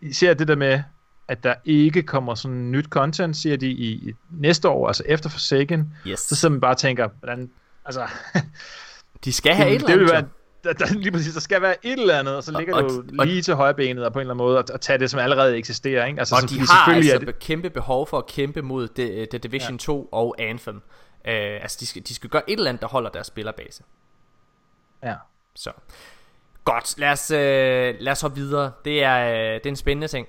[0.00, 0.82] især det der med,
[1.28, 5.30] at der ikke kommer sådan nyt content, siger de, i, i næste år, altså efter
[5.30, 6.20] Forsaken, Yes.
[6.20, 7.50] så sidder man bare og tænker, hvordan,
[7.84, 8.02] altså,
[9.24, 10.12] De skal have et det, eller det vil andet.
[10.12, 10.24] være,
[10.64, 13.04] der, der, lige præcis, der skal være et eller andet, og så ligger og- jo
[13.18, 15.20] og- lige til højrebenet, og på en eller anden måde, at, at tage det, som
[15.20, 16.18] allerede eksisterer, ikke?
[16.18, 19.38] Altså, Og så, de har altså det, kæmpe behov for at kæmpe mod The, The
[19.38, 19.78] Division ja.
[19.78, 20.76] 2 og Anthem.
[20.76, 20.80] Uh,
[21.32, 23.82] altså, de skal, de skal gøre et eller andet, der holder deres spillerbase.
[25.04, 25.14] ja.
[25.56, 25.70] Så.
[26.64, 28.72] Godt, lad os, øh, lad os hoppe videre.
[28.84, 30.26] Det er, øh, det er en spændende ting.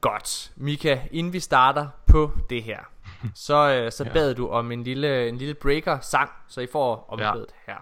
[0.00, 0.50] Godt.
[0.56, 2.78] Mika, inden vi starter på det her,
[3.34, 4.12] så, øh, så ja.
[4.12, 7.72] bad du om en lille, en lille breaker-sang, så I får omkvædet ja.
[7.72, 7.78] her.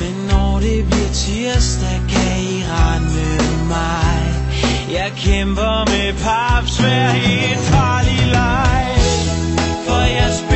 [0.00, 4.18] Men når det bliver tirsdag, kan I regne med mig.
[4.92, 8.96] Jeg kæmper med paps hver en farlig leg
[9.86, 10.55] For jeg spiller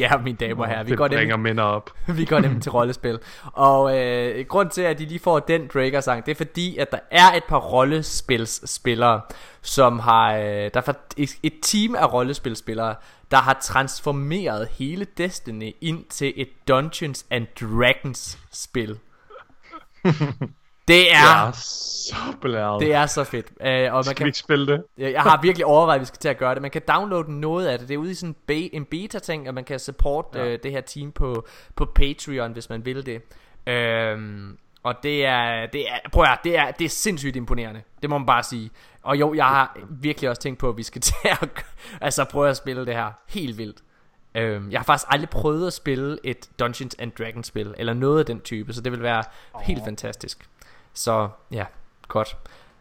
[0.00, 1.90] ja, mine damer og herrer, vi det går bringer minder op.
[2.18, 3.18] vi går nemlig til rollespil.
[3.44, 6.98] Og øh, grund til, at de lige får den breaker-sang, det er fordi, at der
[7.10, 9.20] er et par rollespilsspillere,
[9.62, 10.92] som har, øh, der er
[11.42, 12.94] et team af rollespilspillere,
[13.30, 18.98] der har transformeret hele Destiny ind til et Dungeons and Dragons spil.
[20.90, 22.80] Det er, Ja, så blæret.
[22.80, 23.46] det er så fedt.
[23.60, 24.82] Øh, og man Skal vi kan, ikke spille det?
[24.98, 26.62] jeg har virkelig overvejet, at vi skal til at gøre det.
[26.62, 27.88] Man kan downloade noget af det.
[27.88, 30.44] Det er ude i sådan be- en beta-ting, og man kan support ja.
[30.44, 33.22] øh, det her team på, på Patreon, hvis man vil det.
[33.66, 37.82] Øhm, og det er, det er, prøv at, høre, det er, det er sindssygt imponerende.
[38.02, 38.70] Det må man bare sige.
[39.02, 41.48] Og jo, jeg har virkelig også tænkt på, at vi skal til at
[42.00, 43.78] altså prøve at spille det her helt vildt.
[44.34, 48.18] Øhm, jeg har faktisk aldrig prøvet at spille et Dungeons and Dragons spil, eller noget
[48.18, 49.60] af den type, så det vil være oh.
[49.62, 50.38] helt fantastisk.
[50.94, 51.64] Så ja,
[52.08, 52.36] godt.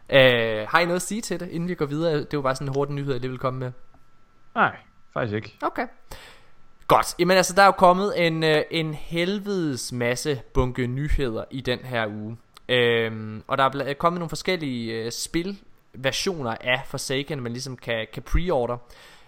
[0.10, 2.24] Øh, har I noget at sige til det, inden vi går videre?
[2.24, 3.72] Det var bare sådan en hurtig nyhed, jeg lige vil komme med.
[4.56, 4.76] Nej,
[5.14, 5.58] faktisk ikke.
[5.62, 5.88] Okay.
[6.88, 7.16] Godt.
[7.20, 11.80] Jamen altså, der er jo kommet en, øh, en helvedes masse bunke nyheder i den
[11.80, 12.38] her uge.
[12.70, 18.24] Øhm, og der er kommet nogle forskellige øh, spilversioner af Forsaken, man ligesom kan, kan
[18.24, 18.78] pre-order.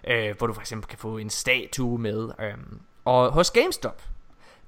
[0.08, 2.30] Øh, hvor du for eksempel kan få en statue med.
[2.40, 4.02] Øhm, og hos GameStop,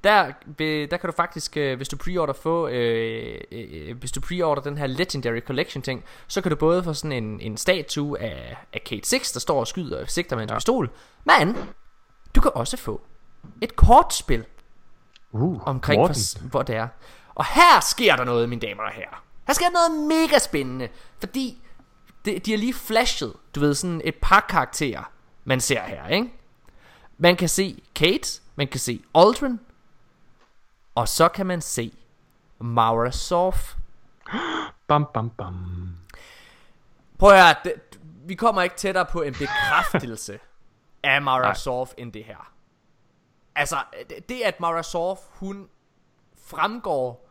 [0.03, 4.61] der, der kan du faktisk, øh, hvis du preorder få, øh, øh, hvis du preorder
[4.61, 8.57] den her Legendary Collection ting, så kan du både få sådan en, en statue af,
[8.73, 10.55] af Kate 6, der står og skyder og sigter med en ja.
[10.55, 10.89] pistol,
[11.23, 11.57] men
[12.35, 13.01] du kan også få
[13.61, 14.45] et kortspil
[15.35, 16.15] Uh, omkring, Morten.
[16.39, 16.87] for, hvor det er.
[17.35, 19.23] Og her sker der noget, mine damer og herrer.
[19.47, 20.89] Her sker noget mega spændende,
[21.19, 21.61] fordi
[22.25, 25.11] det, de har lige flashet, du ved, sådan et par karakterer,
[25.43, 26.33] man ser her, ikke?
[27.17, 29.59] Man kan se Kate, man kan se Aldrin,
[30.95, 31.93] og så kan man se
[32.59, 33.75] Mara Sof.
[34.87, 35.95] Bam, bam, bam.
[37.17, 37.73] Prøv at høre, det,
[38.25, 40.39] vi kommer ikke tættere på en bekræftelse
[41.03, 41.53] af Nej.
[41.53, 42.53] Sof end det her.
[43.55, 43.75] Altså,
[44.09, 45.69] det, det at Mara Sof, hun
[46.37, 47.29] fremgår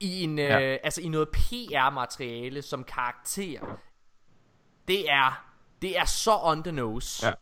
[0.00, 0.60] i en ja.
[0.60, 3.60] Øh, altså i noget PR-materiale som karakter.
[4.88, 5.44] Det er
[5.82, 7.26] det er så on the nose.
[7.26, 7.32] Ja.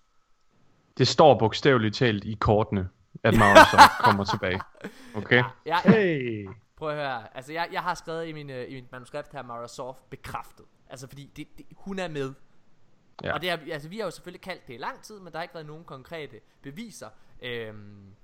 [0.98, 2.89] Det står bogstaveligt talt i kortene,
[3.23, 4.61] at Magnus så kommer tilbage.
[5.15, 5.44] Okay?
[5.66, 6.49] Jeg, Hey.
[6.77, 9.43] Prøv at høre, altså jeg, jeg har skrevet i, min, øh, i mit manuskript her,
[9.43, 10.66] Mara Sof bekræftet.
[10.89, 12.35] Altså fordi det, det, hun er med.
[13.23, 13.28] Ja.
[13.28, 13.35] Ja.
[13.35, 15.39] Og det er, altså vi har jo selvfølgelig kaldt det i lang tid, men der
[15.39, 17.09] har ikke været nogen konkrete beviser.
[17.43, 18.15] Øhm,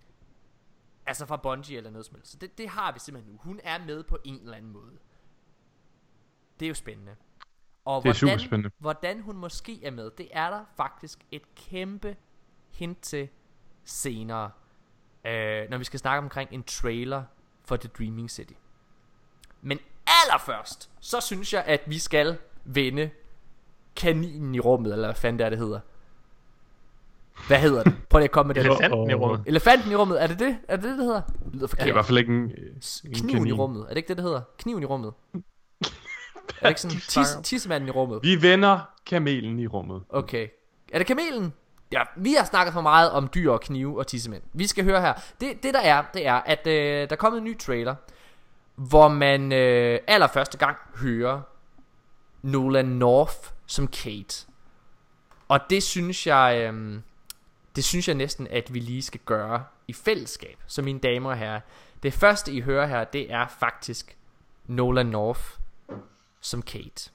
[1.07, 2.31] altså fra Bungie eller noget som helst.
[2.33, 3.39] Så det, det har vi simpelthen nu.
[3.43, 4.99] Hun er med på en eller anden måde.
[6.61, 7.17] Det er jo spændende.
[7.85, 8.71] Og Det er hvordan, superspændende.
[8.79, 12.17] hvordan hun måske er med, det er der faktisk et kæmpe
[12.71, 13.29] hint til
[13.85, 14.51] senere.
[15.29, 17.23] Øh, når vi skal snakke omkring en trailer
[17.65, 18.53] for The Dreaming City.
[19.63, 19.79] Men
[20.25, 23.11] allerførst, så synes jeg, at vi skal vende
[23.97, 25.81] kaninen i rummet, eller hvad fanden det er, det hedder.
[27.47, 27.95] Hvad hedder det?
[28.11, 28.65] Prøv lige at komme med det.
[28.67, 29.43] Elefanten i rummet.
[29.47, 30.59] Elefanten i rummet, er det det?
[30.69, 31.21] Er det det, det hedder?
[31.21, 31.93] Det lyder Det er i forkert.
[31.93, 33.55] hvert fald ikke en, en Kniven i kanin.
[33.55, 34.41] rummet, er det ikke det, det hedder?
[34.59, 35.13] Kniven i rummet.
[35.35, 35.39] er
[36.63, 38.21] det ikke sådan tis, tissemanden i rummet?
[38.23, 40.03] Vi vender kamelen i rummet.
[40.09, 40.49] Okay.
[40.93, 41.53] Er det kamelen?
[41.93, 44.43] Ja, vi har snakket for meget om dyr og knive og tissemænd.
[44.53, 45.15] Vi skal høre her.
[45.41, 47.95] Det, det der er, det er, at øh, der er kommet en ny trailer,
[48.75, 51.41] hvor man øh, allerførste gang hører
[52.43, 53.37] Nolan North
[53.67, 54.47] som Kate.
[55.49, 57.01] Og det synes jeg, øh,
[57.77, 60.57] det synes jeg næsten, at vi lige skal gøre i fællesskab.
[60.67, 61.61] Så mine damer og herrer,
[62.03, 64.17] det første I hører her, det er faktisk
[64.67, 65.43] Nolan North
[66.41, 67.11] som Kate.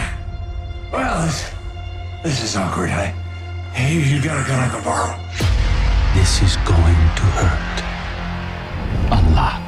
[0.94, 1.50] Well, this,
[2.22, 2.90] this is awkward.
[2.90, 3.06] I,
[3.72, 5.18] hey, you got a gun I can borrow?
[6.14, 7.82] This is going to hurt.
[9.10, 9.60] A lot.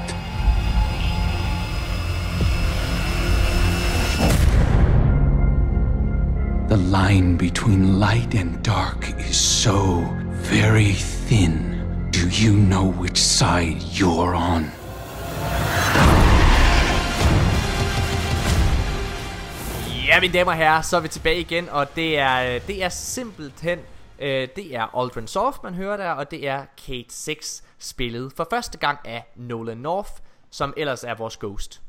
[6.69, 12.09] The line between light and dark is so very thin.
[12.13, 14.71] Do you know which side you're on?
[20.17, 22.85] Ja, mine damer og herrer, så er vi tilbage igen, og det er, øh, det
[22.85, 23.79] er simpelthen,
[24.19, 28.47] øh, det er Aldrin Soft, man hører der, og det er Kate 6 spillet for
[28.51, 30.11] første gang af Nolan North,
[30.51, 31.83] som ellers er vores Ghost.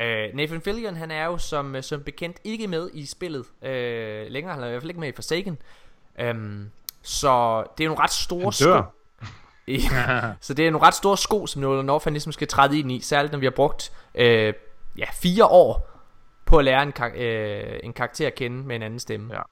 [0.00, 4.26] Øh, Nathan Fillion, han er jo som, øh, som bekendt ikke med i spillet øh,
[4.30, 5.58] længere, han er i hvert fald ikke med i Forsaken.
[6.20, 6.70] Øhm,
[7.02, 8.82] så det er nogle ret store sko.
[10.40, 12.92] Så det er nogle ret store sko, som Nolan North han ligesom skal træde ind
[12.92, 14.54] i, særligt når vi har brugt øh,
[14.98, 15.89] ja, fire år
[16.50, 19.34] på at lære en, kar- øh, en karakter at kende med en anden stemme.
[19.34, 19.42] Ja.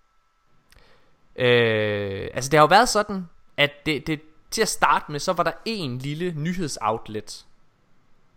[1.45, 4.21] Øh, altså det har jo været sådan, at det, det,
[4.51, 7.47] til at starte med, så var der en lille nyhedsoutlet,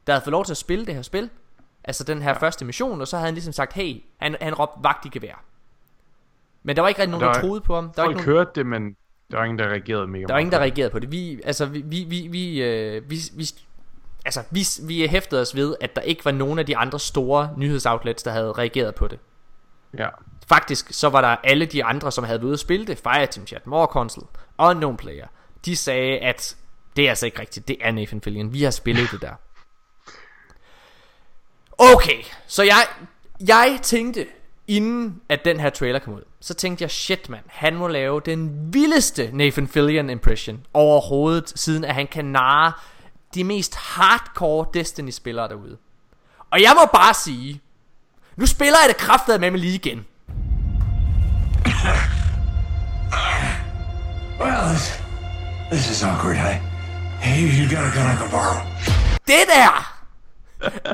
[0.07, 1.29] der havde fået lov til at spille det her spil.
[1.83, 2.37] Altså den her ja.
[2.37, 5.43] første mission, og så havde han ligesom sagt, hey, han, han råbte vagt i gevær.
[6.63, 7.91] Men der var ikke rigtig nogen, der der, var- troede på ham.
[7.95, 8.95] Der var, Folk ikke nogen, hørte det, men
[9.31, 11.11] der var ingen, der reagerede mega der var ingen, der reagerede på det.
[11.11, 13.45] Vi, altså, vi, vi, vi, vi, øh, vi, vi,
[14.25, 17.49] altså, vi, vi hæftede os ved, at der ikke var nogen af de andre store
[17.57, 19.19] nyhedsoutlets, der havde reageret på det.
[19.97, 20.07] Ja.
[20.47, 23.47] Faktisk så var der alle de andre, som havde været ude at spille det, Fireteam
[23.47, 24.27] Chat, More Console,
[24.59, 25.27] Unknown Player,
[25.65, 26.55] de sagde, at
[26.95, 29.33] det er altså ikke rigtigt, det er Nathan Fillion, vi har spillet det der.
[31.77, 32.87] Okay, så jeg,
[33.47, 34.27] jeg tænkte,
[34.67, 38.21] inden at den her trailer kom ud, så tænkte jeg, shit mand, han må lave
[38.25, 42.73] den vildeste Nathan Fillion impression overhovedet, siden at han kan narre
[43.35, 45.77] de mest hardcore Destiny-spillere derude.
[46.51, 47.61] Og jeg må bare sige,
[48.35, 50.05] nu spiller jeg det kraftet med mig lige igen.
[54.39, 54.99] Well, this,
[55.71, 56.35] this is awkward.
[56.35, 56.59] I,
[57.25, 58.57] hey, you got a gun I can borrow?
[59.27, 59.91] Det der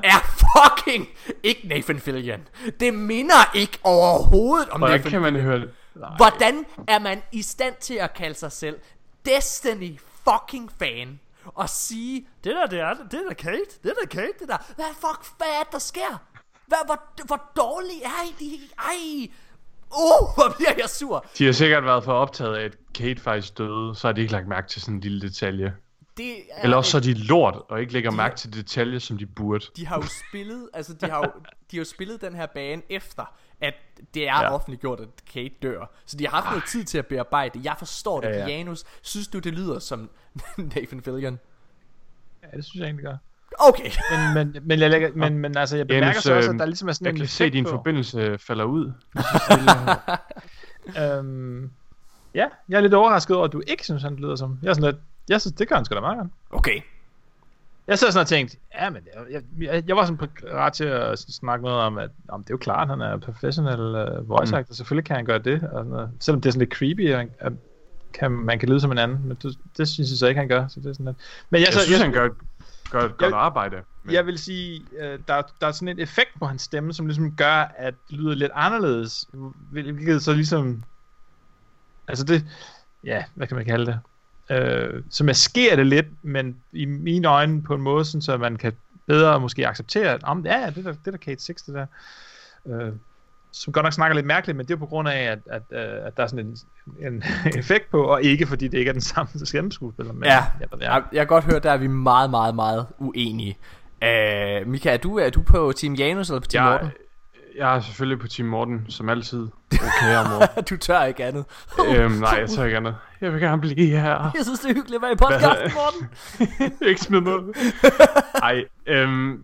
[0.03, 1.07] er fucking
[1.43, 2.39] ikke Nathan Fillion.
[2.79, 5.71] Det minder ikke overhovedet om Hvordan Nathan kan man høre det?
[6.17, 8.79] Hvordan er man i stand til at kalde sig selv
[9.25, 11.19] Destiny fucking fan
[11.55, 14.47] og sige, det der, det er, det er da Kate, det er da Kate, det
[14.47, 14.57] der.
[14.75, 16.21] Hvad fuck, hvad er det, der sker?
[16.67, 18.61] Hvad, hvor, hvor dårlig er I?
[18.77, 19.27] Ej,
[19.91, 21.25] uh, hvor bliver jeg sur.
[21.37, 24.33] De har sikkert været for optaget af, at Kate faktisk døde, så har de ikke
[24.33, 25.73] lagt mærke til sådan en lille detalje.
[26.17, 28.99] Det er Eller også så er de lort, og ikke lægger De- mærke til detaljer,
[28.99, 29.65] som de burde.
[29.75, 31.31] de har jo spillet, altså de har jo,
[31.71, 33.23] de har jo spillet den her bane efter,
[33.61, 33.73] at
[34.13, 34.53] det er Ja.
[34.53, 35.91] offentliggjort, at Kate dør.
[36.05, 37.65] Så de har haft noget tid til at bearbejde det.
[37.65, 38.37] Jeg forstår det, ja.
[38.37, 38.47] ja.
[38.47, 38.83] Janus.
[39.01, 40.09] Synes du, det lyder som
[40.75, 41.39] Nathan Fillion?
[42.43, 43.17] Ja, det synes jeg egentlig gør.
[43.59, 43.89] Okay.
[44.35, 46.65] Men, men, men, jeg lægger, men, men altså, jeg bemærker Janus, så også, at der
[46.65, 47.69] ligesom er sådan Jeg en kan effekt se, at din på.
[47.69, 48.91] forbindelse falder ud.
[51.03, 51.71] Øhm,
[52.33, 54.59] ja, jeg er lidt overrasket over, at du ikke synes, han lyder som...
[54.63, 56.29] Jeg er sådan lidt, jeg synes, det gør han sgu da meget godt.
[56.49, 56.81] Okay.
[57.87, 59.01] Jeg sad sådan og tænkte, ja, men
[59.31, 62.49] jeg, jeg, jeg var sådan på ret til at snakke noget om, at om det
[62.49, 63.79] er jo klart, han er professional
[64.19, 64.59] uh, voice Mm.
[64.59, 66.09] actor, selvfølgelig kan han gøre det, og sådan noget.
[66.19, 67.53] selvom det er sådan lidt creepy, at, at
[68.13, 70.47] kan, man kan lyde som en anden, men det, det synes jeg så ikke, han
[70.47, 71.17] gør, så det er sådan lidt.
[71.49, 72.37] Men jeg, Jeg så, synes, han gør, et
[72.91, 73.77] godt Jeg- arbejde.
[74.03, 77.05] Men jeg vil sige, øh, der, der er sådan en effekt på hans stemme, som
[77.05, 79.25] ligesom gør, at det lyder lidt anderledes,
[79.71, 80.83] hvilket så ligesom,
[82.07, 82.45] altså det,
[83.03, 83.99] ja, hvad kan man kalde det,
[84.57, 88.55] øh, så maskerer det lidt, men i mine øjne på en måde, sådan, så man
[88.55, 88.73] kan
[89.07, 91.73] bedre måske acceptere, at om, ja, det er da- det er da Kate Six, det
[91.75, 91.85] der.
[92.67, 92.93] Øh,
[93.63, 96.05] som godt nok snakker lidt mærkeligt, men det er på grund af, at, at, øh,
[96.07, 96.57] at der er sådan en,
[97.07, 97.23] en
[97.59, 100.13] effekt på, og ikke fordi det ikke er den samme skæmmeskuespiller.
[100.13, 100.45] Men, Ja,
[100.81, 100.93] ja.
[100.93, 103.57] Jeg, jeg kan godt høre, der er vi meget, meget, meget uenige.
[104.01, 106.89] Uh, Mika, er du, er du på Team Janus eller på Team jeg, Morten?
[107.57, 109.47] jeg er selvfølgelig på Team Morten, som altid.
[109.73, 110.49] okay område.
[110.69, 111.45] du tør ikke andet.
[111.87, 112.95] øhm, nej, jeg tør ikke andet.
[113.21, 114.31] Jeg vil gerne blive her.
[114.35, 116.87] Jeg synes, det er hyggeligt at være i podcasten, Morten.
[116.87, 117.57] ikke smid noget.
[118.43, 119.43] Ej, øhm,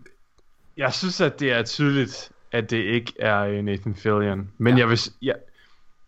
[0.76, 4.50] jeg synes, at det er tydeligt, at det ikke er Nathan Fillion.
[4.58, 4.80] Men ja.
[4.80, 4.98] jeg vil...
[5.22, 5.34] Jeg,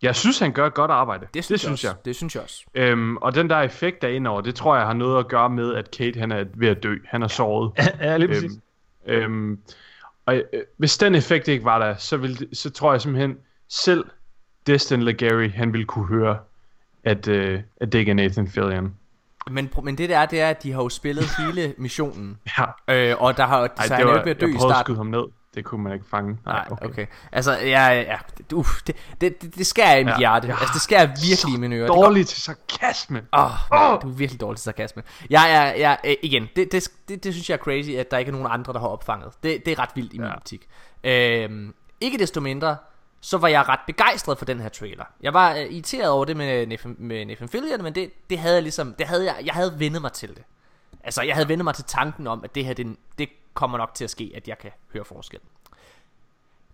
[0.01, 1.27] jeg synes, han gør et godt arbejde.
[1.33, 1.91] Det synes, det synes jeg.
[1.91, 2.01] også.
[2.05, 2.63] Det synes jeg også.
[2.73, 5.49] Øhm, og den der effekt der er indover, det tror jeg har noget at gøre
[5.49, 6.95] med, at Kate han er ved at dø.
[7.05, 7.71] Han er såret.
[8.01, 8.51] ja, lige præcis.
[9.07, 9.59] Øhm, øhm,
[10.25, 10.43] og øh,
[10.77, 13.37] hvis den effekt ikke var der, så, ville, det- så tror jeg simpelthen,
[13.69, 14.05] selv
[14.67, 16.37] Destin Legary, han ville kunne høre,
[17.03, 18.93] at, øh, at det ikke er Nathan Fillion.
[19.51, 22.37] Men, men det der er, det er, at de har jo spillet hele missionen.
[22.57, 22.63] Ja.
[23.11, 24.55] Øh, og der har jo, Ej, så han er var, ikke ved at dø jeg
[24.55, 24.85] i prøvede at starten.
[24.85, 25.23] skyde ham ned.
[25.57, 26.37] Det kunne man ikke fange.
[26.45, 26.85] Nej, okay.
[26.85, 27.05] okay.
[27.31, 30.17] Altså, ja, ja, det- uff, det, det, det, det skærer i mit Ja.
[30.19, 30.47] hjerte.
[30.47, 30.53] Ja.
[30.53, 31.85] Altså, det skærer virkelig i mine ører.
[31.85, 33.21] Det går- Dårlig til sarkasme.
[33.33, 35.03] Åh, oh, du er virkelig dårlig til sarkasme.
[35.29, 38.17] Jeg er, jeg, øh, igen, det, det, det, det synes jeg er crazy, at der
[38.17, 39.31] ikke er nogen andre, der har opfanget.
[39.43, 40.35] Det, det er ret vildt i min Ja.
[40.35, 40.67] optik.
[41.03, 42.77] Øhm, ikke desto mindre,
[43.21, 45.03] så var jeg ret begejstret for den her trailer.
[45.21, 46.65] Jeg var øh, irriteret over det med
[46.97, 50.01] med Nathan Fillion, men det, det havde jeg ligesom, det havde jeg, jeg havde vendet
[50.01, 50.43] mig til det.
[51.07, 53.93] Altså, jeg havde vendet mig til tanken om, at det her, det, det kommer nok
[53.93, 55.39] til at ske, at jeg kan høre forskel.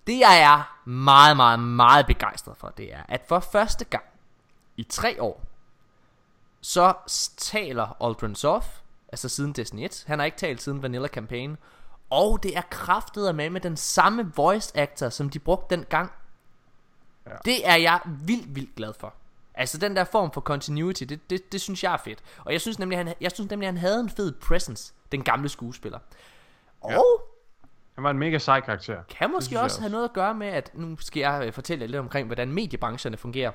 [0.08, 4.04] Det jeg er meget, meget, meget begejstret for, det er, at for første gang
[4.78, 5.42] i tre år,
[6.62, 6.94] så
[7.38, 11.58] taler Aldrin Soft, altså siden Destiny 1, han har ikke talt siden Vanilla Campaign,
[12.10, 16.12] og det er kraftet med med den samme voice actor, som de brugte dengang.
[17.26, 17.32] Ja.
[17.46, 19.14] Det er jeg vildt, vildt glad for.
[19.56, 22.20] Altså den der form for continuity, det, det, det synes jeg er fedt.
[22.38, 25.50] Og jeg synes nemlig, han, jeg synes nemlig, han havde en fed presence, den gamle
[25.50, 26.00] skuespiller.
[26.82, 27.24] Og
[27.96, 28.98] Han var en mega sej karakter.
[29.10, 31.82] kan måske jeg også have noget at gøre med, at nu skal jeg øh, fortælle
[31.82, 33.52] jer lidt omkring, hvordan mediebrancherne fungerer.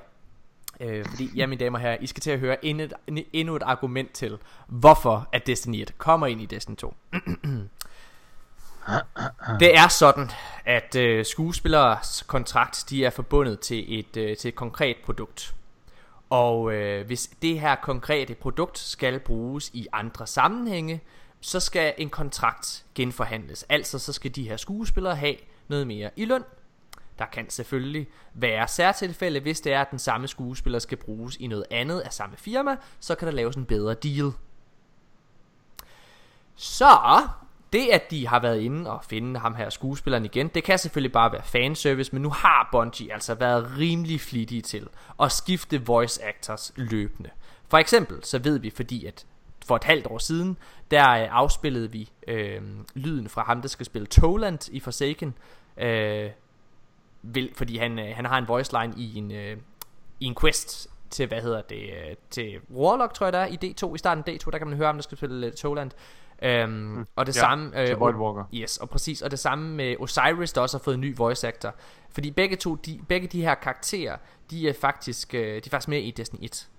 [0.79, 2.93] Øh, fordi, ja mine damer og herrer, I skal til at høre endnu et,
[3.33, 6.93] endnu et argument til, hvorfor at Destiny 1 kommer ind i Destiny 2.
[9.59, 10.29] Det er sådan,
[10.65, 15.55] at øh, skuespillers kontrakt, de er forbundet til et, øh, til et konkret produkt.
[16.29, 21.01] Og øh, hvis det her konkrete produkt skal bruges i andre sammenhænge,
[21.41, 23.65] så skal en kontrakt genforhandles.
[23.69, 25.35] Altså så skal de her skuespillere have
[25.67, 26.43] noget mere i løn.
[27.19, 31.47] Der kan selvfølgelig være særtilfælde, hvis det er, at den samme skuespiller skal bruges i
[31.47, 34.31] noget andet af samme firma, så kan der laves en bedre deal.
[36.55, 36.87] Så
[37.73, 41.11] det at de har været inde og finde ham her skuespilleren igen, det kan selvfølgelig
[41.11, 44.87] bare være fanservice, men nu har Bungie altså været rimelig flittige til
[45.21, 47.29] at skifte voice actors løbende.
[47.67, 49.25] For eksempel så ved vi, fordi at
[49.65, 50.57] for et halvt år siden,
[50.91, 52.61] der øh, afspillede vi øh,
[52.93, 55.33] lyden fra ham, der skal spille Toland i Forsaken,
[55.77, 56.29] øh,
[57.21, 59.57] vil, fordi han, øh, han har en voice line i en, øh,
[60.19, 63.57] i en quest til, hvad hedder det, øh, til Warlock, tror jeg der er, i
[63.63, 65.91] D2, i starten af D2, der kan man høre ham, der skal spille øh, Toland.
[66.41, 68.43] Øhm, og det ja, samme til øh, Void Walker.
[68.53, 71.47] Yes, og præcis Og det samme med Osiris Der også har fået en ny voice
[71.47, 71.75] actor.
[72.09, 74.17] Fordi begge to de, Begge de her karakterer
[74.49, 76.69] De er faktisk øh, De er faktisk med i Destiny 1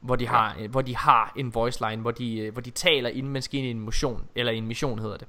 [0.00, 2.70] hvor de, har, øh, hvor de har en voice line Hvor de, øh, hvor de
[2.70, 5.28] taler inden man skal ind i en mission Eller en mission hedder det.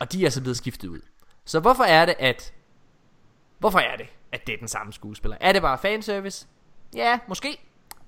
[0.00, 1.00] Og de er så blevet skiftet ud.
[1.44, 2.54] Så hvorfor er det at
[3.58, 5.36] Hvorfor er det at det er den samme skuespiller?
[5.40, 6.46] Er det bare fanservice?
[6.94, 7.60] Ja, måske.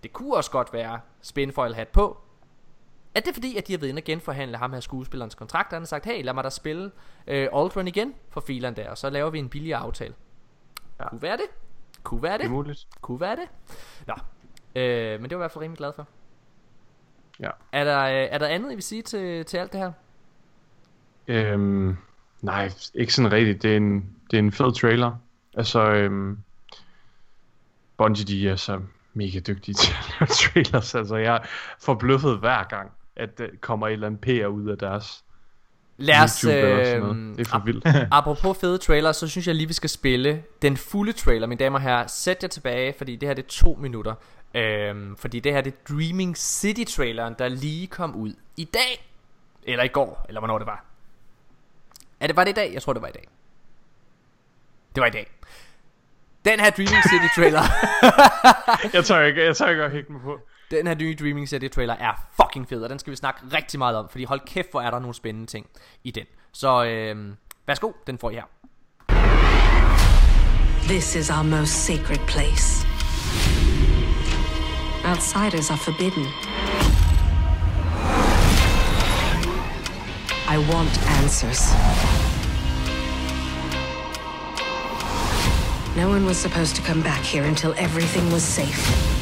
[0.03, 2.19] Det kunne også godt være spinfoil hat på
[3.15, 5.77] er det fordi, at de har været inde og genforhandle ham her skuespillerens kontrakt, og
[5.77, 6.91] han har sagt, hey, lad mig da spille
[7.27, 10.15] øh, Aldrin igen for filen der, og så laver vi en billigere aftale.
[11.01, 11.09] Ja.
[11.09, 11.47] Kunne være det.
[12.03, 12.51] Kunne være Det er det.
[12.51, 12.87] muligt.
[13.01, 13.49] Kunne være det.
[14.07, 14.15] Nå.
[14.81, 16.07] Øh, men det var jeg i hvert fald rimelig glad for.
[17.41, 17.51] Ja.
[17.73, 19.93] Er der, øh, er der andet, I vil sige til, til alt det her?
[21.29, 21.97] Øhm,
[22.41, 23.63] nej, ikke sådan rigtigt.
[23.63, 25.13] Det er en, det er en fed trailer.
[25.55, 26.39] Altså, øhm,
[27.97, 28.81] Bungie, de er så
[29.15, 30.95] mega dygtige til at lave trailers.
[30.95, 31.41] Altså, jeg er
[31.81, 35.25] forbløffet hver gang, at der kommer et eller andet PR ud af deres
[35.97, 36.51] Lad os, øh.
[36.53, 37.87] Det er for ap- vildt.
[38.13, 41.79] apropos fede trailer, så synes jeg lige, vi skal spille den fulde trailer, mine damer
[41.79, 42.07] og herrer.
[42.07, 44.15] Sæt jer tilbage, fordi det her det er to minutter.
[44.55, 49.11] Øhm, fordi det her det er Dreaming City traileren, der lige kom ud i dag.
[49.63, 50.85] Eller i går, eller hvornår det var.
[52.21, 52.71] Er det, var det i dag?
[52.75, 53.29] Jeg tror, det var i dag.
[54.95, 55.31] Det var i dag.
[56.45, 57.63] Den her Dreaming City trailer,
[58.97, 60.41] jeg tør ikke, jeg tør ikke at hægte mig på
[60.71, 63.79] den her nye Dreaming City trailer er fucking fed, og den skal vi snakke rigtig
[63.79, 65.67] meget om, fordi hold kæft, hvor er der nogle spændende ting
[66.05, 66.25] i den.
[66.53, 67.35] Så øh,
[67.67, 68.45] værsgo, den får I her.
[70.89, 72.87] This is our most sacred place.
[75.05, 76.27] Outsiders are forbidden.
[80.55, 81.63] I want answers.
[85.97, 89.20] No one was supposed to come back here until everything was safe.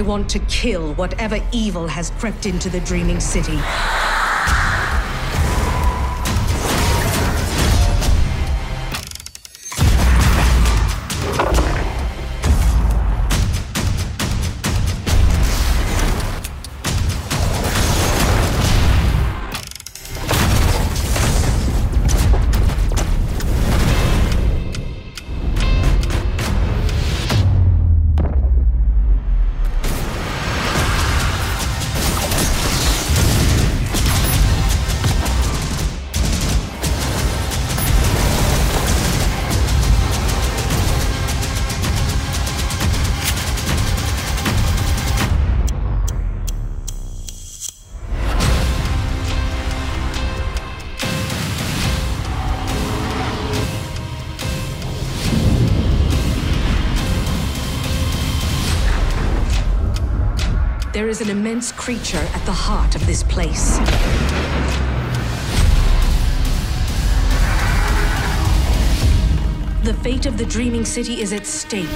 [0.00, 3.58] I want to kill whatever evil has crept into the Dreaming City.
[61.00, 63.78] There is an immense creature at the heart of this place.
[69.82, 71.88] The fate of the Dreaming City is at stake.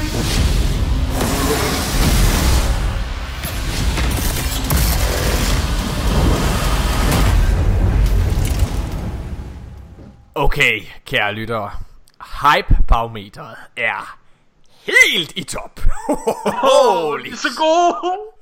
[10.35, 11.71] Okay, kære lyttere.
[12.21, 14.24] Hype-barometeret er
[14.85, 15.81] helt i top.
[16.67, 18.33] Holy så god!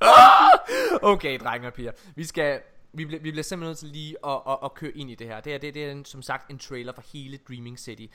[1.13, 1.93] Okay, drenge og piger.
[2.17, 2.61] Vi skal...
[2.95, 5.27] Vi bliver, vi bliver simpelthen nødt til lige at, at, at køre ind i det
[5.27, 5.41] her.
[5.41, 8.07] Det her det, det er som sagt en trailer for hele Dreaming City.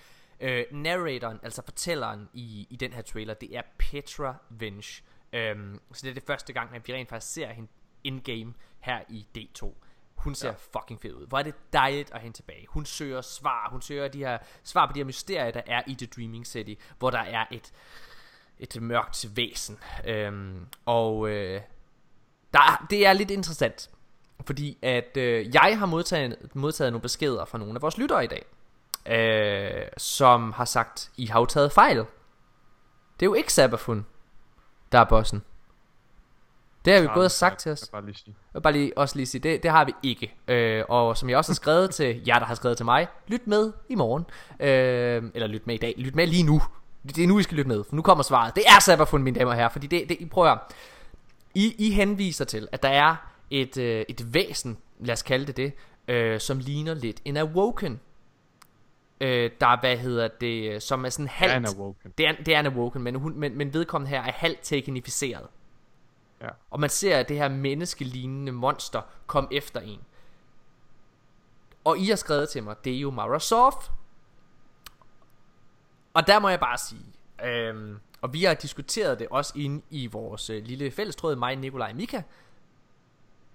[0.43, 5.03] Uh, narratoren, altså fortælleren i, i den her trailer, det er Petra Vench.
[5.33, 7.69] Um, så det er det første gang, at vi rent faktisk ser hende
[8.03, 9.73] in-game her i D2.
[10.17, 10.79] Hun ser ja.
[10.79, 11.27] fucking fed ud.
[11.27, 12.65] Hvor er det dejligt at hende tilbage.
[12.69, 13.69] Hun søger svar.
[13.71, 16.73] Hun søger de her svar på de her mysterier, der er i The Dreaming City.
[16.99, 17.73] Hvor der er et,
[18.59, 19.77] et mørkt væsen.
[20.27, 21.61] Um, og øh,
[22.53, 23.89] der, det er lidt interessant.
[24.45, 28.27] Fordi at øh, jeg har modtaget, modtaget nogle beskeder fra nogle af vores lyttere i
[28.27, 28.45] dag.
[29.05, 31.97] Øh, som har sagt, I har jo taget fejl.
[31.97, 34.05] Det er jo ikke Sabafun,
[34.91, 35.41] der er bossen.
[36.85, 37.81] Det har vi og sagt til os.
[37.81, 38.35] Jeg bare lige sige.
[38.53, 40.35] Jeg bare lige, også lige sige, det, det har vi ikke.
[40.47, 43.47] Øh, og som jeg også har skrevet til jer, der har skrevet til mig, lyt
[43.47, 44.25] med i morgen.
[44.59, 45.93] Øh, eller lyt med i dag.
[45.97, 46.61] Lyt med lige nu.
[47.15, 48.55] Det er nu, I skal lytte med, for nu kommer svaret.
[48.55, 50.59] Det er Sabafun, mine damer og herrer, fordi det, det I prøver at.
[51.55, 53.15] I, I henviser til, at der er
[53.49, 55.73] et, øh, et væsen, lad os kalde det det,
[56.07, 57.99] øh, som ligner lidt en Awoken.
[59.21, 61.53] Øh, der er, hvad hedder det, som er sådan halvt...
[61.53, 62.13] er en Awoken.
[62.17, 65.47] Det er, det er en Awoken, men, hun, men, men vedkommende her er halvt teknificeret.
[66.41, 66.49] Ja.
[66.71, 69.99] Og man ser det her menneskelignende monster komme efter en.
[71.83, 73.91] Og I har skrevet til mig, det er jo Mara Soft.
[76.17, 77.01] Og der må jeg bare sige,
[77.45, 81.89] øhm, og vi har diskuteret det også inde i vores øh, lille fællestråd, mig, Nikolaj
[81.89, 82.21] og Mika.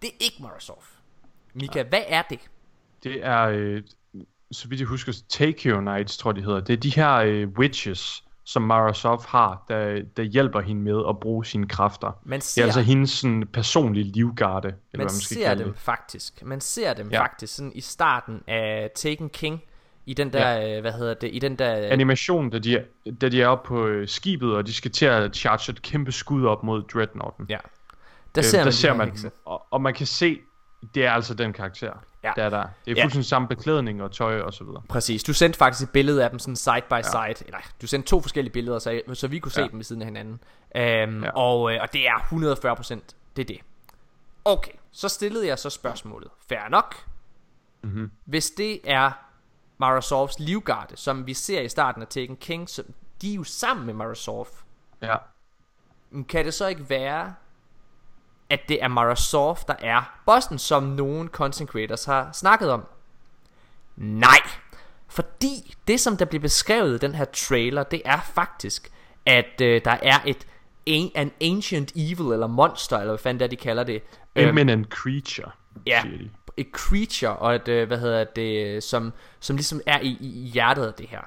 [0.03, 0.91] Det er ikke Soft.
[1.55, 1.85] Mika, ja.
[1.85, 2.39] hvad er det?
[3.03, 3.83] Det er, øh,
[4.53, 6.61] så vidt jeg husker, Takeo Knights, tror jeg, de hedder.
[6.61, 11.03] Det er de her øh, witches, som Mara Sof har, der, der hjælper hende med
[11.09, 12.19] at bruge sine kræfter.
[12.23, 15.55] Man Det ser, er altså hendes sådan, personlige livgarde, eller man hvad man skal ser
[15.55, 15.79] dem det.
[15.79, 16.43] faktisk.
[16.43, 17.23] Man ser dem ja.
[17.23, 19.63] faktisk sådan i starten af Taken King.
[20.07, 20.81] I den der, ja.
[20.81, 21.73] hvad hedder det, i den der...
[21.75, 22.83] Animation, da de, er,
[23.21, 26.13] da de er oppe på øh, skibet, og de skal til at charge et kæmpe
[26.13, 27.47] skud op mod Dreadnoughten.
[27.49, 27.59] Ja.
[28.35, 29.31] Der Øh, ser man, der de ser man hekse.
[29.45, 30.39] og, og man kan se,
[30.95, 31.93] det er altså den karakter.
[32.25, 32.33] Ja.
[32.37, 32.63] Det er der.
[32.85, 33.05] Det er Ja.
[33.05, 34.83] fuldstændig samme beklædning og tøj og så videre.
[34.89, 35.23] Præcis.
[35.23, 37.47] Du sendte faktisk et billede af dem sådan side by side.
[37.47, 39.67] Eller, du sendte to forskellige billeder, så, så vi kunne se Ja.
[39.69, 40.33] dem ved siden af hinanden.
[40.33, 40.41] Um,
[40.81, 40.97] Ja.
[41.25, 41.31] ja.
[41.31, 43.15] og, øh, og det er 140%.
[43.37, 43.59] Det er det.
[44.45, 46.29] Okay, så stillede jeg så spørgsmålet.
[46.49, 46.95] Fair nok.
[47.83, 48.11] Mhm.
[48.25, 49.11] Hvis det er
[49.83, 52.83] Mara Softs livgarde, som vi ser i starten af Taken King, så
[53.23, 54.49] de er jo sammen med Mara Sof.
[55.03, 55.17] Ja.
[56.11, 57.35] Men Kan det så ikke være,
[58.51, 62.87] at det er Mara Sof, der er bossen, som nogle content creators har snakket om?
[63.97, 64.41] Nej,
[65.09, 68.93] fordi det, som der bliver beskrevet i den her trailer, det er faktisk,
[69.27, 70.47] at øh, der er et
[70.87, 74.03] an, an ancient evil, eller monster, eller hvad fanden det er, de kalder det.
[74.37, 75.51] Øhm, Eminent creature,
[75.87, 80.01] ja, siger de et creature, og et, øh, hvad hedder det, som, som ligesom er
[80.01, 81.21] i, i hjertet af det her.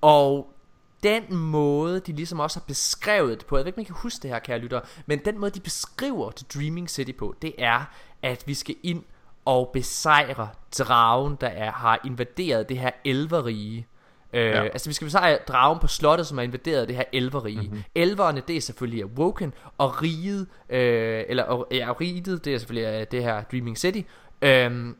[0.00, 0.54] Og
[1.02, 4.22] den måde, de ligesom også har beskrevet det på, jeg ved ikke, man kan huske
[4.22, 7.84] det her, kære lytter, men den måde, de beskriver The Dreaming City på, det er,
[8.22, 9.02] at vi skal ind
[9.44, 10.48] og besejre
[10.78, 13.86] dragen, der er, har invaderet det her elverige.
[14.34, 14.62] Øh, Ja.
[14.62, 17.60] Altså vi skal besejre dragen på slottet, som har invaderet det her elverige.
[17.60, 17.82] Mm-hmm.
[17.94, 23.06] Elverne, det er selvfølgelig Awoken, og riget, øh, eller ja, riget, det er selvfølgelig øh,
[23.10, 24.00] det her Dreaming City.
[24.42, 24.96] Øhm,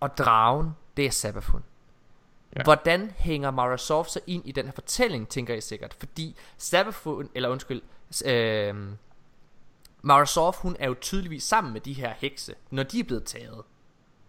[0.00, 1.62] og dragen, det er Sabafun.
[2.56, 2.62] Ja.
[2.62, 5.96] Hvordan hænger Mara Sof så ind i den her fortælling, tænker I sikkert.
[5.98, 7.82] Fordi Sabafun, eller undskyld,
[8.26, 8.74] øh,
[10.02, 13.24] Mara Sof, hun er jo tydeligvis sammen med de her hekse, når de er blevet
[13.24, 13.62] taget.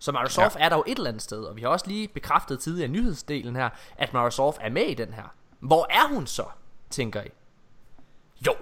[0.04, 0.66] Så Mara Sof ja.
[0.66, 2.92] er der jo et eller andet sted, og vi har også lige bekræftet tidligere i
[2.92, 5.24] nyhedsdelen her, at Mara Sof er med i den her.
[5.60, 6.46] Hvor er hun så,
[6.90, 7.28] tænker I?
[8.48, 8.56] Jo,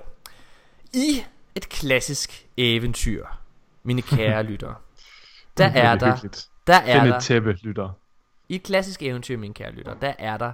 [0.94, 1.24] i
[1.56, 3.26] et klassisk eventyr,
[3.84, 4.76] mine kære lyttere,
[5.58, 6.16] der er der,
[6.68, 7.90] der er Find der, et tæppe, lytter.
[8.50, 10.54] i et klassisk eventyr, mine kære lytter, der er der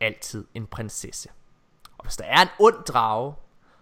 [0.00, 1.28] altid en prinsesse.
[1.98, 3.34] Og hvis der er en ond drage,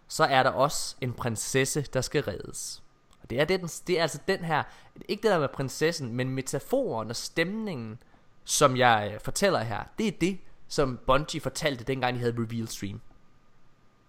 [0.09, 2.84] så er der også en prinsesse, der skal reddes.
[3.25, 4.63] Og det er, det, den, det er altså den her,
[5.09, 7.99] ikke det der med prinsessen, men metaforen og stemningen,
[8.45, 10.39] som jeg øh, fortæller her, det er det,
[10.69, 13.01] som Bungie fortalte, dengang de havde Reveal Stream.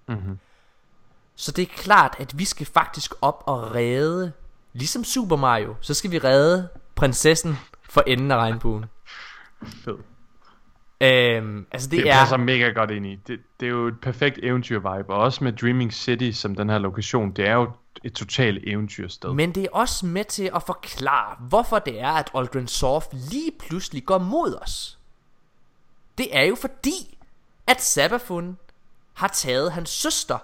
[0.08, 0.40] Mhm.
[1.36, 4.32] Så det er klart, at vi skal faktisk op og redde,
[4.74, 7.56] ligesom Super Mario, så skal vi redde prinsessen
[7.90, 8.86] for enden af regnbuen.
[9.64, 9.98] Fed.
[11.02, 12.20] Øhm, altså det, Det, det er...
[12.20, 13.16] passer mega godt ind i.
[13.16, 16.78] Det, det er jo et perfekt eventyr-vibe, og også med Dreaming City som den her
[16.78, 17.72] lokation, det er jo
[18.04, 19.34] et totalt eventyrsted.
[19.34, 23.52] Men det er også med til at forklare, hvorfor det er, at Aldrin Sorf lige
[23.60, 24.98] pludselig går mod os.
[26.18, 27.18] Det er jo fordi,
[27.68, 28.58] at Sabafun
[29.14, 30.38] har taget hans søster.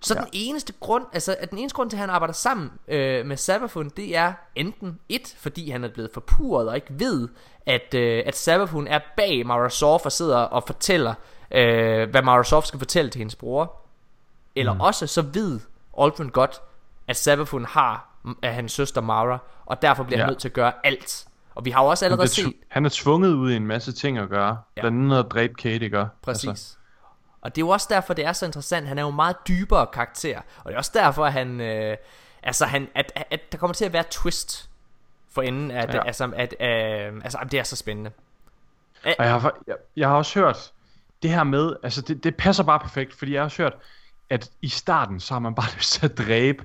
[0.00, 0.20] Så ja.
[0.20, 3.36] den eneste grund, altså at den eneste grund til, at han arbejder sammen øh, med
[3.36, 7.28] Sabafun, det er enten et, fordi han er blevet forpurret og ikke ved,
[7.66, 11.14] at, øh, at Sabafun er bag Mara Sof og sidder og fortæller,
[11.50, 13.83] øh, hvad Mara Sof skal fortælle til hendes bror.
[14.56, 14.80] Eller mm.
[14.80, 15.60] også så ved
[16.00, 16.60] Aldrin godt,
[17.08, 18.08] at Sabafun har
[18.42, 20.24] af hans søster Mara, og derfor bliver ja.
[20.24, 21.26] han nødt til at gøre alt.
[21.54, 22.54] Og vi har jo også allerede set...
[22.68, 24.58] han er tvunget ud i en masse ting at gøre.
[24.76, 24.80] Ja.
[24.80, 26.06] Blandt andet at dræbe Kate, ikke?
[26.22, 26.48] Præcis.
[26.48, 26.76] Altså.
[27.40, 28.88] Og det er jo også derfor, det er så interessant.
[28.88, 30.38] Han er jo en meget dybere karakter.
[30.38, 31.60] Og det er også derfor, at han...
[31.60, 31.96] Øh,
[32.42, 34.70] altså, han, at, at, at der kommer til at være twist
[35.30, 35.70] for enden.
[35.70, 36.06] At, ja.
[36.06, 38.10] Altså, at, øh, altså, det er så spændende.
[39.04, 40.72] Og jeg har, jeg, jeg har også hørt
[41.22, 43.74] det her med, altså det, det passer bare perfekt, fordi jeg har også hørt,
[44.30, 46.64] at i starten, så har man bare lyst til at dræbe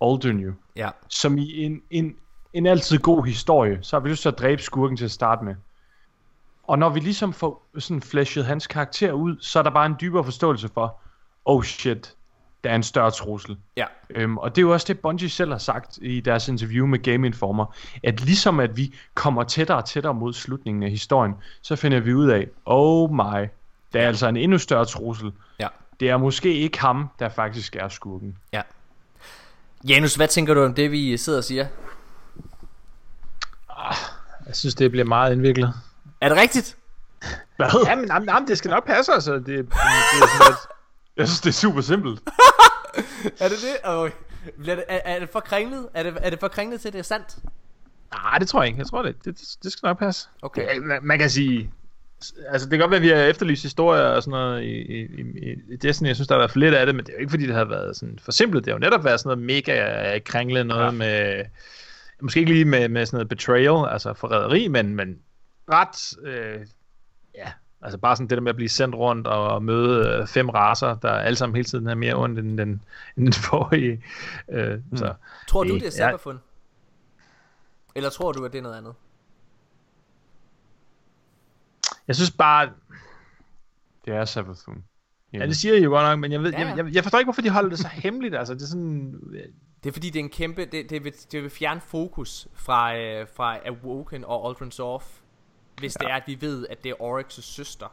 [0.00, 0.52] Aldrin jo.
[0.76, 0.90] Ja.
[1.08, 2.16] Som i en, en,
[2.52, 5.44] en altid god historie, så har vi lyst til at dræbe skurken til at starte
[5.44, 5.54] med.
[6.62, 9.96] Og når vi ligesom får sådan flashet hans karakter ud, så er der bare en
[10.00, 11.00] dybere forståelse for,
[11.44, 12.14] oh shit,
[12.64, 13.56] der er en større trussel.
[13.76, 13.86] Ja.
[14.10, 16.98] Øhm, og det er jo også det, Bungie selv har sagt i deres interview med
[16.98, 21.76] Game Informer, at ligesom at vi kommer tættere og tættere mod slutningen af historien, så
[21.76, 23.48] finder vi ud af, oh my,
[23.92, 25.32] der er altså en endnu større trussel.
[25.60, 25.68] Ja.
[26.00, 28.38] Det er måske ikke ham, der faktisk er skurken.
[28.52, 28.62] Ja.
[29.88, 31.66] Janus, hvad tænker du om det, vi sidder og siger?
[34.46, 35.74] Jeg synes, det bliver meget indviklet.
[36.20, 36.76] Er det rigtigt?
[37.56, 37.86] Hvad?
[37.86, 39.34] Jamen, jamen, jamen det skal nok passe, altså.
[39.34, 40.58] Det, det, det er sådan lidt...
[41.16, 42.20] Jeg synes, det er super simpelt.
[43.40, 43.90] Er det det?
[43.90, 44.10] Oh.
[44.58, 45.88] Bliver det er, er det for kringlet?
[45.94, 47.38] Er det, er det for kringlet til, at det er sandt?
[48.14, 48.78] Nej, det tror jeg ikke.
[48.78, 50.28] Jeg tror, det, det, det skal nok passe.
[50.42, 50.74] Okay.
[50.74, 51.70] Ja, man, man kan sige...
[52.48, 55.00] Altså, det kan godt være, at vi har efterlyst historier og sådan noget i, i,
[55.02, 56.08] i, i Destiny.
[56.08, 57.46] Jeg synes, der har været for lidt af det, men det er jo ikke, fordi
[57.46, 58.64] det har været sådan for simpelt.
[58.64, 60.90] Det har jo netop været sådan noget mega kringlet noget ja.
[60.90, 61.44] med...
[62.22, 65.18] Måske ikke lige med, med sådan noget betrayal, altså forræderi, men, men
[65.72, 66.26] ret...
[66.28, 66.66] Øh,
[67.34, 67.52] ja,
[67.82, 70.94] altså bare sådan det der med at blive sendt rundt og møde øh, fem raser,
[70.94, 72.68] der alle sammen hele tiden er mere ondt end den,
[73.16, 74.04] end den forrige.
[74.48, 74.96] Øh, mm.
[74.96, 75.14] så,
[75.48, 76.10] Tror du, det- det er ja.
[76.10, 76.38] Sabafun?
[77.94, 78.92] Eller tror du, at det er noget andet?
[82.10, 82.70] Jeg synes bare,
[84.04, 84.84] Det er Savathun.
[85.32, 87.18] Ja, det siger I jo godt nok, men jeg, ved, Ja, jeg, jeg, jeg forstår
[87.18, 88.34] ikke, hvorfor de holder det så hemmeligt.
[88.36, 89.20] Altså, det er sådan...
[89.82, 90.64] Det er fordi, det er en kæmpe...
[90.64, 95.18] Det, det, vil, det vil fjerne fokus fra, øh, fra Awoken og Aldrin Sorf.
[95.78, 96.06] Hvis ja.
[96.06, 97.86] det er, at vi ved, at det er Oryx' søster.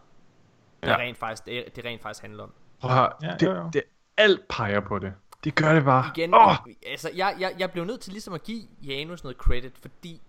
[0.83, 0.95] Det, Ja.
[0.97, 2.53] rent faktisk, det, det rent faktisk handler om.
[2.79, 3.69] Prøv at høre, Ja, det, jo, jo.
[3.73, 3.83] det,
[4.17, 5.13] alt peger på det.
[5.43, 6.11] Det gør det bare.
[6.15, 6.47] Igen, Åh!
[6.47, 6.55] oh!
[6.87, 10.21] altså, jeg, jeg, jeg blev nødt til ligesom at give Janus noget credit, fordi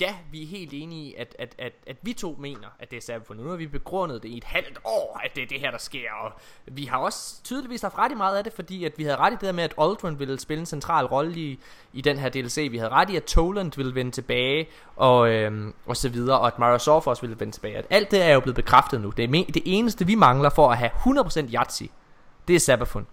[0.00, 2.96] ja, vi er helt enige i, at, at, at, at vi to mener, at det
[2.96, 3.36] er Sabafun.
[3.36, 5.78] Nu har vi begrundet det i et halvt år, at det er det her, der
[5.78, 6.10] sker.
[6.20, 6.32] Og
[6.66, 9.30] vi har også tydeligvis haft ret i meget af det, fordi at vi havde ret
[9.32, 11.58] i det der med, at Aldrin ville spille en central rolle i,
[11.92, 12.68] i den her DLC.
[12.70, 16.46] Vi havde ret i, at Toland ville vende tilbage, og, øhm, og så videre, og
[16.46, 17.76] at Mario Sof også ville vende tilbage.
[17.76, 19.10] At alt det er jo blevet bekræftet nu.
[19.10, 21.88] Det, er me- det eneste, vi mangler for at have 100% Yahtzee,
[22.48, 23.06] det er Sabafun.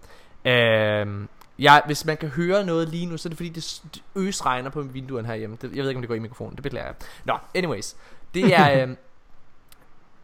[0.44, 1.28] Øhm,
[1.62, 4.02] jeg, hvis man kan høre noget lige nu, så er det fordi, det s- det
[4.16, 5.56] øsregner på vinduerne herhjemme.
[5.62, 6.54] Det, jeg ved ikke, om det går i mikrofonen.
[6.54, 6.94] Det beklager jeg.
[7.24, 7.96] Nå, anyways.
[8.34, 8.70] Det er...
[8.82, 8.96] øhm,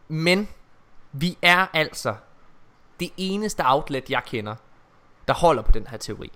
[0.07, 0.47] men
[1.11, 2.15] vi er altså
[2.99, 4.55] det eneste outlet, jeg kender,
[5.27, 6.31] der holder på den her teori.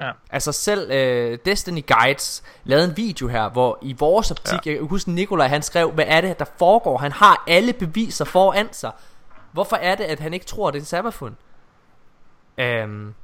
[0.00, 0.10] Ja.
[0.30, 4.70] Altså selv øh, Destiny Guides lavede en video her, hvor i vores optik, ja.
[4.70, 6.98] jeg kan huske Nikolaj, han skrev, hvad er det, der foregår?
[6.98, 8.92] Han har alle beviser foran sig.
[9.52, 11.36] Hvorfor er det, at han ikke tror, det er en Sabafun?
[12.58, 13.14] Øhm,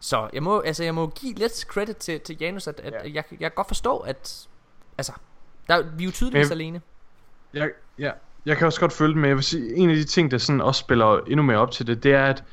[0.00, 2.98] så jeg må, altså, jeg må give lidt credit til, til Janus, at, at Ja.
[3.04, 4.46] jeg, jeg kan godt forstå, at
[4.98, 5.12] altså,
[5.68, 6.80] der, vi er jo tydeligvis Men- alene.
[7.54, 8.10] Jeg, ja,
[8.46, 10.38] jeg kan også godt følge det, men jeg vil sige, en af de ting, der
[10.38, 12.44] sådan også spiller endnu mere op til det, det er, at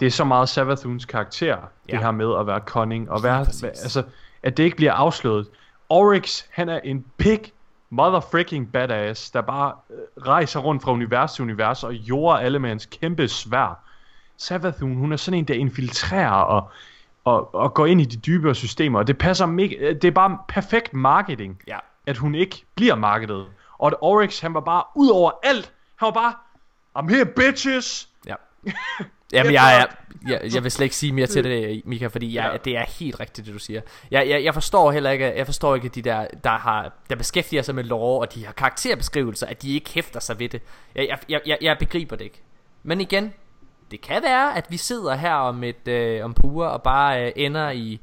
[0.00, 1.54] det er så meget Savathuns karakter, ja.
[1.88, 1.92] Ja.
[1.92, 3.62] det her med at være cunning, og være, præcis.
[3.62, 4.02] altså,
[4.42, 5.46] at det ikke bliver afsløret.
[5.88, 7.40] Oryx, han er en big
[7.90, 12.68] motherfucking badass, der bare øh, rejser rundt fra univers til univers, og jorder alle med
[12.68, 13.80] hans kæmpe svær.
[14.36, 16.70] Savathun, hun er sådan en, der infiltrerer og,
[17.24, 20.38] og, og går ind i de dybere systemer, og det passer mega, det er bare
[20.48, 21.78] perfekt marketing Ja.
[22.06, 23.46] at hun ikke bliver markedet.
[23.78, 25.72] Og at Oryx, han var bare ud over alt.
[25.96, 26.34] Han var bare,
[26.98, 28.08] I'm here bitches.
[28.26, 28.34] Ja.
[29.32, 29.86] Jamen, jeg,
[30.26, 32.56] jeg, jeg, jeg vil slet ikke sige mere til det, Mika, fordi jeg, Ja.
[32.56, 33.80] det er helt rigtigt, det du siger.
[34.10, 37.62] Jeg, jeg, jeg forstår heller ikke, jeg forstår ikke de der, der, har, der beskæftiger
[37.62, 40.62] sig med lore, og de har karakterbeskrivelser, at de ikke hæfter sig ved det.
[40.94, 42.42] Jeg, jeg, jeg, jeg begriber det ikke.
[42.82, 43.32] Men igen,
[43.94, 47.32] det kan være, at vi sidder her om et øh, om puger og bare øh,
[47.36, 48.00] ender i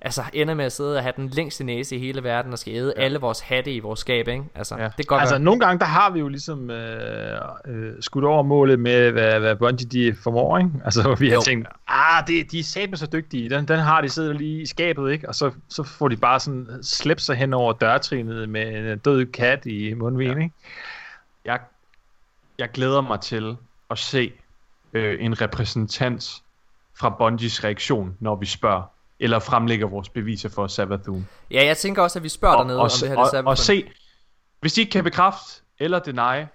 [0.00, 2.74] altså ender med at sidde og have den længste næse i hele verden og skal
[2.74, 3.02] æde ja.
[3.02, 4.44] alle vores hatte i vores skab, ikke?
[4.54, 4.88] Altså, Ja.
[4.98, 5.42] det godt Altså, være.
[5.42, 9.56] nogle gange, der har vi jo ligesom øh, øh, skudt over målet med, hvad, hvad
[9.56, 10.70] Bungie de formår, ikke?
[10.84, 11.40] Altså, hvor vi har Jo.
[11.40, 14.66] tænkt, ah, det, de er satme så dygtige, den, den har de siddet lige i
[14.66, 15.28] skabet, ikke?
[15.28, 19.26] Og så, så får de bare sådan slæbt sig hen over dørtrinet med en død
[19.26, 20.42] kat i mundvigen, ja.
[20.44, 20.54] ikke?
[21.44, 21.60] Jeg,
[22.58, 23.56] jeg glæder mig til
[23.90, 24.32] at se
[24.92, 26.42] øh, en repræsentant
[26.98, 28.82] fra Bungies reaktion, når vi spørger,
[29.20, 31.28] eller fremlægger vores beviser for Savathun.
[31.50, 33.46] Ja, jeg tænker også, at vi spørger dernede, og, om det her det er og,
[33.46, 33.90] og se,
[34.60, 36.46] hvis de ikke kan bekræfte eller deny,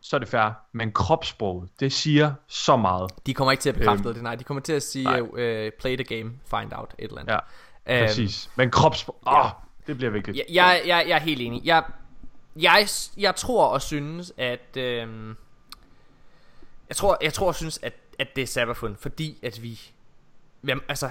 [0.00, 0.50] så er det fair.
[0.72, 3.10] Men kropssproget, det siger så meget.
[3.26, 4.34] De kommer ikke til at bekræfte Øhm, det, nej.
[4.34, 5.20] De kommer til at sige, nej.
[5.20, 7.32] uh, play the game, find out, et eller andet.
[7.32, 7.38] Ja,
[7.86, 8.50] Øhm, præcis.
[8.56, 9.50] Men kropssprog, åh,
[9.86, 10.36] det bliver vigtigt.
[10.36, 11.60] Jeg, jeg, jeg, jeg er helt enig.
[11.64, 11.82] Jeg,
[12.56, 12.86] jeg,
[13.16, 14.76] jeg tror og synes, at...
[14.76, 15.36] Øhm,
[16.88, 19.80] jeg tror, jeg tror og synes, at, at det er Sabafund, fordi at vi...
[20.66, 21.10] Jamen, altså,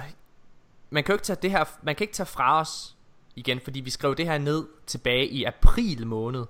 [0.90, 1.64] man kan jo ikke tage det her...
[1.82, 2.96] Man kan ikke tage fra os
[3.36, 6.44] igen, fordi vi skrev det her ned tilbage i april måned.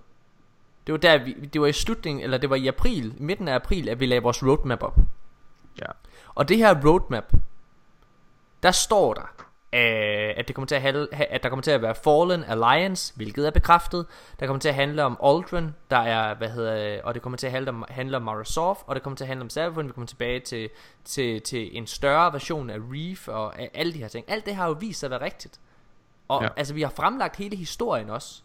[0.87, 3.55] Det var der, vi, det var i slutningen, eller det var i april, midten af
[3.55, 4.99] april, at vi lagde vores roadmap op.
[5.81, 5.87] Ja.
[6.35, 7.33] Og det her roadmap,
[8.63, 9.44] der står der,
[9.75, 12.45] øh, at det kommer til at handle, ha- at der kommer til at være Fallen
[12.45, 14.07] Alliance, hvilket er bekræftet.
[14.41, 17.47] Der kommer til at handle om Aldrin, der er, hvad hedder, og det kommer til
[17.47, 19.87] at handle om, handle om Marasov, og det kommer til at handle om Savon.
[19.87, 20.71] Vi kommer tilbage til,
[21.05, 24.25] til, til en større version af Reef og af alle de her ting.
[24.29, 25.61] Alt det har jo vist sig at være rigtigt.
[26.29, 26.49] Og Ja.
[26.57, 28.43] altså, vi har fremlagt hele historien også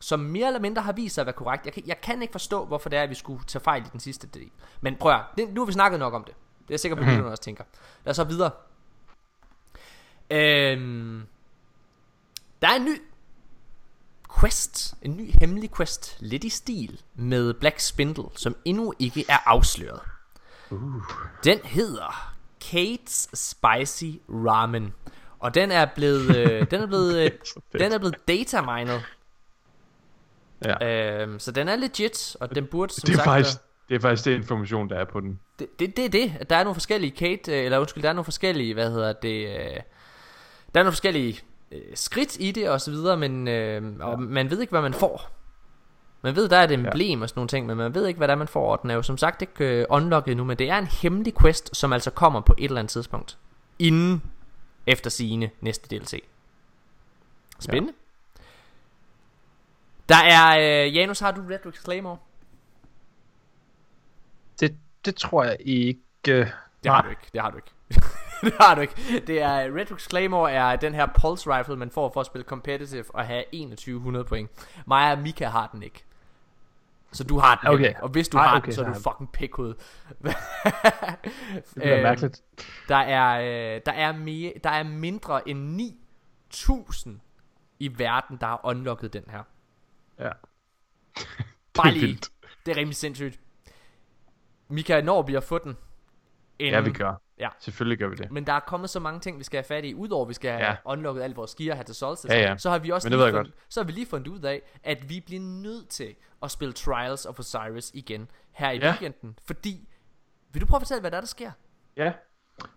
[0.00, 1.64] som mere eller mindre har vist sig at være korrekt.
[1.64, 3.88] Jeg kan, jeg kan ikke forstå, hvorfor det er, at vi skulle tage fejl i
[3.92, 4.50] den sidste del.
[4.80, 6.34] Men prøv at, det, nu har vi snakket nok om det.
[6.58, 7.24] Det er jeg sikker på, at mm.
[7.24, 7.64] også tænker.
[8.04, 8.50] Lad os så videre.
[10.30, 11.22] Øhm,
[12.62, 13.00] der er en ny
[14.40, 19.38] quest, en ny hemmelig quest, lidt i stil med Black Spindle, som endnu ikke er
[19.48, 20.00] afsløret.
[20.70, 21.02] Uh.
[21.44, 22.32] Den hedder
[22.64, 24.92] Kate's Spicy Ramen.
[25.38, 27.30] Og den er blevet, øh, den er blevet, øh,
[27.80, 29.00] den er blevet datamined.
[30.64, 30.86] Ja.
[31.22, 33.94] Øhm, så den er legit, og den burde som Det er, sagt faktisk, være- det
[33.96, 35.40] er faktisk det information, der er på den.
[35.58, 36.32] det, det, det er det.
[36.40, 39.12] at Der er nogle forskellige Kate, øh, eller undskyld, der er nogle forskellige, hvad hedder
[39.12, 39.76] det, øh,
[40.74, 41.40] der er nogle forskellige
[41.72, 44.94] øh, skridt i det og så videre, men øh, og man ved ikke, hvad man
[44.94, 45.30] får.
[46.22, 48.28] Man ved, der er et emblem og sådan nogle ting, men man ved ikke, hvad
[48.28, 50.58] der er, man får, og den er jo som sagt ikke øh, unlocket nu, men
[50.58, 53.38] det er en hemmelig quest, som altså kommer på et eller andet tidspunkt.
[53.78, 54.22] Inden
[54.86, 56.24] efter sine næste DLC.
[57.60, 57.92] Spændende.
[60.08, 62.18] Der er, øh, Janus, har du Red Rick Claymore?
[64.60, 66.00] Det, det tror jeg ikke.
[66.24, 66.52] Det
[66.86, 67.70] har du ikke, det har du ikke.
[68.44, 68.94] det har du ikke.
[69.26, 72.44] Det er, Red Rooks Claymore er den her pulse rifle, man får for at spille
[72.44, 74.50] competitive og have 2100 point.
[74.86, 76.04] Mig og Mika har den ikke.
[77.12, 77.88] Så du har den Okay.
[77.88, 78.02] ikke.
[78.02, 79.74] Og hvis du Ej, har okay, den, så er du fucking pikhoved.
[80.24, 80.32] Det
[81.74, 82.42] bliver Øhm, mærkeligt.
[82.88, 83.40] Der er,
[83.76, 87.20] øh, der, er mere, der er mindre end 9000
[87.78, 89.42] i verden, der har unlocket den her.
[90.18, 90.30] Ja.
[91.74, 92.18] Bare lige.
[92.66, 93.40] Det er rimelig sindssygt.
[94.68, 95.76] Mika, når vi har fået den.
[96.60, 97.14] En, Ja, vi gør.
[97.38, 97.48] Ja.
[97.60, 98.30] Selvfølgelig gør vi det.
[98.32, 99.94] Men der er kommet så mange ting, vi skal have fat i.
[99.94, 100.74] Udover at vi skal have Ja.
[100.84, 102.56] unlocket alle vores gear her til Solstice, Ja, ja.
[102.58, 105.10] så har vi også Men lige fundet, så har vi lige fundet ud af, at
[105.10, 108.90] vi bliver nødt til at spille Trials of Osiris igen her i Ja.
[108.90, 109.38] weekenden.
[109.46, 109.88] Fordi,
[110.52, 111.50] vil du prøve at fortælle, hvad der, er, der sker?
[111.96, 112.12] Ja.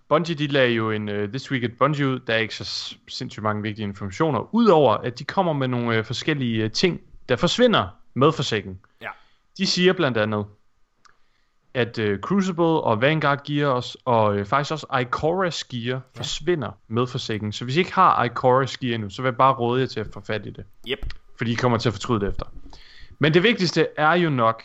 [0.10, 2.19] Bungie, de lagde jo en uh, This Week at Bungie ud.
[2.19, 4.55] Der er ikke så sindssygt mange vigtige informationer.
[4.55, 8.81] Udover, at de kommer med nogle uh, forskellige uh, ting, der forsvinder med forsikring.
[9.01, 9.10] Ja.
[9.57, 10.45] De siger blandt andet,
[11.74, 17.08] at uh, Crucible og Vanguard Gear også, og uh, faktisk også Icoris Gear forsvinder med
[17.08, 17.54] forsikring.
[17.54, 20.00] Så hvis I ikke har Icoris Gear nu, så vil jeg bare råde jer til
[20.00, 20.66] at få fat i det.
[20.88, 21.14] Yep.
[21.38, 22.45] Fordi I kommer til at fortryde det efter.
[23.20, 24.64] Men det vigtigste er jo nok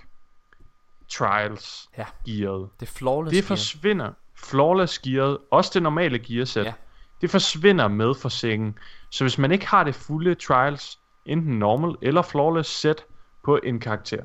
[1.08, 2.04] Trials Ja.
[2.26, 2.68] gearet.
[2.80, 3.46] Det flawless Det gear.
[3.46, 4.10] forsvinder.
[4.36, 6.68] Flawless gearet, også det normale gearsæt, Ja.
[6.68, 6.74] ja.
[7.20, 8.78] det forsvinder med forsikring.
[9.10, 13.04] Så hvis man ikke har det fulde trials, enten normal eller flawless set
[13.44, 14.24] på en karakter,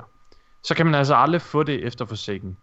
[0.62, 2.56] så kan man altså aldrig få det efter Forsaken.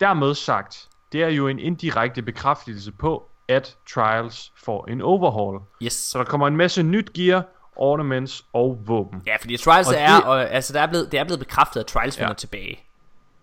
[0.00, 5.60] Dermed sagt, det er jo en indirekte bekræftelse på, at Trials får en overhaul.
[5.82, 5.92] Yes.
[5.92, 7.44] Så der kommer en masse nyt gear,
[7.76, 9.22] ornaments og våben.
[9.26, 11.80] Ja, fordi Trials Og er, det- og, altså der er blevet, det er blevet bekræftet,
[11.80, 12.22] at Trials Ja.
[12.22, 12.80] vender tilbage.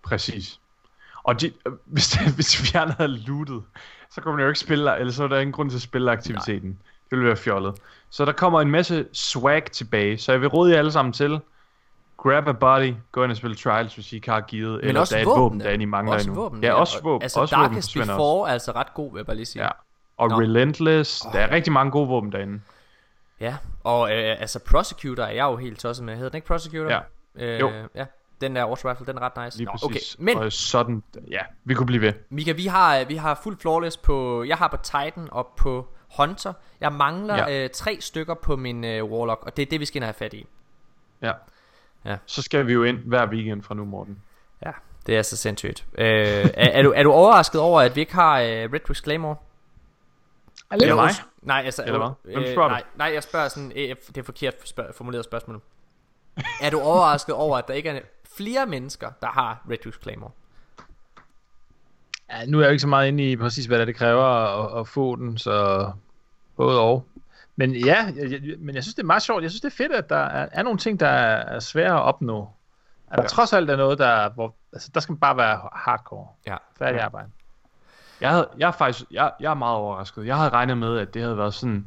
[0.03, 0.59] Præcis.
[1.23, 3.63] Og de, øh, hvis, det, hvis vi andre havde lootet,
[4.11, 6.11] så kunne man jo ikke spille, eller så er der ingen grund til at spille
[6.11, 6.69] aktiviteten.
[6.69, 6.77] Nej.
[7.09, 7.75] Det ville være fjollet.
[8.09, 11.39] Så der kommer en masse swag tilbage, så jeg vil råde jer alle sammen til,
[12.29, 15.15] grab a body, gå ind og spille Trials, hvis I ikke har givet, eller også
[15.15, 16.41] der er et våben, der I mangler også endnu.
[16.43, 17.23] Våben, ja, også våben.
[17.23, 19.63] Altså også våben Darkest forsvinder Before er altså ret god, vil jeg bare lige sige.
[19.63, 19.69] Ja.
[20.17, 20.39] Og Nå.
[20.39, 22.61] Relentless, der er rigtig mange gode våben derinde.
[23.39, 26.15] Ja, og øh, altså Prosecutor er jeg jo helt tosset med.
[26.15, 26.89] Hedder den ikke Prosecutor?
[26.91, 26.99] Ja.
[27.35, 27.71] Øh, Jo.
[27.95, 28.05] Ja,
[28.41, 29.57] den der Auto Rifle, den er ret nice.
[29.57, 30.15] Lige Nå, præcis.
[30.15, 32.13] okay, men Og sådan, ja, vi kunne blive ved.
[32.29, 35.87] Mika, vi har, vi har fuld flawless på, jeg har på Titan og på
[36.17, 36.53] Hunter.
[36.81, 37.63] Jeg mangler Ja.
[37.63, 40.33] øh, tre stykker på min øh, Warlock, og det er det, vi skal have fat
[40.33, 40.45] i.
[41.21, 41.31] Ja.
[42.05, 42.17] Ja.
[42.25, 44.21] Så skal vi jo ind hver weekend fra nu, Morten.
[44.65, 44.71] Ja,
[45.07, 45.85] det er så sindssygt.
[45.97, 49.03] Øh, er, er, du, er du overrasket over, at vi ikke har øh, Red Wings
[49.03, 49.35] Claymore?
[50.71, 51.11] Eller mig?
[51.41, 52.33] Nej, altså, Eller hvad?
[52.33, 52.73] Hvem øh, spørger du?
[52.73, 55.61] nej, nej, jeg spørger sådan, øh, det er forkert spørg, formuleret spørgsmål.
[56.61, 57.99] er du overrasket over, at der ikke er
[58.37, 60.31] flere mennesker, der har Red Wings Claymore?
[62.29, 63.95] Ja, nu er jeg jo ikke så meget inde i præcis, hvad det, er, det
[63.95, 65.91] kræver at, at få den, så
[66.57, 67.05] både og.
[67.55, 69.43] Men ja, jeg, jeg, men jeg synes, det er meget sjovt.
[69.43, 72.01] Jeg synes, det er fedt, at der er, er nogle ting, der er, svære at
[72.01, 72.49] opnå.
[73.11, 73.27] At der Ja.
[73.27, 76.27] trods alt er noget, der, hvor, altså, der skal man bare være hardcore.
[76.47, 76.55] Ja.
[76.77, 77.05] Færdig Ja.
[77.05, 77.27] arbejde.
[78.21, 80.25] Jeg, havde, jeg er faktisk jeg, jeg er meget overrasket.
[80.25, 81.85] Jeg havde regnet med, at det havde været sådan...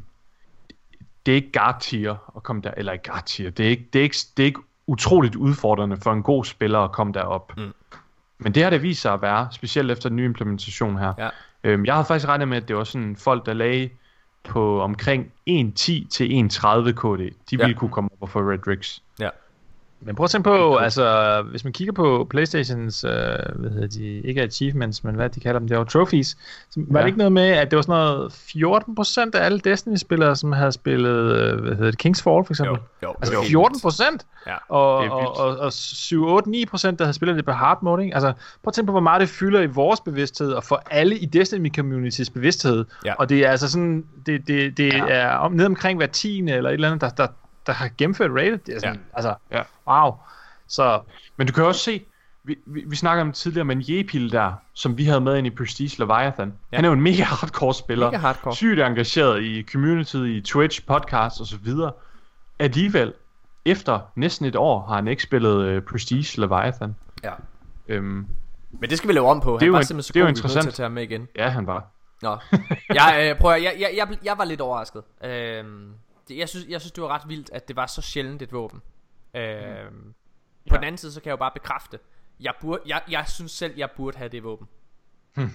[1.26, 3.50] Det er ikke guard tier at komme der, eller ikke guard tier.
[3.50, 6.78] Det er ikke, det er ikke, det er ikke utroligt udfordrende for en god spiller
[6.78, 7.52] at komme derop.
[7.56, 7.72] Mm.
[8.38, 11.12] Men det har det vist sig at være, specielt efter den nye implementation her.
[11.18, 11.28] Ja.
[11.64, 13.90] Øhm, jeg havde faktisk regnet med, at det var sådan folk, der lagde
[14.44, 17.20] på omkring 1.10 til 1.30 KD.
[17.50, 17.56] De Ja.
[17.56, 19.02] ville kunne komme op og få Red Rigs.
[19.20, 19.28] Ja.
[20.00, 23.10] Men prøv at tænke på, altså, hvis man kigger på Playstations, øh,
[23.54, 26.36] hvad hedder de, ikke achievements, men hvad de kalder dem, det var trophies,
[26.70, 27.02] så var ja.
[27.02, 28.32] Det ikke noget med, at det var sådan noget
[29.34, 32.78] 14% af alle Destiny-spillere, som havde spillet, øh, hvad hedder det, King's Fall for eksempel?
[33.02, 33.42] jo, Altså jo.
[33.42, 34.26] 14 procent?
[34.46, 34.54] Ja.
[34.68, 38.02] Og, og, og, og 7, 8, 9 procent, der havde spillet det på hard mode,
[38.02, 38.14] ikke?
[38.14, 41.18] Altså, prøv at tænke på, hvor meget det fylder i vores bevidsthed, og for alle
[41.18, 42.84] i Destiny Communities bevidsthed.
[43.04, 43.14] Ja.
[43.14, 45.04] Og det er altså sådan, det, det, det ja.
[45.08, 47.26] er om, ned omkring hver tiende, eller et eller andet, der, der,
[47.68, 48.58] der har gennemført rated.
[48.58, 49.00] Det er sådan, ja.
[49.12, 49.62] altså, Ja.
[49.88, 50.12] wow.
[50.68, 51.00] Så,
[51.36, 52.04] Men du kan også se,
[52.44, 55.50] vi, vi, vi snakker om tidligere, men Jepil der, som vi havde med ind i
[55.50, 56.76] Prestige Leviathan, ja.
[56.76, 58.06] han er jo en mega hardcore spiller.
[58.10, 58.54] Mega hardcore.
[58.54, 61.68] Sygt engageret i communityet, i Twitch, podcast osv.
[62.58, 63.12] Alligevel,
[63.64, 66.96] efter næsten et år, har han ikke spillet uh, Prestige Leviathan.
[67.24, 67.32] Ja.
[67.88, 68.26] Øhm,
[68.80, 69.50] Men det skal vi lave om på.
[69.50, 70.68] Det er Han var en- simpelthen så det god, er nødt til interessant.
[70.68, 71.28] at tage ham med igen.
[71.36, 71.86] ja, han var.
[72.22, 72.36] Nå.
[72.94, 75.02] jeg, øh, prøv at, jeg, jeg, jeg, jeg var lidt overrasket.
[75.24, 75.92] Øhm,
[76.28, 78.52] det, jeg, synes, jeg synes, det var ret vildt, at det var så sjældent et
[78.52, 78.82] våben.
[79.34, 80.14] Øhm,
[80.70, 81.98] på den anden side, så kan jeg jo bare bekræfte.
[82.40, 84.68] Jeg, burde, jeg, jeg synes selv, jeg burde have det våben.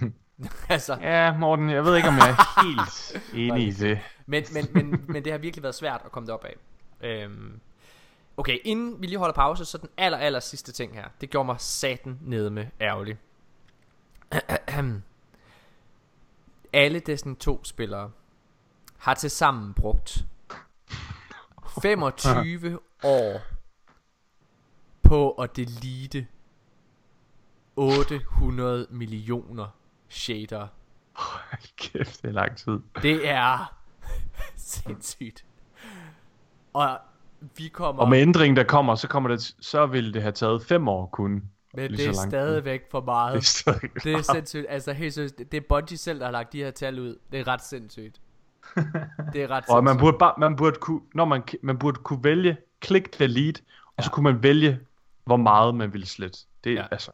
[0.68, 4.00] altså, Ja, Morten, jeg ved ikke, om jeg er helt enig i det.
[4.26, 6.56] men, men, men, men det har virkelig været svært at komme derop af.
[7.00, 7.60] Øhm,
[8.36, 11.04] okay, inden vi lige holder pause, så den aller, aller sidste ting her.
[11.20, 13.18] Det gjorde mig saten nede med ærgerlig.
[16.72, 18.10] Alle Destiny 2 spillere
[18.98, 20.24] har til sammen brugt
[21.82, 23.40] 25 år
[25.02, 26.26] på at delete
[27.76, 29.66] 800 millioner
[30.08, 30.66] shader.
[31.76, 32.80] Kæft, det er lang tid.
[33.02, 33.74] Det er
[34.56, 35.44] sindssygt.
[36.72, 36.98] Og
[37.56, 38.02] vi kommer...
[38.02, 41.06] Og med ændringen, der kommer, så, kommer det, så vil det have taget fem år
[41.06, 41.30] kun.
[41.30, 42.14] men det er tid.
[42.28, 43.34] stadigvæk for meget.
[43.66, 44.66] Det er Det er sindssygt.
[44.68, 47.18] Altså helt seriøst, det- det er Bungie selv, der har lagt de her tal ud.
[47.32, 48.20] Det er ret sindssygt.
[49.32, 52.24] Det er ret Og man burde, bare, man burde kunne, når man, man burde kunne
[52.24, 53.62] vælge, klik delete,
[53.96, 54.78] og så kunne man vælge,
[55.24, 56.38] hvor meget man ville slette.
[56.64, 56.80] Det er Ja.
[56.80, 56.86] ja.
[56.90, 57.10] altså,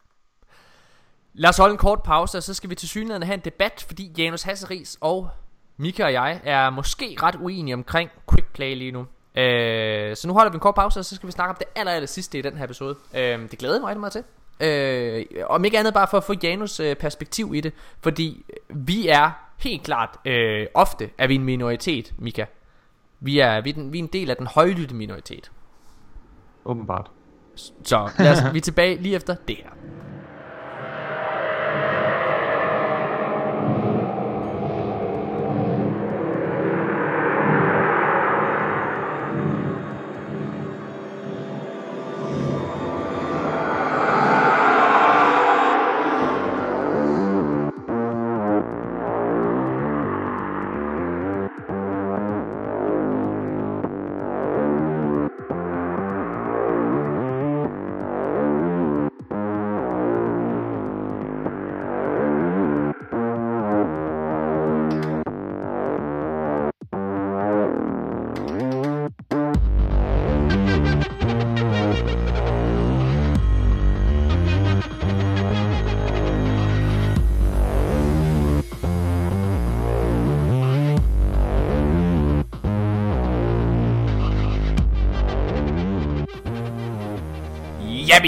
[1.35, 3.85] Lad os holde en kort pause, og så skal vi til synligheden have en debat,
[3.87, 5.31] fordi Janus Hasseris og
[5.77, 9.07] Mika og jeg er måske ret uenige omkring quick play lige nu.
[9.41, 11.67] Øh, så nu holder vi en kort pause, og så skal vi snakke om det
[11.77, 12.97] aller, aller sidste i den her episode.
[13.15, 14.25] Øh, det glæder jeg mig rigtig meget til.
[14.61, 19.09] Øh, om ikke andet bare for at få Janus øh, perspektiv i det, fordi vi
[19.09, 19.31] er
[19.63, 22.45] helt klart, øh, ofte er vi en minoritet, Mika.
[23.21, 25.51] Vi er, vi, er den, vi er en del af den højlytte minoritet.
[26.65, 27.11] åbenbart.
[27.83, 29.71] Så lad os, vi er tilbage lige efter det her.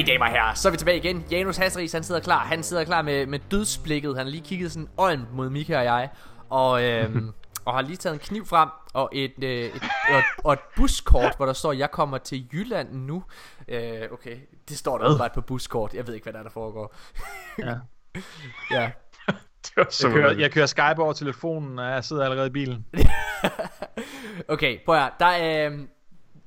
[0.03, 1.25] Mine damer og herrer, så er vi tilbage igen.
[1.31, 2.39] Janus Hasseris, han sidder klar.
[2.39, 4.17] Han sidder klar med, med dødsblikket.
[4.17, 6.09] Han har lige kigget sådan øjent mod Mika og jeg.
[6.51, 7.33] Og, øhm,
[7.65, 10.59] og har lige taget en kniv frem og et, øh, et, og, et- og et
[10.77, 13.25] buskort, hvor der står, jeg kommer til Jylland nu.
[13.69, 14.37] Øh, okay,
[14.69, 15.95] det står der åbenbart på buskort.
[15.95, 16.95] Jeg ved ikke, hvad der, er, der foregår.
[17.59, 17.75] Ja.
[18.81, 18.91] ja.
[19.67, 22.51] Det var så Jeg kører, jeg kører Skype over telefonen, og jeg sidder allerede i
[22.51, 22.87] bilen.
[24.49, 25.11] Okay, prøv at høre.
[25.21, 25.89] der, er, øhm,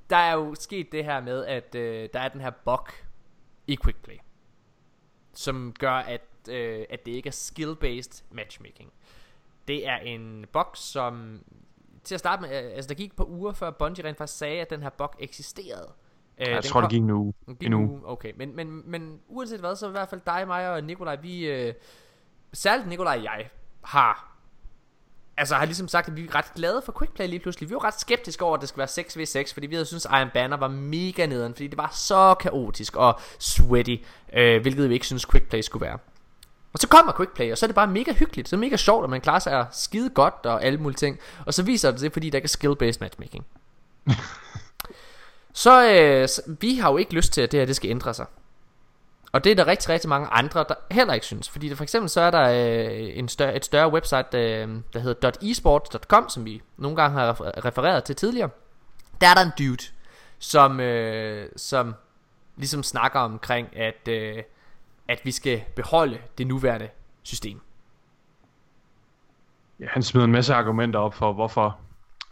[0.09, 2.87] der er jo sket det her med, at øh, der er den her bug
[3.67, 4.17] i Quickplay,
[5.33, 8.91] som gør, at, øh, at det ikke er skill-based matchmaking.
[9.67, 11.43] Det er en bug, som
[12.03, 14.61] til at starte med, øh, altså der gik par uger før Bungie rent faktisk sagde,
[14.61, 15.91] at den her bug eksisterede.
[16.37, 17.33] Øh, Jeg tror, det kom- gik en uge.
[17.47, 17.89] gik En en uge.
[17.89, 18.01] uge.
[18.09, 21.45] Okay, men, men, men uanset hvad, så i hvert fald dig, mig og Nikolaj, vi,
[21.47, 21.73] øh,
[22.53, 23.49] særligt Nikolaj og jeg,
[23.83, 24.34] har
[25.37, 27.69] Altså har ligesom sagt, at vi er ret glade for Quickplay lige pludselig.
[27.69, 30.29] Vi var ret skeptiske over, at det skulle være 6v6, fordi vi havde synes Iron
[30.33, 33.95] Banner var mega nederen, fordi det var så kaotisk og sweaty,
[34.33, 35.97] øh, hvilket vi ikke synes Quickplay skulle være.
[36.73, 38.77] Og så kommer Quickplay, og så er det bare mega hyggeligt, så er det mega
[38.77, 41.19] sjovt, og man klarer sig skide godt og alle mulige ting.
[41.45, 43.45] Og så viser det sig, fordi der ikke er skill-based matchmaking.
[45.63, 48.13] så, øh, så vi har jo ikke lyst til, at det her det skal ændre
[48.13, 48.25] sig.
[49.35, 51.49] Og det er der rigtig, rigtig mange andre, der heller ikke synes.
[51.49, 54.99] Fordi der, for eksempel så er der øh, en større, et større website, øh, der
[54.99, 58.49] hedder .esports.com, som vi nogle gange har refer- refereret til tidligere.
[59.21, 59.83] Der er der en dude,
[60.39, 61.95] som, øh, som
[62.57, 64.43] ligesom snakker omkring, at, øh,
[65.07, 66.89] at vi skal beholde det nuværende
[67.23, 67.61] system.
[69.79, 71.79] Ja, han smider en masse argumenter op for, hvorfor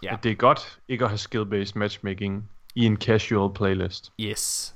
[0.03, 0.13] ja.
[0.13, 4.11] at det er godt ikke at have skill-based matchmaking i en casual playlist.
[4.19, 4.73] Yes.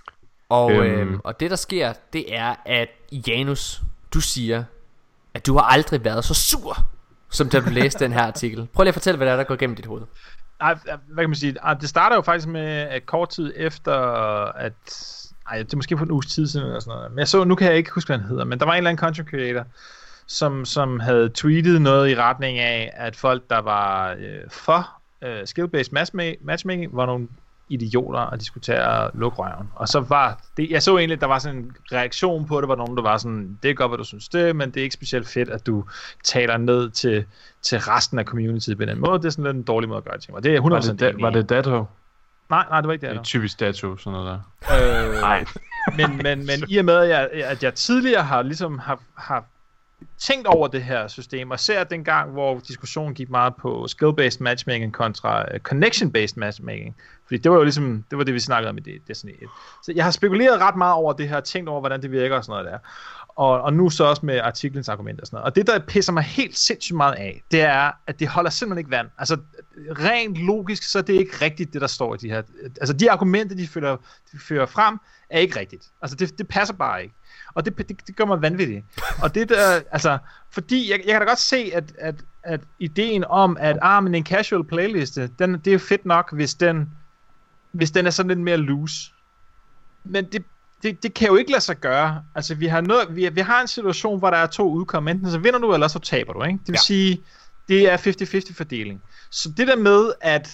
[0.49, 0.99] Og, øhm.
[0.99, 1.13] Øhm.
[1.13, 3.81] øh, og det der sker, det er, at Janus,
[4.13, 4.63] du siger,
[5.33, 6.77] at du har aldrig været så sur,
[7.29, 8.67] som da du læste den her artikel.
[8.73, 10.01] Prøv lige at fortælle, hvad der er, der går igennem dit hoved.
[10.61, 11.55] Ej, hvad kan man sige?
[11.63, 13.93] Ej, det starter jo faktisk med, at kort tid efter,
[14.51, 14.73] at...
[15.51, 17.11] Ej, det er måske for en uges tid siden eller sådan noget.
[17.11, 18.77] Men jeg så, nu kan jeg ikke huske, hvad han hedder, men der var en
[18.77, 19.65] eller anden content creator,
[20.27, 24.89] som, som havde tweetet noget i retning af, at folk, der var øh, for
[25.21, 27.27] øh, skill-based matchma- matchmaking, var nogle
[27.69, 28.37] idioter, og
[28.87, 29.69] og lukke røven.
[29.75, 32.67] Og så var det, jeg så egentlig, at der var sådan en reaktion på det,
[32.67, 34.83] hvor nogen, der var sådan, det er godt, hvad du synes det, men det er
[34.83, 35.83] ikke specielt fedt, at du
[36.23, 37.25] taler ned til,
[37.61, 39.19] til resten af communityet på den måde.
[39.19, 40.35] Det er sådan lidt en dårlig måde at gøre ting.
[40.37, 41.85] Og det er 100% Var det, da, var det Dato?
[42.49, 43.19] Nej, nej, det var ikke Det det.
[43.19, 44.39] er typisk Dato, sådan noget
[44.69, 45.07] der.
[45.07, 45.45] Øh, Nej.
[45.97, 49.43] men, men, men i og med, at jeg, at jeg tidligere har ligesom har, har
[50.17, 54.93] tænkt over det her system, og ser dengang, hvor diskussionen gik meget på skill-based matchmaking
[54.93, 56.95] kontra uh, connection-based matchmaking,
[57.27, 59.37] fordi det var jo ligesom, det var det, vi snakkede om i det- Destiny 1.
[59.83, 62.43] Så jeg har spekuleret ret meget over det her, tænkt over, hvordan det virker og
[62.45, 62.89] sådan noget der.
[63.27, 65.45] Og, og nu så også med artiklens argumenter og sådan noget.
[65.45, 68.77] Og det, der pisser mig helt sindssygt meget af, det er, at det holder simpelthen
[68.79, 69.07] ikke vand.
[69.17, 69.37] Altså,
[69.77, 72.41] rent logisk, så er det ikke rigtigt, det der står i de her...
[72.81, 73.97] Altså, de argumenter, de fører,
[74.31, 74.97] de fører frem,
[75.29, 75.85] er ikke rigtigt.
[76.01, 77.13] Altså, det, det passer bare ikke.
[77.53, 78.83] Og det, det, det gør mig vanvittig.
[79.21, 80.17] Og det der, altså,
[80.51, 84.15] fordi jeg, jeg kan da godt se, at, at, at ideen om, at ah, men
[84.15, 86.89] en casual playliste, den, det er fedt nok, hvis den,
[87.77, 89.11] hvis den er sådan lidt mere loose.
[90.03, 90.43] Men det,
[90.83, 92.23] det, det kan jo ikke lade sig gøre.
[92.35, 95.07] Altså, vi har, noget, vi, vi har en situation, hvor der er to udkom.
[95.07, 96.43] Enten så vinder du, eller så taber du.
[96.43, 96.59] Ikke?
[96.59, 96.81] Det vil ja.
[96.81, 97.21] Sige,
[97.67, 97.97] det er
[98.51, 99.01] 50-50 fordeling.
[99.31, 100.49] Så det der med, at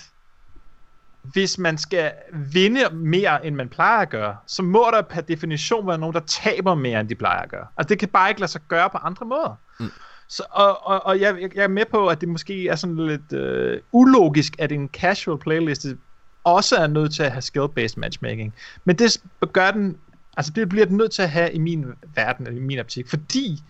[1.23, 5.87] hvis man skal vinde mere, end man plejer at gøre, så må der per definition
[5.87, 7.67] være nogen, der taber mere, end de plejer at gøre.
[7.77, 9.59] Altså, det kan bare ikke lade sig gøre på andre måder.
[9.79, 9.91] Mm.
[10.29, 13.07] Så, og og, og jeg, jeg jeg er med på, at det måske er sådan
[13.07, 15.97] lidt øh, ulogisk, at en casual playliste
[16.43, 18.53] også er nødt til at have skill-based matchmaking.
[18.85, 19.21] Men det
[19.53, 19.97] gør den,
[20.37, 23.63] altså det bliver den nødt til at have i min verden, i min optik, fordi,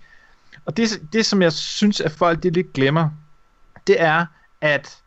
[0.66, 3.10] og det, det som jeg synes, at folk det lidt glemmer,
[3.88, 4.26] det er,
[4.62, 5.03] at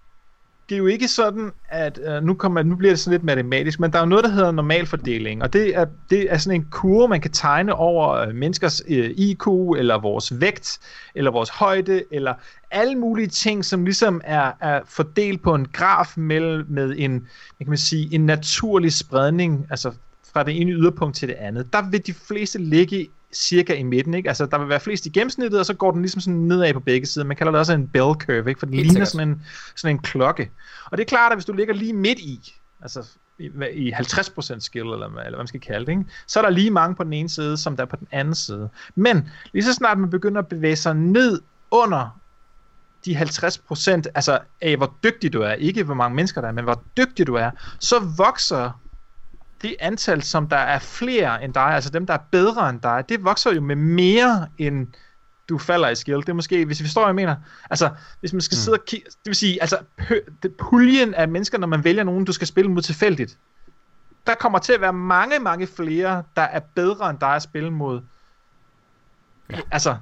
[0.69, 3.81] det er jo ikke sådan, at øh, nu, kommer, nu bliver det sådan lidt matematisk,
[3.81, 6.67] men der er jo noget, der hedder normalfordeling, og det er, det er sådan en
[6.71, 10.79] kurve, man kan tegne over øh, menneskers øh, IQ, eller vores vægt,
[11.15, 12.35] eller vores højde, eller
[12.71, 17.65] alle mulige ting, som ligesom er, er fordelt på en graf med, med en, hvad
[17.65, 19.93] kan man sige, en naturlig spredning, altså
[20.33, 21.73] fra det ene yderpunkt til det andet.
[21.73, 24.29] Der vil de fleste ligge cirka i midten, ikke?
[24.29, 26.81] Altså, der vil være flest i gennemsnittet, og så går den ligesom sådan nedad på
[26.81, 27.27] begge sider.
[27.27, 28.59] Man kalder det også en bell curve, ikke?
[28.59, 29.09] For den Helt ligner sikkert.
[29.09, 29.43] sådan en,
[29.77, 30.51] sådan en klokke.
[30.91, 33.07] Og det er klart, at hvis du ligger lige midt i, altså
[33.39, 36.05] i, hvad- i 50% skill, eller, hvad- eller hvad man skal kalde det, ikke?
[36.27, 38.35] så er der lige mange på den ene side, som der er på den anden
[38.35, 38.69] side.
[38.95, 41.41] Men lige så snart man begynder at bevæge sig ned
[41.71, 42.19] under
[43.05, 46.65] de 50%, altså af hvor dygtig du er, ikke hvor mange mennesker der er, men
[46.65, 47.51] hvor dygtig du er,
[47.81, 48.81] så vokser
[49.63, 53.05] det antal, som der er flere end dig, altså dem, der er bedre end dig,
[53.09, 54.87] det vokser jo med mere end
[55.49, 56.21] du falder i skill.
[56.21, 57.37] Det er måske, hvis vi forstår, hvad jeg mener.
[57.71, 58.61] Altså, hvis man skal mm.
[58.61, 59.79] sidde og kigge, det vil sige, altså,
[60.59, 63.39] puljen af mennesker, når man vælger nogen, du skal spille mod tilfældigt,
[64.27, 67.71] der kommer til at være mange, mange flere, der er bedre end dig at spille
[67.71, 68.01] mod.
[69.51, 69.61] Ja.
[69.71, 69.97] Altså,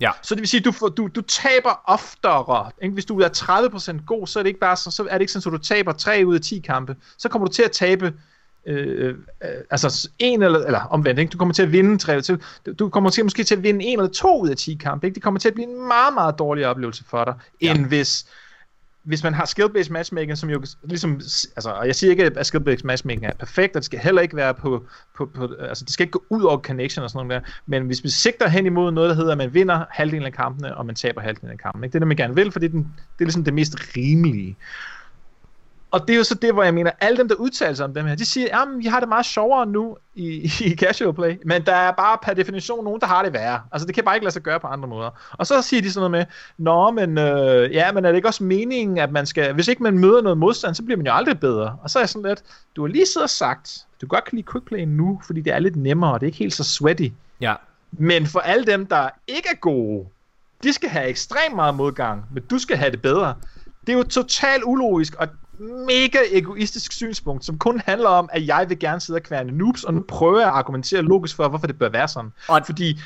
[0.00, 0.10] Ja.
[0.22, 2.70] så det vil sige, du, får, du, du taber oftere.
[2.82, 2.92] Ikke?
[2.92, 5.32] Hvis du er 30% god, så er det ikke bare så, så er det ikke
[5.32, 6.96] sådan, at du taber 3 ud af 10 kampe.
[7.18, 8.14] Så kommer du til at tabe
[8.66, 9.14] øh,
[9.44, 11.30] øh, altså en eller, eller omvendt, ikke?
[11.30, 12.20] du kommer til at vinde tre,
[12.78, 15.14] du kommer til måske til at vinde en eller to ud af 10 kampe, ikke?
[15.14, 17.74] det kommer til at blive en meget, meget dårligere oplevelse for dig, ja.
[17.74, 18.26] end hvis
[19.02, 21.20] hvis man har skill-based matchmaking, som jo ligesom,
[21.56, 24.36] altså, og jeg siger ikke, at skill-based matchmaking er perfekt, og det skal heller ikke
[24.36, 24.84] være på,
[25.16, 27.86] på, på, altså det skal ikke gå ud over connection og sådan noget der, men
[27.86, 30.86] hvis vi sigter hen imod noget, der hedder, at man vinder halvdelen af kampene, og
[30.86, 31.92] man taber halvdelen af kampene, ikke?
[31.92, 34.56] det er det, man gerne vil, fordi den, det er ligesom det mest rimelige.
[35.90, 37.94] Og det er jo så det, hvor jeg mener, alle dem, der udtaler sig om
[37.94, 41.38] dem her, de siger, at vi har det meget sjovere nu i, i casual play,
[41.44, 43.60] men der er bare per definition nogen, der har det værre.
[43.72, 45.10] Altså det kan bare ikke lade sig gøre på andre måder.
[45.32, 46.34] Og så siger de sådan noget med,
[46.64, 49.82] Nå, men, øh, ja, men er det ikke også meningen, at man skal, hvis ikke
[49.82, 51.76] man møder noget modstand, så bliver man jo aldrig bedre.
[51.82, 52.42] Og så er jeg sådan lidt,
[52.76, 55.52] du har lige siddet og sagt, du kan godt kan lide quickplay nu, fordi det
[55.52, 57.08] er lidt nemmere, og det er ikke helt så sweaty.
[57.40, 57.54] Ja.
[57.92, 60.06] Men for alle dem, der ikke er gode,
[60.62, 63.34] de skal have ekstremt meget modgang, men du skal have det bedre.
[63.86, 65.28] Det er jo totalt ulogisk og
[65.68, 69.84] mega egoistisk synspunkt, som kun handler om, at jeg vil gerne sidde og kværne noobs,
[69.84, 72.32] og nu prøver jeg at argumentere logisk for, hvorfor det bør være sådan.
[72.48, 73.00] Og- Fordi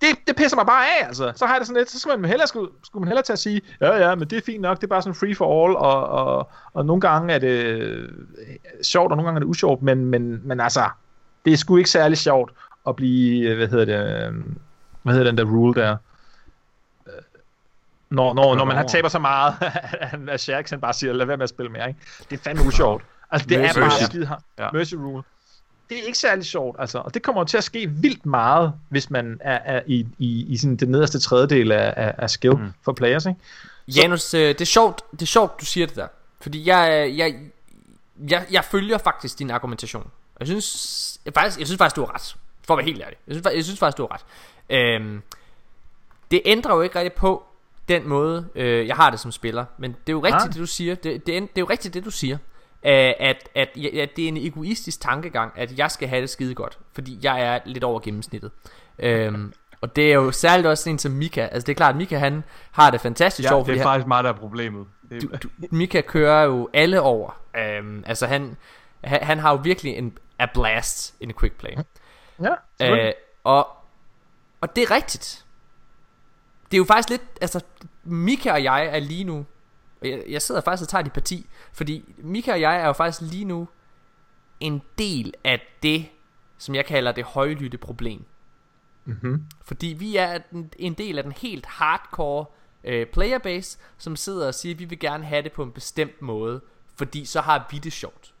[0.00, 1.32] det, det pisser mig bare af, altså.
[1.36, 3.32] Så har jeg det sådan lidt, så skal man hellere, skulle, skulle man hellere til
[3.32, 5.66] at sige, ja ja, men det er fint nok, det er bare sådan free for
[5.66, 8.08] all, og, og, og nogle gange er det øh,
[8.82, 10.84] sjovt, og nogle gange er det usjovt, men, men, men altså,
[11.44, 12.52] det er sgu ikke særlig sjovt
[12.88, 14.34] at blive, øh, hvad hedder det, øh,
[15.02, 15.96] hvad hedder den der rule der?
[18.10, 19.54] Øh, Når, når, når man har taber så meget,
[20.28, 22.00] at Sheriksen bare siger, lad være med at spille mere, ikke?
[22.30, 23.02] Det er fandme usjovt.
[23.30, 24.36] Altså, det Mercy er bare skide her.
[24.58, 24.68] Ja.
[24.72, 25.22] Mercy rule.
[25.90, 26.98] Det er ikke særlig sjovt, altså.
[26.98, 30.56] Og det kommer til at ske vildt meget, hvis man er, er i, i, i
[30.56, 32.72] sådan den nederste tredjedel af, af, af skill mm.
[32.84, 33.40] for players, ikke?
[33.88, 36.06] Janus, øh, det er sjovt, det er sjovt, du siger det der.
[36.40, 37.34] Fordi jeg, jeg,
[38.28, 40.10] jeg, jeg følger faktisk din argumentation.
[40.40, 42.36] Jeg synes, jeg, faktisk, jeg synes faktisk, du har ret.
[42.66, 43.16] For at være helt ærlig.
[43.26, 44.24] Jeg synes, jeg synes faktisk, du har ret.
[44.70, 45.22] Øhm,
[46.30, 47.44] det ændrer jo ikke rigtig på
[47.88, 49.64] den måde, øh, jeg har det som spiller.
[49.78, 50.48] Men det er jo rigtigt, Ah.
[50.52, 50.94] det du siger.
[50.94, 52.36] Det, det, er, det er jo rigtigt, det du siger.
[52.82, 56.54] Øh, at, at, at det er en egoistisk tankegang, at jeg skal have det skide
[56.54, 56.78] godt.
[56.92, 58.50] Fordi jeg er lidt over gennemsnittet.
[58.98, 61.40] Øhm, og det er jo særligt også en som Mika.
[61.40, 63.66] Altså det er klart, at Mika han har det fantastisk Ja, sjovt.
[63.66, 64.86] det er han- faktisk mig, der er problemet.
[65.10, 67.40] Det du, du, Mika kører jo alle over.
[67.80, 68.56] Um, altså han,
[69.04, 71.70] han, han har jo virkelig en a blast in a quick play.
[72.42, 72.54] Ja,
[73.06, 73.12] Uh,
[73.44, 73.68] og,
[74.60, 75.44] og det er rigtigt.
[76.70, 77.60] Det er jo faktisk lidt, altså
[78.04, 79.46] Mika og jeg er lige nu,
[80.02, 83.32] jeg, jeg sidder faktisk og tager dit parti, fordi Mika og jeg er jo faktisk
[83.32, 83.68] lige nu
[84.60, 86.06] en del af det,
[86.58, 88.24] som jeg kalder det højlytte problem.
[89.04, 89.46] Mm-hmm.
[89.64, 90.38] Fordi vi er
[90.78, 92.44] en, del af den helt hardcore
[92.84, 96.22] øh, playerbase, som sidder og siger, at vi vil gerne have det på en bestemt
[96.22, 96.60] måde,
[96.96, 98.34] fordi så har vi det sjovt.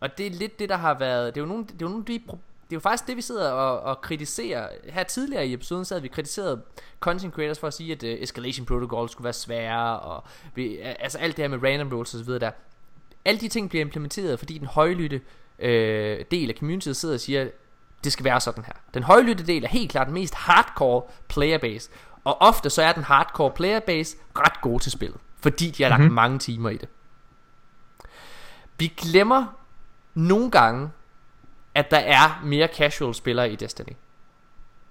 [0.00, 1.34] Og det er lidt det, der har været...
[1.34, 2.22] Det er jo nogle, det er jo nogle af de
[2.70, 4.68] det er jo faktisk det, vi sidder og, og kritiserer.
[4.84, 6.62] Her tidligere i episoden sad vi kritiseret
[7.00, 10.24] content creators for at sige, at uh, Escalation Protocol skulle være svære, og
[10.54, 12.50] vi, altså alt det her med random så videre der.
[13.24, 15.20] Alle de ting bliver implementeret, fordi den højlytte
[15.58, 17.48] øh, del af communityet sidder og siger,
[18.04, 18.72] det skal være sådan her.
[18.94, 21.90] Den højlytte del er helt klart den mest hardcore playerbase,
[22.24, 26.00] og ofte så er den hardcore playerbase ret god til spillet, fordi de har lagt
[26.00, 26.14] mm-hmm.
[26.14, 26.88] mange timer i det.
[28.78, 29.46] Vi glemmer
[30.14, 30.90] nogle gange,
[31.78, 33.92] at der er mere casual spillere i Destiny.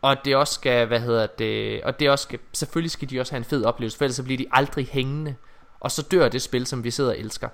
[0.02, 3.34] Og det også skal, hvad hedder det, og det også skal, selvfølgelig skal de også
[3.34, 5.36] have en fed oplevelse, for ellers så bliver de aldrig hængende.
[5.80, 7.50] Og så dør det spil, som vi sidder og elsker.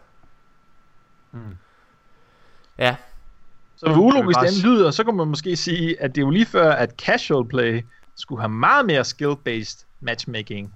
[1.31, 1.57] Mm.
[2.77, 2.95] Ja,
[3.75, 6.45] Så ulogisk bare den lyder, så kan man måske sige, at det er jo lige
[6.45, 7.85] før, at casual play
[8.15, 10.73] skulle have meget mere skill-based matchmaking.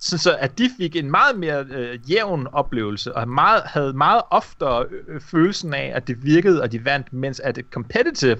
[0.00, 4.22] Så, så at de fik en meget mere øh, jævn oplevelse, og meget, havde meget
[4.30, 8.36] oftere øh, følelsen af, at det virkede, og de vandt, mens at det competitive,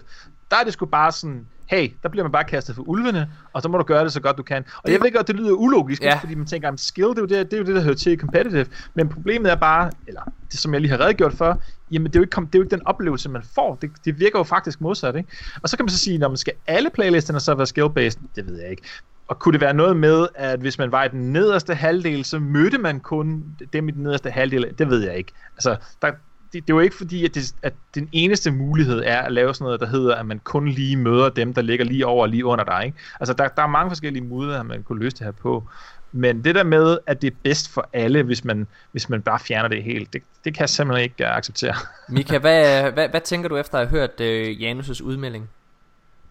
[0.50, 3.62] der er det sgu bare sådan, hey, der bliver man bare kastet for ulvene, og
[3.62, 4.64] så må du gøre det så godt du kan.
[4.84, 6.18] Og jeg ved godt, det lyder ulogisk, Ja.
[6.18, 7.94] fordi man tænker, at skill, det er, jo det, det er jo det, der hører
[7.94, 10.20] til i competitive, men problemet er bare, eller
[10.52, 12.62] det som jeg lige har redegjort for, jamen det er jo ikke, det er jo
[12.62, 13.74] ikke den oplevelse, man får.
[13.74, 15.32] Det, det virker jo faktisk modsat, ikke?
[15.62, 18.46] Og så kan man så sige, når man skal alle playlisterne så være skill-based, det
[18.46, 18.82] ved jeg ikke.
[19.30, 22.38] Og kunne det være noget med, at hvis man var i den nederste halvdel, så
[22.38, 24.74] mødte man kun dem i den nederste halvdel?
[24.78, 25.32] Det ved jeg ikke.
[25.56, 26.18] Altså, der, det,
[26.52, 29.64] det er jo ikke fordi, at, det, at den eneste mulighed er at lave sådan
[29.64, 32.44] noget, der hedder, at man kun lige møder dem, der ligger lige over og lige
[32.44, 32.82] under dig.
[32.86, 32.98] Ikke?
[33.20, 35.64] Altså, der, der er mange forskellige måder, man kunne løse det her på.
[36.12, 39.38] Men det der med, at det er bedst for alle, hvis man, hvis man bare
[39.38, 41.74] fjerner det helt, det, det kan jeg simpelthen ikke uh, acceptere.
[42.08, 45.48] Mika, hvad, hvad, hvad tænker du efter at have hørt øh, Janus' udmelding?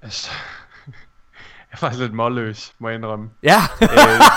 [0.01, 0.31] altså,
[1.72, 3.30] jeg er faktisk lidt målløs, må jeg indrømme.
[3.44, 3.88] Ja, øh,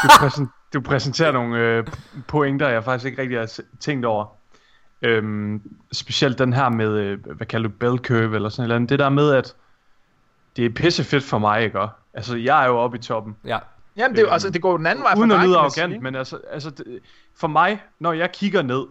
[0.03, 1.87] du, præsen, du præsenterer nogle øh,
[2.29, 4.27] pointer, jeg faktisk ikke rigtig har tænkt over.
[5.03, 8.89] Øhm, specielt den her med, øh, hvad kalder du, bell curve eller sådan noget.
[8.89, 9.55] Det der med, at
[10.57, 11.81] det er pissefedt for mig, ikke?
[11.81, 11.95] også?
[12.15, 13.37] Altså, jeg er jo oppe i toppen.
[13.45, 13.59] Ja.
[13.97, 15.59] Jamen, det, er jo- altså, det går den anden vej for Uden at dig, lyde
[15.63, 17.01] man sige, arrogant, men altså, altså det,
[17.37, 18.87] for mig, når jeg kigger ned,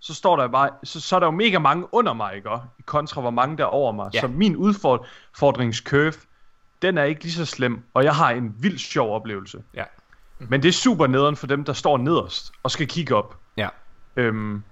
[0.00, 2.48] så står der bare, så, så er der jo mega mange under mig, ikke?
[2.86, 4.10] Kontra hvor mange der er over mig.
[4.14, 4.20] Ja.
[4.20, 6.12] Så min udfordringscurve,
[6.84, 9.62] den er ikke lige så slem, og jeg har en vild sjov oplevelse.
[9.74, 9.84] Ja.
[10.38, 13.36] Men det er super nederen for dem, der står nederst og skal kigge op.
[13.56, 13.68] Ja.
[14.16, 14.62] Øhm,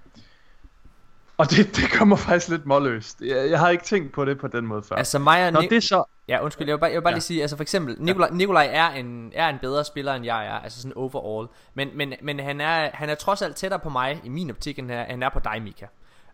[1.37, 3.21] og det, det kommer faktisk lidt målløst.
[3.21, 4.95] Jeg, jeg har ikke tænkt på det på den måde før.
[4.95, 6.03] Altså mig og Når Ni- det så...
[6.27, 7.15] Ja, undskyld, jeg vil bare, jeg vil bare Ja.
[7.15, 10.45] lige sige, altså for eksempel, Nikolaj, Nikolaj er, en, er en bedre spiller, end jeg
[10.47, 11.47] er, altså sådan overall.
[11.73, 14.79] Men, men, men han, er, han er trods alt tættere på mig, i min optik,
[14.79, 15.85] end han er, han er på dig, Mika.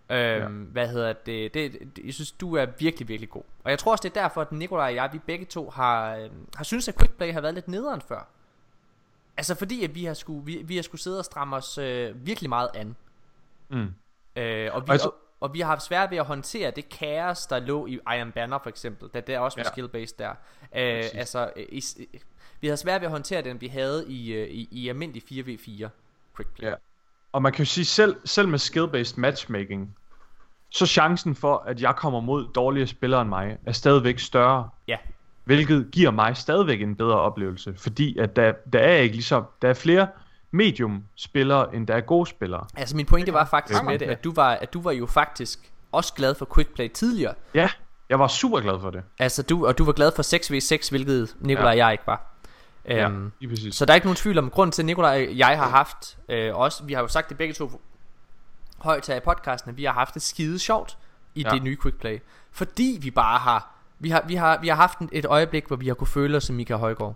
[0.10, 0.72] Øhm, ja.
[0.72, 2.06] Hvad hedder det, det, det?
[2.06, 3.44] Jeg synes, du er virkelig, virkelig god.
[3.64, 6.16] Og jeg tror også, det er derfor, at Nikolaj og jeg, vi begge to har,
[6.16, 8.28] øh, har synes at Quickplay har været lidt nederen før.
[9.38, 12.26] Altså fordi, at vi har skulle, vi, vi har skulle sidde og stramme os øh,
[12.26, 12.96] virkelig meget an.
[13.70, 13.88] Mm.
[14.36, 17.60] Øh, og, vi, Og og, vi har haft svært ved at håndtere det kaos, der
[17.60, 19.70] lå i Iron Banner for eksempel, da det også var Ja.
[19.82, 20.30] skill-based der.
[20.76, 22.20] Øh, altså, øh, i, i-
[22.62, 25.90] vi havde svært ved at håndtere den, vi havde i, øh, i, i almindelig 4v4
[26.36, 26.70] quick play.
[26.70, 26.76] Ja.
[27.32, 29.96] Og man kan jo sige, selv, selv med skill-based matchmaking,
[30.72, 34.70] så chancen for, at jeg kommer mod dårligere spillere end mig, er stadigvæk større.
[34.88, 34.98] Ja.
[35.44, 37.74] Hvilket giver mig stadigvæk en bedre oplevelse.
[37.78, 40.08] Fordi at der, der er ikke ligesom, der er flere
[40.52, 42.66] medium spillere, end der er gode spillere.
[42.78, 45.72] Altså min pointe var faktisk med det, at du var, at du var jo faktisk
[45.92, 47.34] også glad for quick play tidligere.
[47.54, 47.70] Ja,
[48.10, 49.02] jeg var super glad for det.
[49.20, 51.72] Altså du, og du var glad for 6v6, hvilket Nikolaj Ja.
[51.72, 52.39] og jeg ikke var.
[52.86, 53.76] Ja, Øhm, lige præcis.
[53.76, 56.18] Så der er ikke nogen tvivl om grunden til, at Nikolaj og jeg har haft
[56.30, 57.82] øh, også, vi har jo sagt det begge to
[58.78, 60.98] højt her i podcasten, at vi har haft det skide sjovt
[61.36, 61.50] i Ja.
[61.50, 62.20] det nye quick play.
[62.52, 65.88] Fordi vi bare har, vi har, vi har, vi har haft et øjeblik, hvor vi
[65.88, 67.16] har kunne føle os som Michael Højgaard.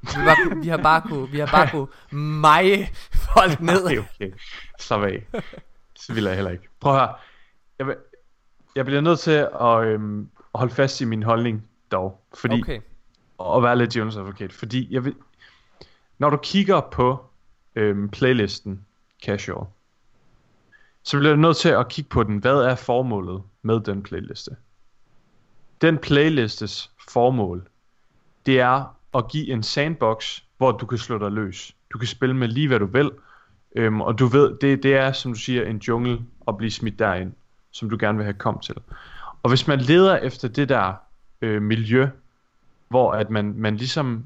[0.00, 0.08] Vi,
[0.44, 1.86] kunne- vi har bare kunne, vi har bare kunne
[2.40, 2.88] meje
[3.34, 3.84] folk ned.
[3.86, 4.32] Okay, okay.
[4.80, 5.26] Slap af.
[5.96, 6.68] Så vil jeg heller ikke.
[6.80, 7.14] Prøv høre.
[7.78, 7.86] Jeg,
[8.76, 12.20] jeg bliver nødt til at øhm, holde fast i min holdning dog.
[12.34, 12.80] Fordi, Okay
[13.42, 14.54] og være lidt Jonas advocate.
[14.54, 15.14] Fordi jeg vil,
[16.18, 17.24] når du kigger på
[17.74, 18.84] øhm, playlisten
[19.24, 19.66] casual,
[21.02, 22.38] så bliver du nødt til at kigge på den.
[22.38, 24.56] Hvad er formålet med den playliste?
[25.80, 27.68] Den playlistes formål,
[28.46, 31.76] det er at give en sandbox, hvor du kan slå dig løs.
[31.92, 33.10] Du kan spille med lige hvad du vil,
[33.76, 36.98] øhm, og du ved, det, det er som du siger en jungle at blive smidt
[36.98, 37.32] derind,
[37.70, 38.74] som du gerne vil have kom til.
[39.42, 40.94] Og hvis man leder efter det der
[41.40, 42.08] øh, miljø,
[42.92, 44.24] hvor at man, man ligesom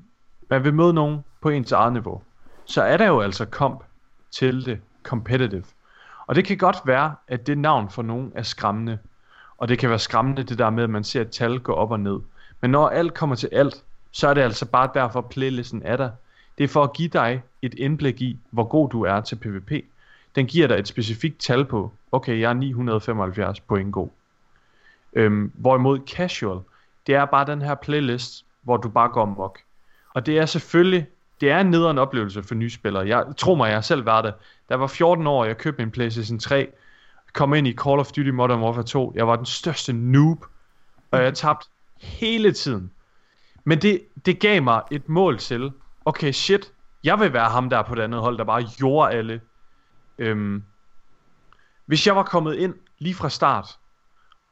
[0.50, 2.22] man vil møde nogen på ens eget niveau,
[2.64, 3.84] så er der jo altså komp
[4.30, 5.64] til det competitive.
[6.26, 8.98] Og det kan godt være, at det navn for nogen er skræmmende.
[9.58, 11.90] Og det kan være skræmmende det der med, at man ser et tal gå op
[11.90, 12.20] og ned.
[12.60, 16.10] Men når alt kommer til alt, så er det altså bare derfor, playlisten er der.
[16.58, 19.72] Det er for at give dig et indblik i, hvor god du er til PvP.
[20.34, 24.08] Den giver dig et specifikt tal på, okay, jeg er 975 point god.
[25.12, 26.60] Øhm, hvorimod casual,
[27.06, 29.58] det er bare den her playlist, hvor du bare går amok.
[30.14, 31.06] Og det er selvfølgelig,
[31.40, 33.08] det er en nederen oplevelse for nye spillere.
[33.08, 34.34] Jeg tror mig, jeg har selv været det.
[34.68, 36.72] Da jeg var 14 år, jeg købte min PlayStation 3,
[37.32, 39.12] kom ind i Call of Duty Modern Warfare 2.
[39.14, 40.44] Jeg var den største noob,
[41.10, 42.90] og jeg tabte hele tiden.
[43.64, 45.72] Men det, det gav mig et mål til,
[46.04, 46.72] okay shit,
[47.04, 49.40] jeg vil være ham der på det andet hold, der bare gjorde alle.
[50.18, 50.62] Øhm,
[51.86, 53.78] hvis jeg var kommet ind lige fra start,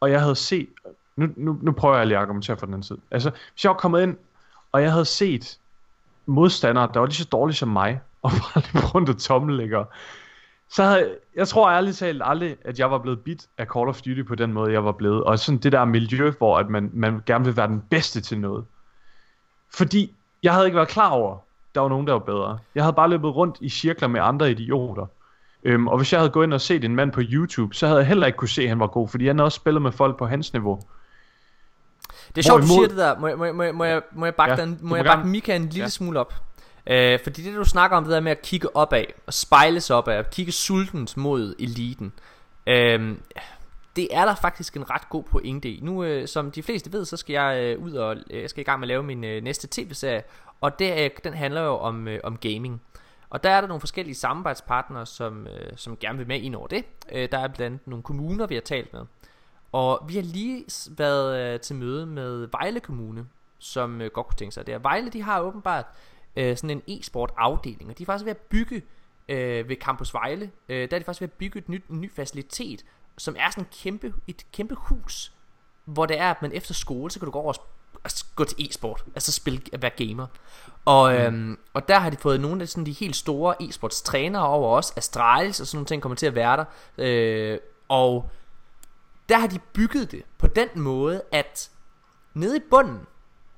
[0.00, 0.68] og jeg havde set,
[1.16, 2.98] nu, nu, nu prøver jeg lige at argumentere for den anden side.
[3.10, 4.16] Altså, hvis jeg var kommet ind,
[4.72, 5.58] og jeg havde set
[6.26, 9.84] modstandere, der var lige så dårlige som mig, og bare lidt rundt og tommellægger,
[10.68, 14.02] så havde, jeg tror ærligt talt aldrig, at jeg var blevet bit af Call of
[14.02, 15.24] Duty på den måde, jeg var blevet.
[15.24, 18.38] Og sådan det der miljø, hvor at man, man gerne vil være den bedste til
[18.38, 18.64] noget.
[19.74, 21.38] Fordi jeg havde ikke været klar over,
[21.74, 22.58] der var nogen, der var bedre.
[22.74, 25.06] Jeg havde bare løbet rundt i cirkler med andre idioter.
[25.64, 27.98] Øhm, og hvis jeg havde gået ind og set en mand på YouTube, så havde
[27.98, 29.92] jeg heller ikke kunne se, at han var god, fordi han havde også spillet med
[29.92, 30.80] folk på hans niveau.
[32.34, 33.18] Det er sjovt, du Hvorimod- siger det der.
[33.18, 35.28] Må, jeg- må, må, må, jeg, må jeg bakke Ja, den, du må jeg bakke
[35.28, 35.88] Mika en lille Ja.
[35.88, 36.34] smule op?
[36.86, 39.96] Øh, fordi det du snakker om, det der med at kigge opad, og spejle sig
[39.96, 42.12] opad, og kigge sultent mod eliten,
[42.66, 43.16] øh,
[43.96, 45.80] det er der faktisk en ret god pointe i.
[45.82, 48.60] Nu, øh, som de fleste ved, så skal jeg øh, ud og øh, jeg skal
[48.60, 50.22] i gang med at lave min øh, næste tv-serie,
[50.60, 52.82] og det, er, den handler jo om, øh, om gaming.
[53.30, 56.66] Og der er der nogle forskellige samarbejdspartnere, som, øh, som gerne vil med ind over
[56.66, 56.84] det.
[57.12, 59.00] Øh, der er blandt andet nogle kommuner, vi har talt med.
[59.74, 63.26] Og vi har lige været øh, til møde med Vejle Kommune,
[63.58, 64.82] som øh, godt kunne tænke sig det.
[64.82, 65.84] Vejle, de har åbenbart
[66.36, 68.82] øh, sådan en e-sport afdeling, og de er faktisk ved at bygge
[69.28, 72.00] øh, ved Campus Vejle, øh, der er de faktisk ved at bygge et nyt, en
[72.00, 72.84] ny facilitet,
[73.18, 75.32] som er sådan kæmpe, et kæmpe hus,
[75.84, 77.52] hvor det er, at man efter skole, så kan du gå over
[78.04, 80.26] og gå til e-sport, altså spille, at være gamer.
[80.84, 84.46] Og, øhm, og der har de fået nogle af sådan de helt store e-sports trænere
[84.46, 86.64] over os, Astralis og sådan nogle ting kommer til at være der.
[86.98, 88.30] Øh, Og
[89.28, 91.70] der har de bygget det på den måde, at
[92.34, 93.00] nede i bunden,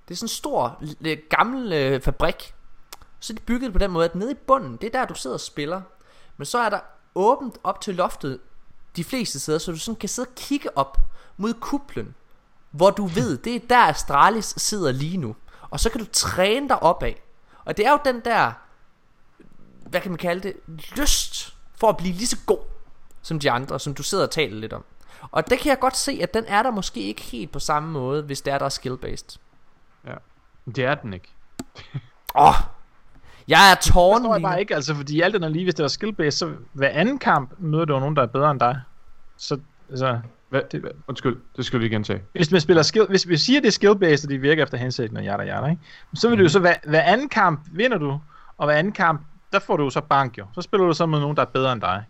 [0.08, 2.54] det er sådan en stor, øh, gammel øh, fabrik,
[3.20, 5.06] så er de bygget det på den måde, at nede i bunden, det er der,
[5.06, 5.82] du sidder og spiller.
[6.36, 6.80] Men så er der
[7.14, 8.40] åbent op til loftet
[8.96, 10.98] de fleste steder, så du sådan kan sidde og kigge op
[11.36, 12.14] mod kuplen,
[12.70, 15.36] hvor du ved, det er der Astralis sidder lige nu.
[15.70, 17.12] Og så kan du træne dig opad.
[17.64, 18.52] Og det er jo den der,
[19.88, 20.56] hvad kan man kalde det,
[20.96, 22.58] lyst for at blive lige så god
[23.22, 24.84] som de andre, som du sidder og taler lidt om.
[25.30, 27.92] Og det kan jeg godt se, at den er der måske ikke helt på samme
[27.92, 29.38] måde, hvis det er, der er skill-based.
[30.06, 30.14] Ja.
[30.66, 31.28] Det er den ikke.
[32.34, 32.54] Åh, oh,
[33.48, 35.82] jeg er Det forstår tårn jeg bare ikke, altså, fordi alt andet lige, hvis det
[35.82, 38.80] var skill-based, så hver anden kamp møder du nogen, der er bedre end dig.
[39.36, 39.58] Så,
[39.90, 40.60] altså, Hvad?
[40.72, 42.22] Det, undskyld, det skal du lige gentage.
[42.32, 45.16] hvis man spiller skill, hvis vi siger, det er skill-based, og de virker efter hensigten
[45.16, 45.82] og yada yada, ikke?
[46.14, 48.20] så vil det jo så, hver, hver anden kamp vinder du,
[48.58, 49.20] og hver anden kamp,
[49.52, 50.46] der får du jo så bank jo.
[50.54, 52.04] Så spiller du så med nogen, der er bedre end dig.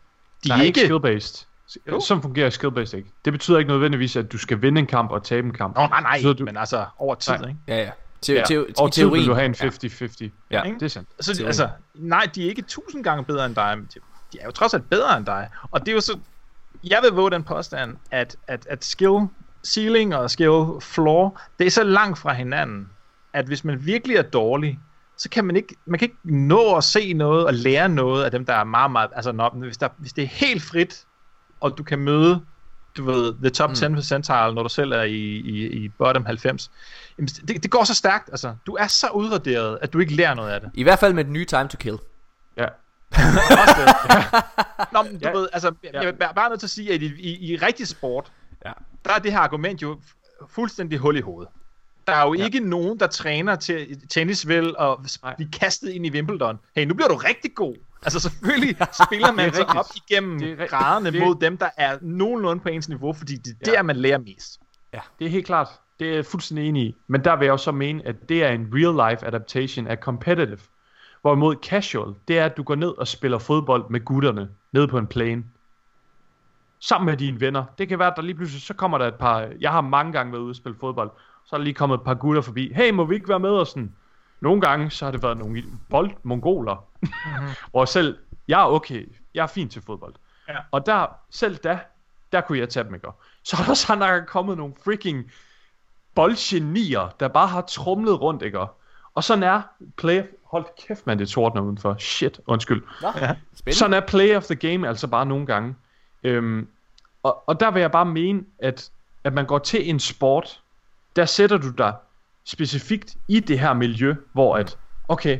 [0.44, 0.80] De Der er er ikke...
[0.80, 1.46] ikke skill-based.
[1.88, 2.00] Jo.
[2.00, 3.10] Sådan fungerer skill-based ikke.
[3.24, 5.76] Det betyder ikke nødvendigvis, at du skal vinde en kamp og tabe en kamp.
[5.76, 7.48] Nå, nej, nej, du- men altså over tid, Nej.
[7.48, 7.60] ikke?
[7.68, 7.90] Ja, ja.
[8.22, 8.42] Te- Ja.
[8.46, 9.28] te- Over tid vil teorien.
[9.28, 9.66] du have en Ja.
[9.66, 10.30] 50-50.
[10.50, 10.62] Ja.
[10.62, 10.78] Ikke?
[10.78, 11.08] Det er sandt.
[11.20, 14.00] Så altså, nej, de er ikke tusind gange bedre end dig, men de,
[14.32, 15.48] de er jo trods alt bedre end dig.
[15.70, 16.18] Og det er jo så,
[16.84, 19.18] jeg vil våge den påstand, at, at, at skill
[19.66, 22.88] ceiling og skill floor, det er så langt fra hinanden,
[23.32, 24.78] at hvis man virkelig er dårlig,
[25.18, 28.30] så kan man ikke, man kan ikke nå at se noget og lære noget af
[28.30, 31.04] dem, der er meget, meget, altså når, hvis, der, hvis det er helt frit,
[31.60, 32.40] og du kan møde,
[32.96, 36.70] du ved, the top 10 percentile, når du selv er i, i, i bottom 90,
[37.18, 38.54] jamen, det, det går så stærkt, altså.
[38.66, 40.70] Du er så udraderet, at du ikke lærer noget af det.
[40.74, 41.98] I hvert fald med den nye Time to Kill.
[42.56, 42.66] Ja.
[44.92, 45.30] Nå, men du Ja.
[45.32, 46.00] ved, altså, jeg, Ja.
[46.00, 48.32] jeg er bare nødt til at sige, at i, i, i rigtig sport,
[48.64, 48.72] Ja.
[49.04, 51.52] der er det her argument jo fu- fuldstændig hul i hovedet.
[52.06, 52.44] Der er jo ja.
[52.44, 55.00] ikke nogen, der træner til tennis vel og
[55.36, 56.58] blive kastet ind i Wimbledon.
[56.76, 57.74] Hey, nu bliver du rigtig god.
[58.02, 59.76] Altså selvfølgelig spiller man rigtigt.
[59.76, 63.36] op igennem Det er graderne det- mod dem, der er nogenlunde på ens niveau, fordi
[63.36, 63.76] det er Ja.
[63.76, 64.60] der, man lærer mest.
[65.18, 65.68] Det er helt klart.
[66.00, 66.96] Det er jeg fuldstændig enig i.
[67.06, 69.96] Men der vil jeg jo så mene, at det er en real life adaptation af
[69.96, 70.58] competitive.
[71.22, 74.98] Hvorimod casual, det er, at du går ned og spiller fodbold med gutterne nede på
[74.98, 75.44] en plane.
[76.80, 77.64] Sammen med dine venner.
[77.78, 79.48] Det kan være, at der lige pludselig, så kommer der et par...
[79.60, 81.10] Jeg har mange gange været ude og spille fodbold.
[81.44, 82.72] Så er der lige kommet et par gutter forbi.
[82.74, 83.50] Hey, må vi ikke være med?
[83.50, 83.92] Og sådan.
[84.40, 86.84] Nogle gange, så har det været nogle boldmongoler.
[87.70, 88.18] Hvor selv,
[88.48, 89.08] jeg er okay.
[89.34, 90.14] Jeg er fint til fodbold.
[90.48, 90.54] Ja.
[90.70, 91.78] Og der, selv da,
[92.32, 93.08] der kunne jeg tage dem, ikke?
[93.44, 95.30] Så er der så der er kommet nogle freaking
[96.14, 98.60] boldgenier, der bare har trumlet rundt, ikke?
[99.14, 99.62] Og sådan er
[99.96, 100.22] play...
[100.44, 101.96] Hold kæft, man, det tordner udenfor.
[101.98, 102.82] Shit, undskyld.
[103.02, 103.36] Nå, Ja.
[103.54, 103.78] spændende.
[103.78, 105.74] Sådan er play of the game altså bare nogle gange.
[106.22, 106.68] Øhm,
[107.22, 108.90] og, og der vil jeg bare mene, at,
[109.24, 110.62] at man går til en sport,
[111.16, 111.94] der sætter du dig
[112.46, 114.78] specifikt i det her miljø, hvor at,
[115.08, 115.38] okay,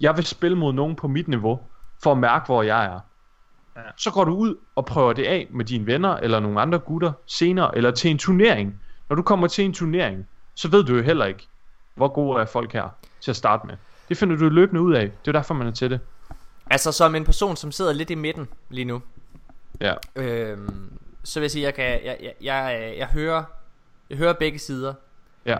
[0.00, 1.60] jeg vil spille mod nogen på mit niveau,
[2.02, 3.00] for at mærke, hvor jeg er.
[3.76, 3.80] Ja.
[3.96, 7.12] Så går du ud og prøver det af med dine venner, eller nogle andre gutter
[7.26, 8.80] senere, eller til en turnering.
[9.08, 11.48] Når du kommer til en turnering, så ved du jo heller ikke,
[11.94, 12.88] hvor gode er folk her
[13.20, 13.76] til at starte med.
[14.08, 15.10] Det finder du løbende ud af.
[15.10, 16.00] Det er derfor, man er til det.
[16.70, 19.02] Altså som en person, som sidder lidt i midten lige nu.
[19.80, 19.94] Ja.
[20.16, 23.44] Øhm, så vil jeg sige, jeg kan, jeg, jeg, jeg, jeg hører,
[24.10, 24.94] jeg hører begge sider.
[25.46, 25.58] Ja.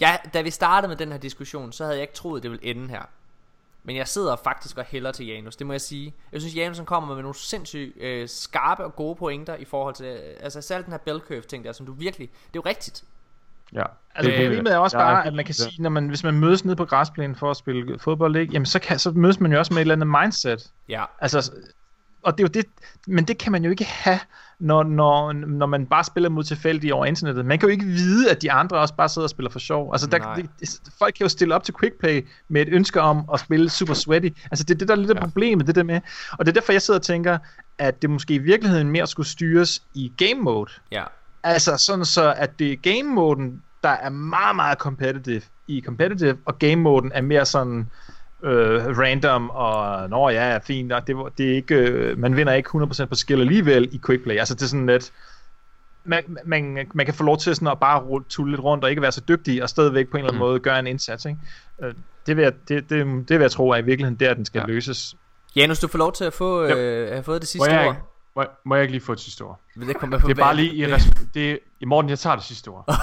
[0.00, 2.64] Jeg, da vi startede med den her diskussion, så havde jeg ikke troet, det ville
[2.64, 3.02] ende her.
[3.84, 6.14] Men jeg sidder faktisk og hælder til Janus, det må jeg sige.
[6.32, 10.06] Jeg synes, Janus kommer med nogle sindssygt øh, skarpe og gode pointer i forhold til,
[10.06, 12.62] øh, altså særligt den her bell curve ting der, som du virkelig, det er jo
[12.66, 13.04] rigtigt.
[13.72, 13.82] Ja.
[14.14, 15.72] Altså Det- problemet er også er bare, at man kan enig.
[15.72, 18.66] sige, når man, hvis man mødes nede på græsplænen for at spille fodbold, ikke, jamen
[18.66, 20.70] så, kan, så mødes man jo også med et eller andet mindset.
[20.88, 21.52] Ja, Altså,
[22.22, 22.66] og det er jo det,
[23.06, 24.20] men det kan man jo ikke have,
[24.60, 27.46] når, når, når man bare spiller mod tilfældige over internettet.
[27.46, 29.92] Man kan jo ikke vide, at de andre også bare sidder og spiller for sjov.
[29.94, 30.42] Altså, der, Nej.
[30.60, 33.94] det, folk kan jo stille op til quickplay med et ønske om at spille super
[33.94, 34.28] sweaty.
[34.50, 35.20] Altså, det er det, der er lidt af Ja.
[35.20, 36.00] problemet, det der med.
[36.32, 37.38] Og det er derfor, jeg sidder og tænker,
[37.78, 40.70] at det måske i virkeligheden mere skulle styres i game mode.
[40.92, 41.04] ja.
[41.42, 46.54] Altså sådan så, at det er game-moden, der er meget, meget competitive i competitive, og
[46.64, 47.86] game-moden er mere sådan
[48.44, 52.70] øh, random, og nå ja, fint, og det, det er ikke, øh, man vinder ikke
[52.74, 54.36] 100% på skill alligevel i quick play.
[54.36, 55.12] Altså det er sådan lidt,
[56.04, 58.90] man, man, man kan få lov til sådan at bare rulle- tulle lidt rundt og
[58.90, 60.46] ikke være så dygtig, og stadigvæk på en eller anden Mm.
[60.46, 61.24] måde gøre en indsats.
[61.24, 61.38] Ikke?
[61.82, 61.94] Øh,
[62.26, 64.58] det, vil jeg, det, det, det vil jeg tro er i virkeligheden der, den skal
[64.58, 64.62] Ja.
[64.68, 64.72] ja.
[64.74, 65.14] løses.
[65.56, 66.76] Janus, du får lov til at få, Ja.
[66.76, 67.96] øh, have fået det Må sidste jeg, ord.
[68.36, 69.60] må, må jeg ikke lige få et sidste ord?
[69.76, 72.18] Vil det komme på Det er bare lige i, res- det er, i morgen, jeg
[72.18, 72.84] tager det sidste ord.
[72.88, 72.98] Okay?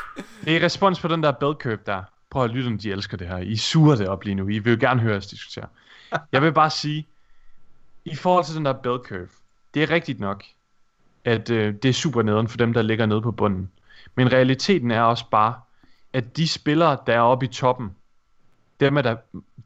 [0.44, 2.02] det er i respons på den der bell curve der.
[2.32, 3.38] Prøv at lytte, om de elsker det her.
[3.38, 4.48] I suger det op lige nu.
[4.48, 5.66] I vil jo gerne høre os diskutere.
[6.32, 7.06] Jeg vil bare sige,
[8.04, 9.28] i forhold til den der bell curve,
[9.74, 10.44] det er rigtigt nok,
[11.24, 13.70] at øh, det er super nederen for dem, der ligger nede på bunden.
[14.14, 15.54] Men realiteten er også bare,
[16.12, 17.90] at de spillere, der er oppe i toppen,
[18.80, 19.16] dem er der,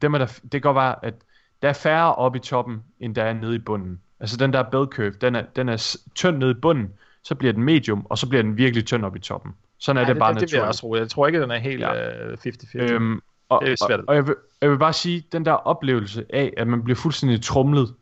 [0.01, 1.13] dem er der, det kan godt være, at
[1.61, 4.01] der er færre oppe i toppen, end der er nede i bunden.
[4.19, 7.53] Altså den der bell curve, den er, den er tynd nede i bunden, så bliver
[7.53, 9.55] den medium, og så bliver den virkelig tynd op i toppen.
[9.79, 10.67] Sådan er Ja, det, bare det, det vil jeg naturligt.
[10.69, 10.95] også tro.
[10.95, 11.93] Jeg tror ikke, den er helt Ja.
[11.93, 12.35] ja.
[12.35, 12.75] 50-50.
[12.93, 13.99] Øhm, og, Det er svært.
[13.99, 16.95] og, og jeg, vil, jeg vil bare sige, den der oplevelse af, at man bliver
[16.95, 17.93] fuldstændig trumlet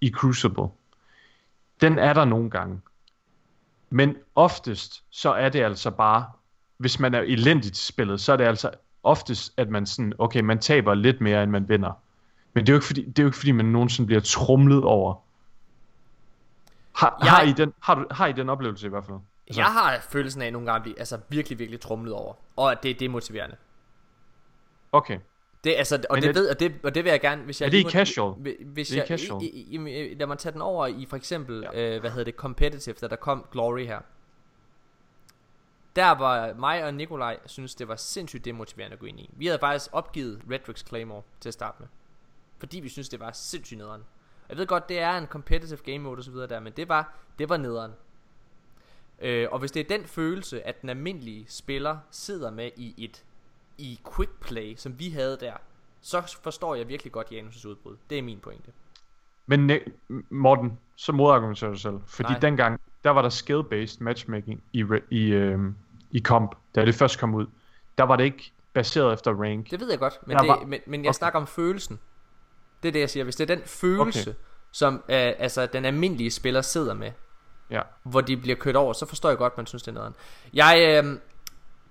[0.00, 0.64] i Crucible,
[1.80, 2.80] den er der nogle gange.
[3.90, 6.24] Men oftest, så er det altså bare,
[6.76, 8.70] hvis man er elendigt spillet, så er det altså
[9.02, 11.92] oftest, at man sådan, okay, man taber lidt mere, end man vinder.
[12.54, 14.84] Men det er jo ikke fordi, det er jo ikke, fordi man nogensinde bliver trumlet
[14.84, 15.14] over.
[16.92, 19.16] Har, Jeg- har, I den, har, du, har I den oplevelse i hvert fald?
[19.56, 22.34] Jeg har følelsen af nogle gange at blive altså, virkelig, virkelig trumlet over.
[22.56, 23.56] Og at det er demotiverende.
[24.92, 25.18] Okay.
[25.64, 27.66] Det, altså, og, Men det ved, og, det, og det vil jeg gerne, hvis jeg
[27.66, 28.32] Er det lige casual?
[28.34, 29.42] hvi- Hvis Det er jeg, casual.
[29.44, 31.94] I, i, i, lad mig tage den over i for eksempel, ja.
[31.94, 34.00] øh, hvad hedder det, competitive, da der kom Glory her.
[35.96, 39.30] Der var mig og Nikolaj synes det var sindssygt demotiverende at gå ind i.
[39.32, 41.88] Vi havde faktisk opgivet Redrix Claymore til at starte med.
[42.58, 44.02] Fordi vi synes det var sindssygt nederen.
[44.48, 46.88] Jeg ved godt, det er en competitive game mode og så videre der, men det
[46.88, 47.92] var, det var nederen.
[49.20, 53.24] Øh, og hvis det er den følelse, at den almindelige spiller sidder med i et
[53.78, 55.52] i quick play, som vi havde der,
[56.00, 57.96] så forstår jeg virkelig godt Janus' udbrud.
[58.10, 58.70] Det er min pointe.
[59.46, 59.70] Men
[60.30, 61.94] Morten, så modargumenterer du selv.
[62.06, 62.38] Fordi Nej.
[62.38, 65.74] Dengang, der var der skill-based matchmaking i, i, øhm,
[66.10, 67.46] i comp, da det først kom ud.
[67.98, 69.70] Der var det ikke baseret efter rank.
[69.70, 71.16] Det ved jeg godt, men, Der det, var- men, men jeg Okay.
[71.18, 71.98] snakker om følelsen.
[72.82, 73.24] Det er det, jeg siger.
[73.24, 74.38] Hvis det er den følelse, okay.
[74.72, 77.12] som øh, altså, den almindelige spiller sidder med,
[77.70, 77.80] Ja.
[78.02, 80.14] hvor de bliver kørt over, så forstår jeg godt, man synes, det er nederen.
[80.52, 81.18] Jeg, øh,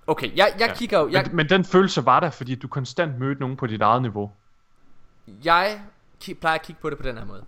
[0.06, 0.74] okay, jeg, jeg Ja.
[0.74, 3.66] kigger jo, jeg, Men, men den følelse var der, fordi du konstant mødte nogen på
[3.66, 4.30] dit eget niveau.
[5.44, 5.80] jeg
[6.40, 7.44] plejer at kigge på det på den her måde.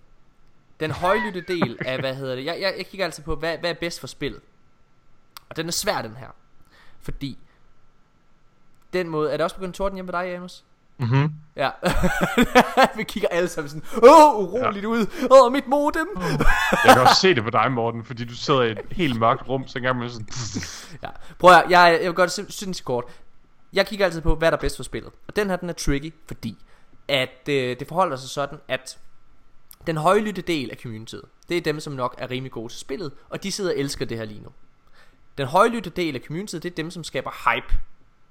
[0.79, 3.69] Den højlytte del af, hvad hedder det, jeg, jeg, jeg kigger altid på, hvad, hvad
[3.69, 4.41] er bedst for spillet.
[5.49, 6.29] Og den er svær, den her.
[7.01, 7.37] Fordi,
[8.93, 10.63] den måde, er det også begyndt torden hjemme med dig, Janus?
[11.03, 11.33] Mm-hmm.
[11.55, 11.69] Ja.
[12.97, 14.87] vi kigger alle sammen sådan, åh, uroligt ja.
[14.87, 16.07] ud, åh, mit modem.
[16.85, 19.49] Jeg kan også se det på dig, Morten, fordi du sidder i et helt mørkt
[19.49, 20.27] rum, så engang man sådan...
[21.03, 21.09] Ja.
[21.39, 23.03] Prøv at, jeg, jeg vil godt sim- sindssygt kort.
[23.73, 25.11] Jeg kigger altid på, hvad der er bedst for spillet.
[25.27, 26.57] Og den her, den er tricky, fordi
[27.07, 28.97] at øh, det forholder sig sådan, at
[29.87, 33.11] den højlytte del af communityet, det er dem, som nok er rimelig gode til spillet,
[33.29, 34.49] og de sidder og elsker det her lige nu.
[35.37, 37.79] Den højlytte del af communityet, det er dem, som skaber hype.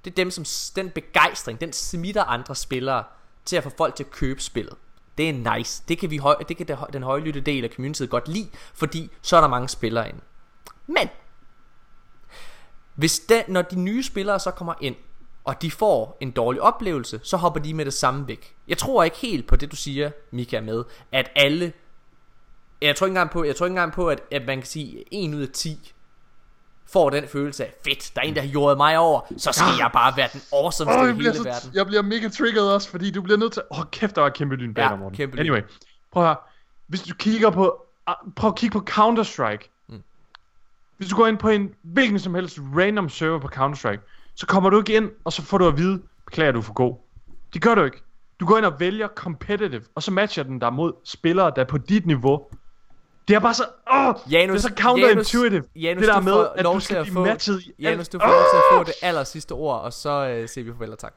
[0.04, 0.44] Det er dem, som
[0.76, 3.04] den begejstring, den smitter andre spillere
[3.44, 4.74] til at få folk til at købe spillet.
[5.18, 5.82] Det er nice.
[5.88, 9.36] Det kan, vi høj, det kan den højlytte del af communityet godt lide, fordi så
[9.36, 10.20] er der mange spillere inde.
[10.86, 11.08] Men
[12.94, 14.96] hvis den, når de nye spillere så kommer ind,
[15.44, 18.56] og de får en dårlig oplevelse, så hopper de med det samme væk.
[18.68, 21.72] Jeg tror ikke helt på det, du siger, Mika, med, at alle...
[22.82, 24.98] Jeg tror ikke engang på, jeg tror ikke engang på at, at man kan sige,
[24.98, 25.92] at 1 ud af 10
[26.92, 29.66] får den følelse af, fedt, der er en, der har jordet mig over, så skal
[29.78, 31.70] jeg bare være den awesomeste Åh, i hele så, verden.
[31.74, 33.62] jeg bliver mega triggered også, fordi du bliver nødt til...
[33.70, 35.16] Åh, oh, kæft, der var kæmpe lyn bag Ja, dig, Morten.
[35.16, 35.40] kæmpe.
[35.40, 35.60] Anyway,
[36.12, 36.36] prøv høre.
[36.86, 37.86] Hvis du kigger på...
[38.06, 39.84] ah, Prøv at kigge på Counter-Strike.
[39.88, 40.02] Mm.
[40.96, 44.70] Hvis du går ind på en hvilken som helst random server på Counter-Strike, så kommer
[44.70, 46.96] du ikke ind, og så får du at vide, beklager du er for god.
[47.54, 48.02] Det gør du ikke.
[48.40, 51.66] Du går ind og vælger competitive, og så matcher den der mod spillere, der er
[51.66, 52.46] på dit niveau.
[53.28, 53.64] Det er bare så...
[53.92, 55.64] Åh, Janus, det er så counterintuitive.
[55.76, 58.08] Janus, det der med, at lov du til skal at blive få, matchet i Janus,
[58.08, 60.70] du får lov til at få det aller sidste ord, og så øh, siger vi
[60.70, 61.14] farvel og tak.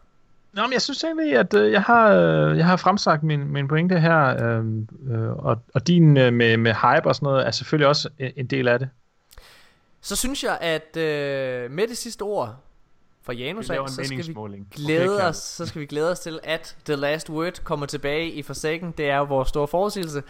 [0.53, 3.67] Nå, men jeg synes egentlig, at øh, jeg, har, øh, jeg har fremsagt min, min
[3.67, 4.65] pointe her, øh,
[5.11, 8.31] øh, og, og din øh, med, med hype og sådan noget er selvfølgelig også en,
[8.35, 8.89] en del af det.
[10.01, 12.55] Så synes jeg, at øh, med det sidste ord
[13.23, 14.33] fra Janus, af, så skal vi
[14.75, 18.31] glæde Okay, os, så skal vi glæde os til, at The Last Word kommer tilbage
[18.31, 18.93] i Forsaken.
[18.97, 20.23] Det er jo vores store forudsigelse.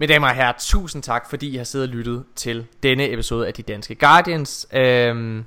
[0.00, 3.46] Mine damer og herrer, tusind tak, fordi I har siddet og lyttet til denne episode
[3.46, 4.68] af De Danske Guardians.
[4.72, 5.44] Øhm,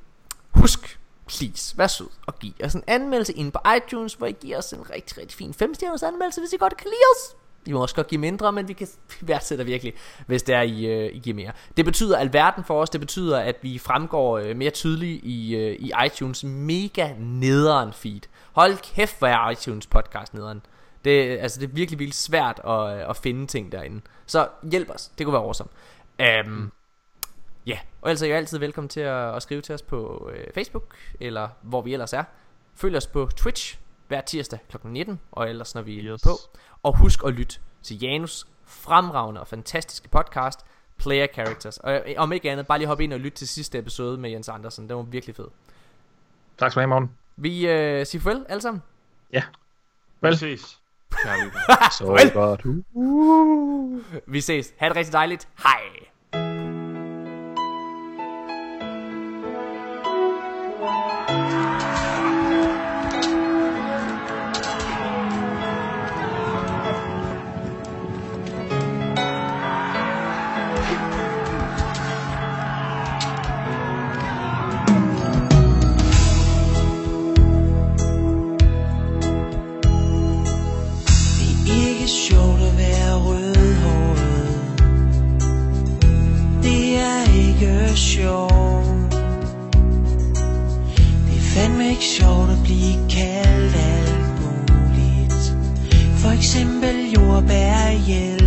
[0.51, 4.57] husk, please, vær sød og giv os en anmeldelse inde på iTunes, hvor I giver
[4.57, 7.35] os en rigtig, rigtig fin 5 stjerners anmeldelse, hvis I godt kan lide os.
[7.65, 8.87] I må også godt give mindre, men vi kan
[9.21, 9.93] værdsætter virkelig,
[10.27, 11.51] hvis det er, I, øh, I giver mere.
[11.77, 12.89] Det betyder alverden for os.
[12.89, 18.21] Det betyder, at vi fremgår øh, mere tydeligt i, øh, i iTunes mega nederen feed.
[18.51, 20.61] Hold kæft, hvor er iTunes podcast nederen.
[21.05, 24.01] Det, altså, det er virkelig, virkelig svært at, øh, at finde ting derinde.
[24.25, 25.11] Så hjælp os.
[25.17, 25.69] Det kunne være awesome.
[26.47, 26.71] Um,
[27.65, 30.29] Ja, og ellers er I jo altid velkommen til at, at skrive til os på
[30.33, 32.23] øh, Facebook, eller hvor vi ellers er.
[32.75, 33.77] Følg os på Twitch
[34.07, 34.77] hver tirsdag kl.
[34.83, 36.21] 19, og ellers når vi er Yes.
[36.23, 36.29] på.
[36.83, 40.59] Og husk at lytte til Janus fremragende og fantastiske podcast,
[40.97, 41.77] Player Characters.
[41.77, 44.29] Og øh, om ikke andet, bare lige hoppe ind og lytte til sidste episode med
[44.29, 44.89] Jens Andersen.
[44.89, 45.47] Den var virkelig fed.
[46.57, 47.11] Tak skal du have, Morten.
[47.37, 48.81] Vi øh, siger farvel alle sammen.
[50.21, 50.79] Vi ses.
[51.23, 51.51] Kærlighed.
[51.97, 52.65] Så godt.
[54.27, 54.73] Vi ses.
[54.77, 55.47] Ha' det rigtig dejligt.
[55.63, 55.79] Hej.
[88.23, 88.83] sjov
[91.27, 95.57] Det er fandme ikke sjovt at blive kaldt alt muligt.
[96.21, 98.42] For eksempel jordbærhjælp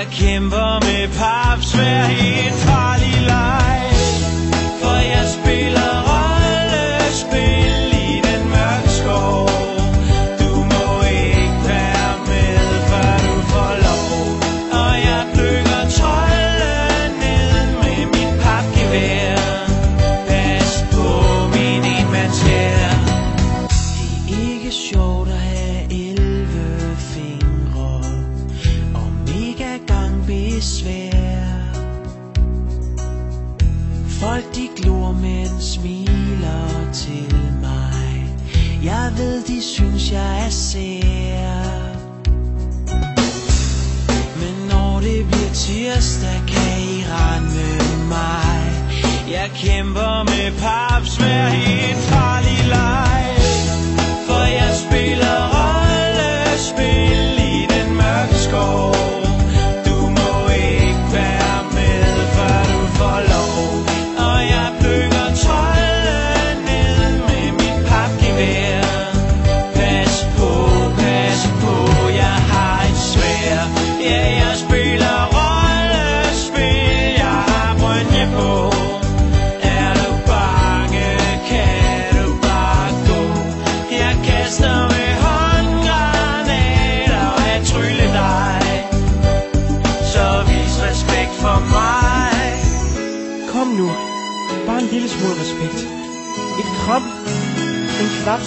[0.00, 2.69] jeg kæmper med papsværheden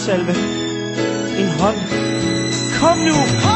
[0.04, 0.36] håndsalve.
[1.38, 1.78] En hånd.
[2.80, 3.14] Kom nu!
[3.44, 3.53] Kom!